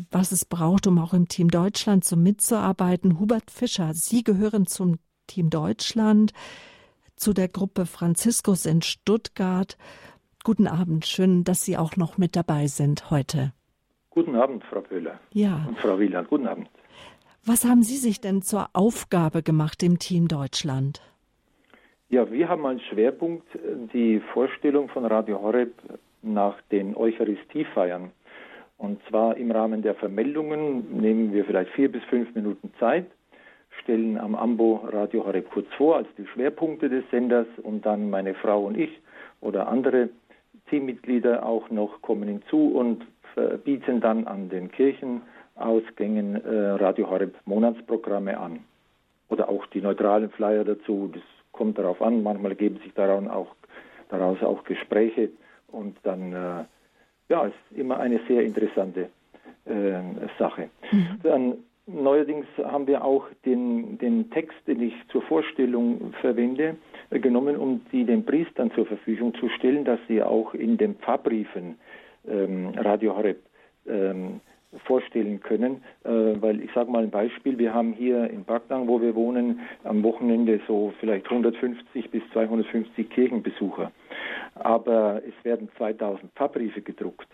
[0.10, 3.20] was es braucht, um auch im Team Deutschland so mitzuarbeiten.
[3.20, 6.34] Hubert Fischer, Sie gehören zum Team Deutschland
[7.22, 9.78] zu der Gruppe Franziskus in Stuttgart.
[10.44, 13.54] Guten Abend, schön, dass Sie auch noch mit dabei sind heute.
[14.10, 15.20] Guten Abend, Frau Böhler.
[15.32, 15.66] Ja.
[15.68, 16.68] Und Frau Wieland, guten Abend.
[17.46, 21.02] Was haben Sie sich denn zur Aufgabe gemacht im Team Deutschland?
[22.10, 23.48] Ja, wir haben als Schwerpunkt
[23.94, 25.74] die Vorstellung von Radio Horeb
[26.24, 28.12] nach den Eucharistiefeiern.
[28.78, 33.06] Und zwar im Rahmen der Vermeldungen nehmen wir vielleicht vier bis fünf Minuten Zeit,
[33.84, 38.34] stellen am Ambo Radio Horeb kurz vor als die Schwerpunkte des Senders und dann meine
[38.34, 38.92] Frau und ich
[39.42, 40.10] oder andere
[40.70, 43.06] Teammitglieder auch noch kommen hinzu und
[43.64, 48.60] bieten dann an den Kirchenausgängen äh, Radio Horeb Monatsprogramme an.
[49.30, 51.10] Oder auch die neutralen Flyer dazu.
[51.14, 52.24] Das kommt darauf an.
[52.24, 53.56] Manchmal geben sich daran auch,
[54.10, 55.30] daraus auch Gespräche
[55.68, 56.66] und dann äh,
[57.30, 59.10] ja, ist immer eine sehr interessante
[59.66, 60.02] äh,
[60.38, 60.70] Sache.
[60.92, 61.20] Mhm.
[61.24, 61.54] Dann
[61.94, 66.76] neuerdings haben wir auch den, den Text, den ich zur Vorstellung verwende,
[67.10, 70.96] äh, genommen, um die den Priestern zur Verfügung zu stellen, dass sie auch in den
[70.96, 71.78] Pfarrbriefen
[72.28, 73.40] ähm, Radio Horeb
[73.88, 74.42] ähm,
[74.86, 79.02] vorstellen können, äh, weil ich sage mal ein Beispiel, wir haben hier in Bagdang, wo
[79.02, 83.92] wir wohnen, am Wochenende so vielleicht 150 bis 250 Kirchenbesucher,
[84.56, 87.28] aber es werden 2000 Pfarrbriefe gedruckt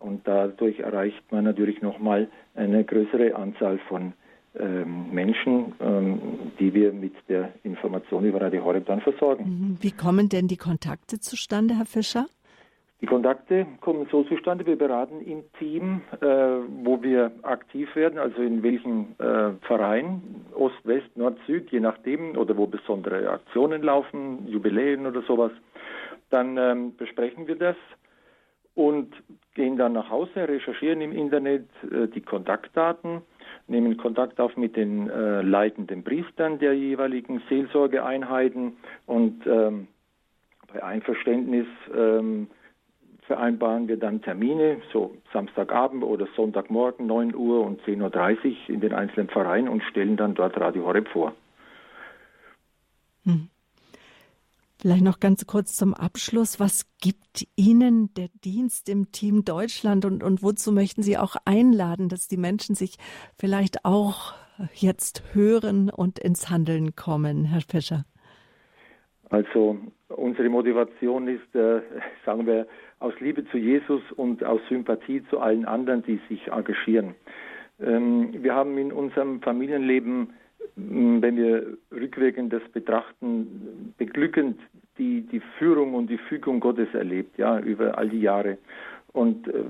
[0.00, 4.12] und dadurch erreicht man natürlich nochmal eine größere Anzahl von
[4.58, 6.18] ähm, Menschen, ähm,
[6.58, 9.44] die wir mit der Information über Radio Horeb dann versorgen.
[9.44, 9.78] Mhm.
[9.80, 12.26] Wie kommen denn die Kontakte zustande, Herr Fischer?
[13.00, 18.42] Die Kontakte kommen so zustande, wir beraten im Team, äh, wo wir aktiv werden, also
[18.42, 20.20] in welchem äh, Verein,
[20.54, 25.52] Ost, West, Nord, Süd, je nachdem, oder wo besondere Aktionen laufen, Jubiläen oder sowas.
[26.28, 27.76] Dann ähm, besprechen wir das
[28.74, 29.12] und
[29.54, 33.22] gehen dann nach Hause, recherchieren im Internet äh, die Kontaktdaten,
[33.66, 38.76] nehmen Kontakt auf mit den äh, leitenden Priestern der jeweiligen Seelsorgeeinheiten
[39.06, 39.88] und ähm,
[40.72, 42.48] bei Einverständnis ähm,
[43.22, 48.92] vereinbaren wir dann Termine, so Samstagabend oder Sonntagmorgen 9 Uhr und 10.30 Uhr in den
[48.92, 51.32] einzelnen Vereinen und stellen dann dort Radio Horeb vor.
[53.24, 53.48] Hm.
[54.80, 56.58] Vielleicht noch ganz kurz zum Abschluss.
[56.58, 62.08] Was gibt Ihnen der Dienst im Team Deutschland und, und wozu möchten Sie auch einladen,
[62.08, 62.96] dass die Menschen sich
[63.38, 64.32] vielleicht auch
[64.72, 68.06] jetzt hören und ins Handeln kommen, Herr Fischer?
[69.28, 69.76] Also
[70.08, 71.82] unsere Motivation ist, äh,
[72.24, 72.66] sagen wir,
[73.00, 77.14] aus Liebe zu Jesus und aus Sympathie zu allen anderen, die sich engagieren.
[77.80, 80.32] Ähm, wir haben in unserem Familienleben,
[80.76, 84.58] wenn wir rückwirkend das betrachten, beglückend
[84.98, 88.58] die, die Führung und die Fügung Gottes erlebt, ja, über all die Jahre.
[89.12, 89.64] Und äh,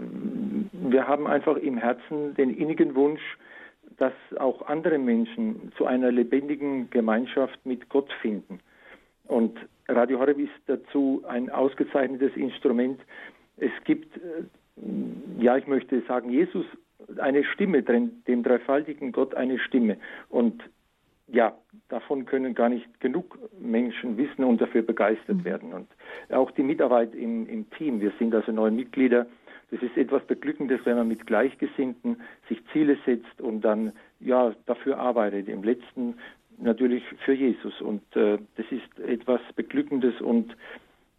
[0.73, 3.23] wir haben einfach im Herzen den innigen Wunsch,
[3.97, 8.61] dass auch andere Menschen zu einer lebendigen Gemeinschaft mit Gott finden.
[9.25, 9.59] Und
[9.89, 13.01] Radio Horeb ist dazu ein ausgezeichnetes Instrument.
[13.57, 14.45] Es gibt, äh,
[15.39, 16.67] ja, ich möchte sagen, Jesus
[17.19, 19.97] eine Stimme, dem dreifaltigen Gott eine Stimme.
[20.29, 20.63] Und
[21.33, 21.55] ja,
[21.89, 25.45] davon können gar nicht genug Menschen wissen und dafür begeistert mhm.
[25.45, 25.73] werden.
[25.73, 25.89] Und
[26.31, 29.27] auch die Mitarbeit im, im Team, wir sind also neue Mitglieder.
[29.71, 34.99] Das ist etwas Beglückendes, wenn man mit Gleichgesinnten sich Ziele setzt und dann ja dafür
[34.99, 35.49] arbeitet.
[35.49, 36.17] Im letzten
[36.59, 37.81] natürlich für Jesus.
[37.81, 40.57] Und äh, das ist etwas Beglückendes und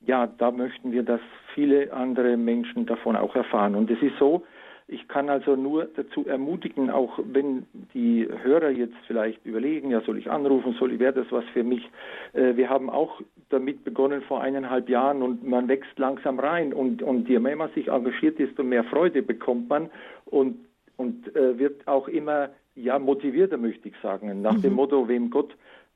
[0.05, 1.21] ja, da möchten wir, dass
[1.53, 3.75] viele andere Menschen davon auch erfahren.
[3.75, 4.43] Und es ist so,
[4.87, 10.17] ich kann also nur dazu ermutigen, auch wenn die Hörer jetzt vielleicht überlegen, ja, soll
[10.17, 11.89] ich anrufen, soll wäre das was für mich?
[12.33, 17.01] Äh, wir haben auch damit begonnen vor eineinhalb Jahren und man wächst langsam rein und,
[17.01, 19.89] und je mehr man sich engagiert, desto mehr Freude bekommt man
[20.25, 20.57] und,
[20.97, 24.41] und äh, wird auch immer ja, motivierter, möchte ich sagen.
[24.41, 24.61] Nach mhm.
[24.61, 25.55] dem Motto, wem Gott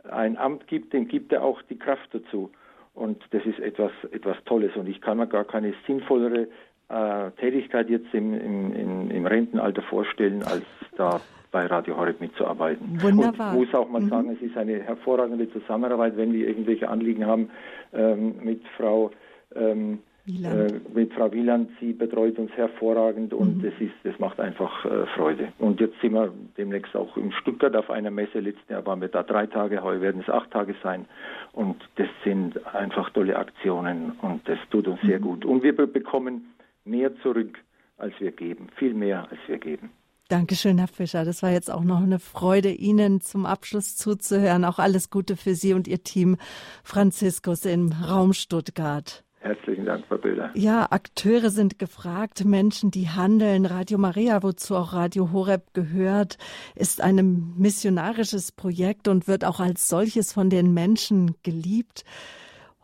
[0.10, 2.52] ein Amt gibt, dem gibt er auch die Kraft dazu.
[2.94, 4.76] Und das ist etwas, etwas Tolles.
[4.76, 6.48] Und ich kann mir gar keine sinnvollere
[6.90, 10.64] äh, Tätigkeit jetzt im, im, im, Rentenalter vorstellen, als
[10.98, 11.20] da
[11.52, 13.02] bei Radio Horeb mitzuarbeiten.
[13.02, 13.54] Wunderbar.
[13.54, 14.10] Und ich muss auch mal mhm.
[14.10, 17.50] sagen, es ist eine hervorragende Zusammenarbeit, wenn wir irgendwelche Anliegen haben
[17.94, 19.12] ähm, mit Frau
[19.56, 20.72] ähm, Wieland.
[20.72, 23.66] Äh, mit Frau Wieland, sie betreut uns hervorragend und mhm.
[23.66, 25.50] ist, das macht einfach äh, Freude.
[25.60, 28.40] Und jetzt sind wir demnächst auch in Stuttgart auf einer Messe.
[28.40, 31.06] Letztes Jahr waren wir da drei Tage, heute werden es acht Tage sein.
[31.54, 35.08] Und das sind einfach tolle Aktionen und das tut uns mhm.
[35.08, 35.46] sehr gut.
[35.46, 36.55] Und wir bekommen
[36.86, 37.58] mehr zurück,
[37.98, 38.68] als wir geben.
[38.78, 39.92] Viel mehr, als wir geben.
[40.28, 41.24] Dankeschön, Herr Fischer.
[41.24, 44.66] Das war jetzt auch noch eine Freude, Ihnen zum Abschluss zuzuhören.
[44.66, 46.38] Auch alles Gute für Sie und Ihr Team
[46.84, 49.24] Franziskus im Raum Stuttgart.
[49.46, 50.50] Herzlichen Dank, Frau Böhler.
[50.56, 53.68] Ja, Akteure sind gefragt, Menschen, die handeln.
[53.68, 56.40] Radio Maria, wozu auch Radio Horeb gehört,
[56.74, 62.04] ist ein missionarisches Projekt und wird auch als solches von den Menschen geliebt.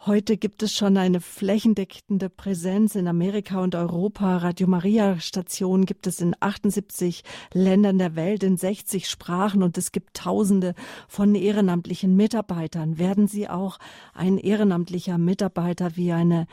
[0.08, 4.38] Heute gibt es schon eine flächendeckende Präsenz in Amerika und Europa.
[4.38, 7.24] Radio Maria Stationen gibt es in 78
[7.54, 10.74] Ländern der Welt, in 60 Sprachen und es gibt Tausende
[11.08, 12.98] von ehrenamtlichen Mitarbeitern.
[12.98, 13.78] Werden Sie auch
[14.16, 16.48] ein ehrenamtlicher Mitarbeiter wie eine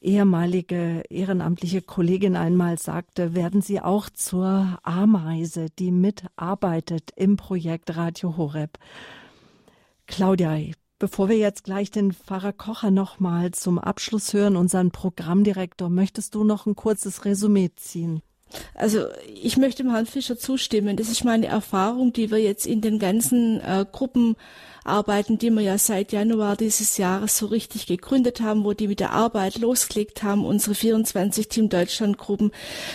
[0.00, 8.38] ehemalige ehrenamtliche Kollegin einmal sagte, werden Sie auch zur Ameise, die mitarbeitet im Projekt Radio
[8.38, 8.78] Horeb.
[10.06, 10.56] Claudia,
[11.00, 16.34] Bevor wir jetzt gleich den Pfarrer Kocher noch mal zum Abschluss hören, unseren Programmdirektor, möchtest
[16.34, 18.20] du noch ein kurzes Resümee ziehen?
[18.74, 19.06] Also
[19.42, 20.96] ich möchte dem Herrn Fischer zustimmen.
[20.96, 24.36] Das ist meine Erfahrung, die wir jetzt in den ganzen äh, Gruppen
[24.84, 29.00] arbeiten, die wir ja seit Januar dieses Jahres so richtig gegründet haben, wo die mit
[29.00, 32.50] der Arbeit losgelegt haben, unsere 24 Team Deutschland Gruppen,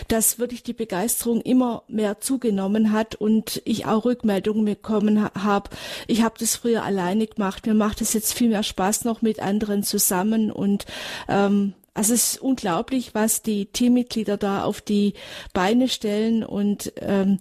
[0.07, 5.69] dass wirklich die Begeisterung immer mehr zugenommen hat und ich auch Rückmeldungen bekommen habe.
[6.07, 9.39] Ich habe das früher alleine gemacht, mir macht es jetzt viel mehr Spaß noch mit
[9.39, 10.85] anderen zusammen und
[11.27, 15.13] ähm, also es ist unglaublich, was die Teammitglieder da auf die
[15.53, 17.39] Beine stellen und ähm,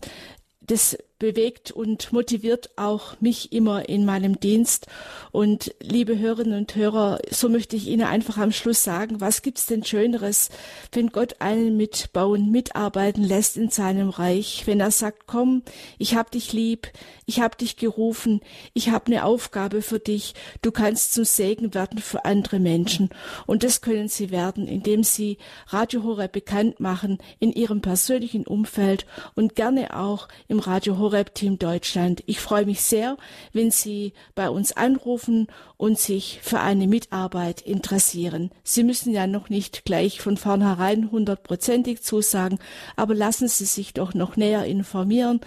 [0.60, 4.86] das bewegt und motiviert auch mich immer in meinem Dienst.
[5.32, 9.64] Und liebe Hörerinnen und Hörer, so möchte ich Ihnen einfach am Schluss sagen, was gibt's
[9.64, 10.50] denn Schöneres,
[10.92, 15.62] wenn Gott einen mitbauen, mitarbeiten lässt in seinem Reich, wenn er sagt, komm,
[15.98, 16.88] ich hab dich lieb,
[17.24, 18.42] ich hab dich gerufen,
[18.74, 23.08] ich hab eine Aufgabe für dich, du kannst zum Segen werden für andere Menschen.
[23.46, 25.38] Und das können Sie werden, indem Sie
[25.68, 31.58] Radio Horeb bekannt machen in Ihrem persönlichen Umfeld und gerne auch im Radio Horeb Team
[31.58, 32.24] Deutschland.
[32.26, 33.16] Ich freue mich sehr,
[33.52, 35.46] wenn Sie bei uns anrufen
[35.76, 38.50] und sich für eine Mitarbeit interessieren.
[38.64, 42.58] Sie müssen ja noch nicht gleich von vornherein hundertprozentig zusagen,
[42.96, 45.40] aber lassen Sie sich doch noch näher informieren.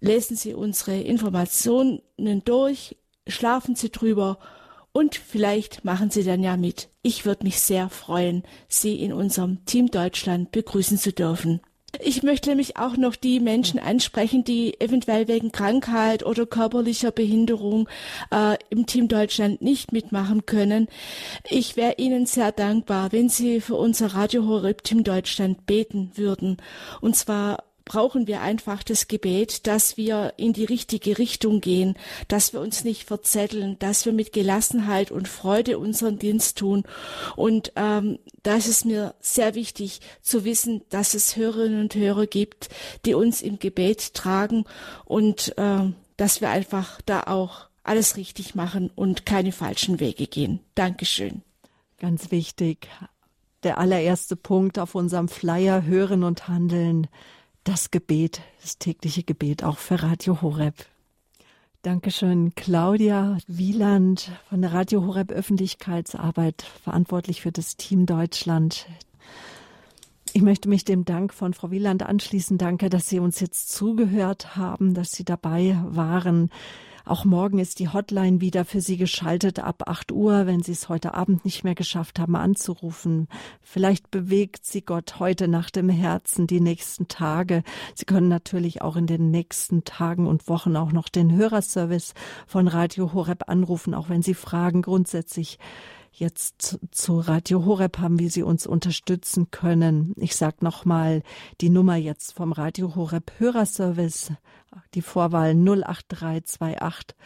[0.00, 2.00] Lesen Sie unsere Informationen
[2.44, 2.96] durch,
[3.26, 4.38] schlafen Sie drüber
[4.92, 6.88] und vielleicht machen Sie dann ja mit.
[7.02, 11.60] Ich würde mich sehr freuen, Sie in unserem Team Deutschland begrüßen zu dürfen.
[12.00, 17.88] Ich möchte nämlich auch noch die Menschen ansprechen, die eventuell wegen Krankheit oder körperlicher Behinderung
[18.30, 20.88] äh, im Team Deutschland nicht mitmachen können.
[21.48, 26.58] Ich wäre Ihnen sehr dankbar, wenn Sie für unser Radio Horeb Team Deutschland beten würden.
[27.00, 31.94] Und zwar brauchen wir einfach das Gebet, dass wir in die richtige Richtung gehen,
[32.28, 36.82] dass wir uns nicht verzetteln, dass wir mit Gelassenheit und Freude unseren Dienst tun.
[37.36, 42.68] Und ähm, da ist mir sehr wichtig zu wissen, dass es Hörerinnen und Hörer gibt,
[43.06, 44.64] die uns im Gebet tragen
[45.04, 50.58] und äh, dass wir einfach da auch alles richtig machen und keine falschen Wege gehen.
[50.74, 51.42] Dankeschön.
[51.98, 52.88] Ganz wichtig.
[53.62, 57.06] Der allererste Punkt auf unserem Flyer Hören und Handeln
[57.66, 60.74] das Gebet, das tägliche Gebet auch für Radio Horeb.
[61.82, 68.86] Dankeschön, Claudia Wieland von der Radio Horeb Öffentlichkeitsarbeit, verantwortlich für das Team Deutschland.
[70.32, 72.56] Ich möchte mich dem Dank von Frau Wieland anschließen.
[72.56, 76.50] Danke, dass Sie uns jetzt zugehört haben, dass Sie dabei waren.
[77.08, 80.88] Auch morgen ist die Hotline wieder für Sie geschaltet ab 8 Uhr, wenn Sie es
[80.88, 83.28] heute Abend nicht mehr geschafft haben anzurufen.
[83.62, 87.62] Vielleicht bewegt Sie Gott heute nach dem Herzen die nächsten Tage.
[87.94, 92.12] Sie können natürlich auch in den nächsten Tagen und Wochen auch noch den Hörerservice
[92.48, 95.60] von Radio Horeb anrufen, auch wenn Sie Fragen grundsätzlich
[96.18, 100.14] jetzt zu Radio Horeb haben, wie Sie uns unterstützen können.
[100.16, 101.22] Ich sage nochmal
[101.60, 104.32] die Nummer jetzt vom Radio Horeb Hörerservice,
[104.94, 107.16] die Vorwahl 08328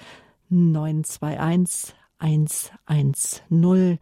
[0.49, 3.99] 921 110.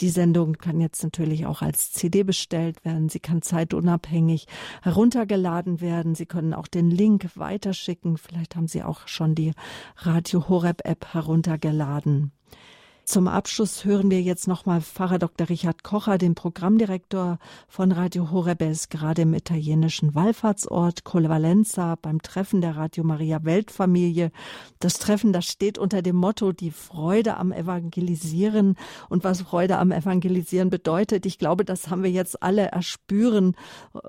[0.00, 3.10] Die Sendung kann jetzt natürlich auch als CD bestellt werden.
[3.10, 4.46] Sie kann zeitunabhängig
[4.82, 6.14] heruntergeladen werden.
[6.14, 8.16] Sie können auch den Link weiterschicken.
[8.16, 9.52] Vielleicht haben Sie auch schon die
[9.96, 12.32] Radio Horeb App heruntergeladen.
[13.10, 15.48] Zum Abschluss hören wir jetzt nochmal Pfarrer Dr.
[15.48, 18.62] Richard Kocher, den Programmdirektor von Radio Horeb.
[18.62, 24.30] Ist gerade im italienischen Wallfahrtsort Colvalenza beim Treffen der Radio Maria Weltfamilie.
[24.78, 28.76] Das Treffen, das steht unter dem Motto die Freude am Evangelisieren.
[29.08, 33.56] Und was Freude am Evangelisieren bedeutet, ich glaube, das haben wir jetzt alle erspüren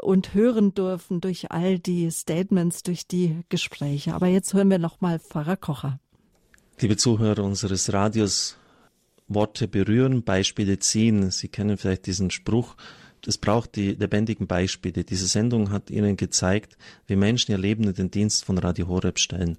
[0.03, 4.13] und hören dürfen durch all die Statements, durch die Gespräche.
[4.13, 5.97] Aber jetzt hören wir nochmal Pfarrer Kocher.
[6.79, 8.57] Liebe Zuhörer unseres Radios,
[9.33, 11.31] Worte berühren, Beispiele ziehen.
[11.31, 12.75] Sie kennen vielleicht diesen Spruch.
[13.25, 15.03] Es braucht die lebendigen Beispiele.
[15.03, 16.77] Diese Sendung hat Ihnen gezeigt,
[17.07, 19.57] wie Menschen ihr Leben in den Dienst von Radio Horeb stellen.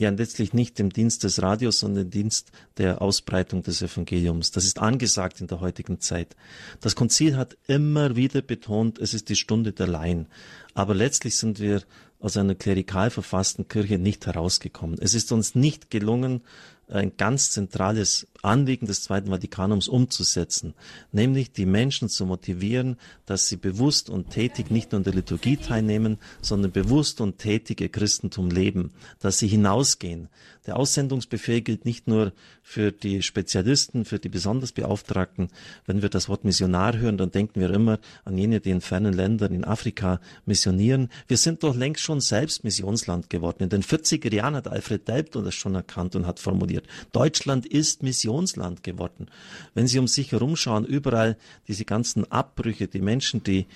[0.00, 4.50] Ja, letztlich nicht im Dienst des Radios, sondern im Dienst der Ausbreitung des Evangeliums.
[4.50, 6.34] Das ist angesagt in der heutigen Zeit.
[6.80, 10.26] Das Konzil hat immer wieder betont, es ist die Stunde der Laien.
[10.74, 11.82] Aber letztlich sind wir
[12.18, 14.98] aus einer klerikal verfassten Kirche nicht herausgekommen.
[15.00, 16.40] Es ist uns nicht gelungen,
[16.88, 20.74] ein ganz zentrales Anliegen des Zweiten Vatikanums umzusetzen,
[21.12, 22.96] nämlich die Menschen zu motivieren,
[23.26, 27.80] dass sie bewusst und tätig nicht nur in der Liturgie teilnehmen, sondern bewusst und tätig
[27.80, 30.28] ihr Christentum leben, dass sie hinausgehen.
[30.66, 32.32] Der Aussendungsbefehl gilt nicht nur
[32.62, 35.48] für die Spezialisten, für die besonders Beauftragten.
[35.84, 39.12] Wenn wir das Wort Missionar hören, dann denken wir immer an jene, die in fernen
[39.12, 41.10] Ländern in Afrika missionieren.
[41.28, 43.62] Wir sind doch längst schon selbst Missionsland geworden.
[43.62, 46.73] In den 40er Jahren hat Alfred Delpton das schon erkannt und hat formuliert.
[47.12, 49.28] Deutschland ist Missionsland geworden.
[49.74, 51.36] Wenn Sie um sich herumschauen, überall
[51.68, 53.66] diese ganzen Abbrüche, die Menschen, die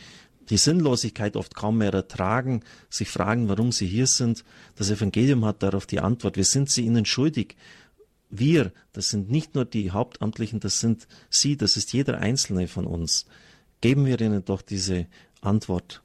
[0.50, 4.44] die Sinnlosigkeit oft kaum mehr ertragen, sich fragen, warum sie hier sind.
[4.76, 7.56] Das Evangelium hat darauf die Antwort, wir sind sie ihnen schuldig.
[8.30, 12.86] Wir, das sind nicht nur die Hauptamtlichen, das sind Sie, das ist jeder Einzelne von
[12.86, 13.26] uns.
[13.80, 15.06] Geben wir ihnen doch diese
[15.40, 16.02] Antwort.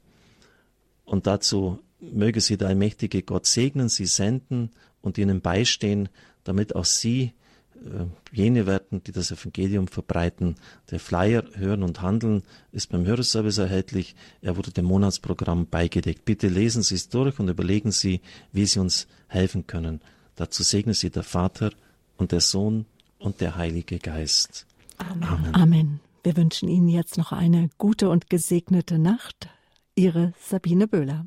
[1.04, 6.08] Und dazu möge sie der allmächtige Gott segnen, sie senden und ihnen beistehen,
[6.44, 7.32] damit auch sie
[7.74, 10.56] äh, jene werden, die das Evangelium verbreiten.
[10.90, 12.42] Der Flyer Hören und Handeln
[12.72, 14.14] ist beim Hörerservice erhältlich.
[14.40, 16.24] Er wurde dem Monatsprogramm beigedeckt.
[16.24, 18.20] Bitte lesen Sie es durch und überlegen Sie,
[18.52, 20.00] wie Sie uns helfen können.
[20.36, 21.70] Dazu segne Sie der Vater
[22.16, 22.86] und der Sohn
[23.18, 24.66] und der Heilige Geist.
[24.98, 25.22] Amen.
[25.24, 25.54] Amen.
[25.54, 26.00] Amen.
[26.22, 29.48] Wir wünschen Ihnen jetzt noch eine gute und gesegnete Nacht.
[29.94, 31.26] Ihre Sabine Böhler.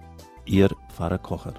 [0.51, 1.53] Ihr Pfarrer Kocher.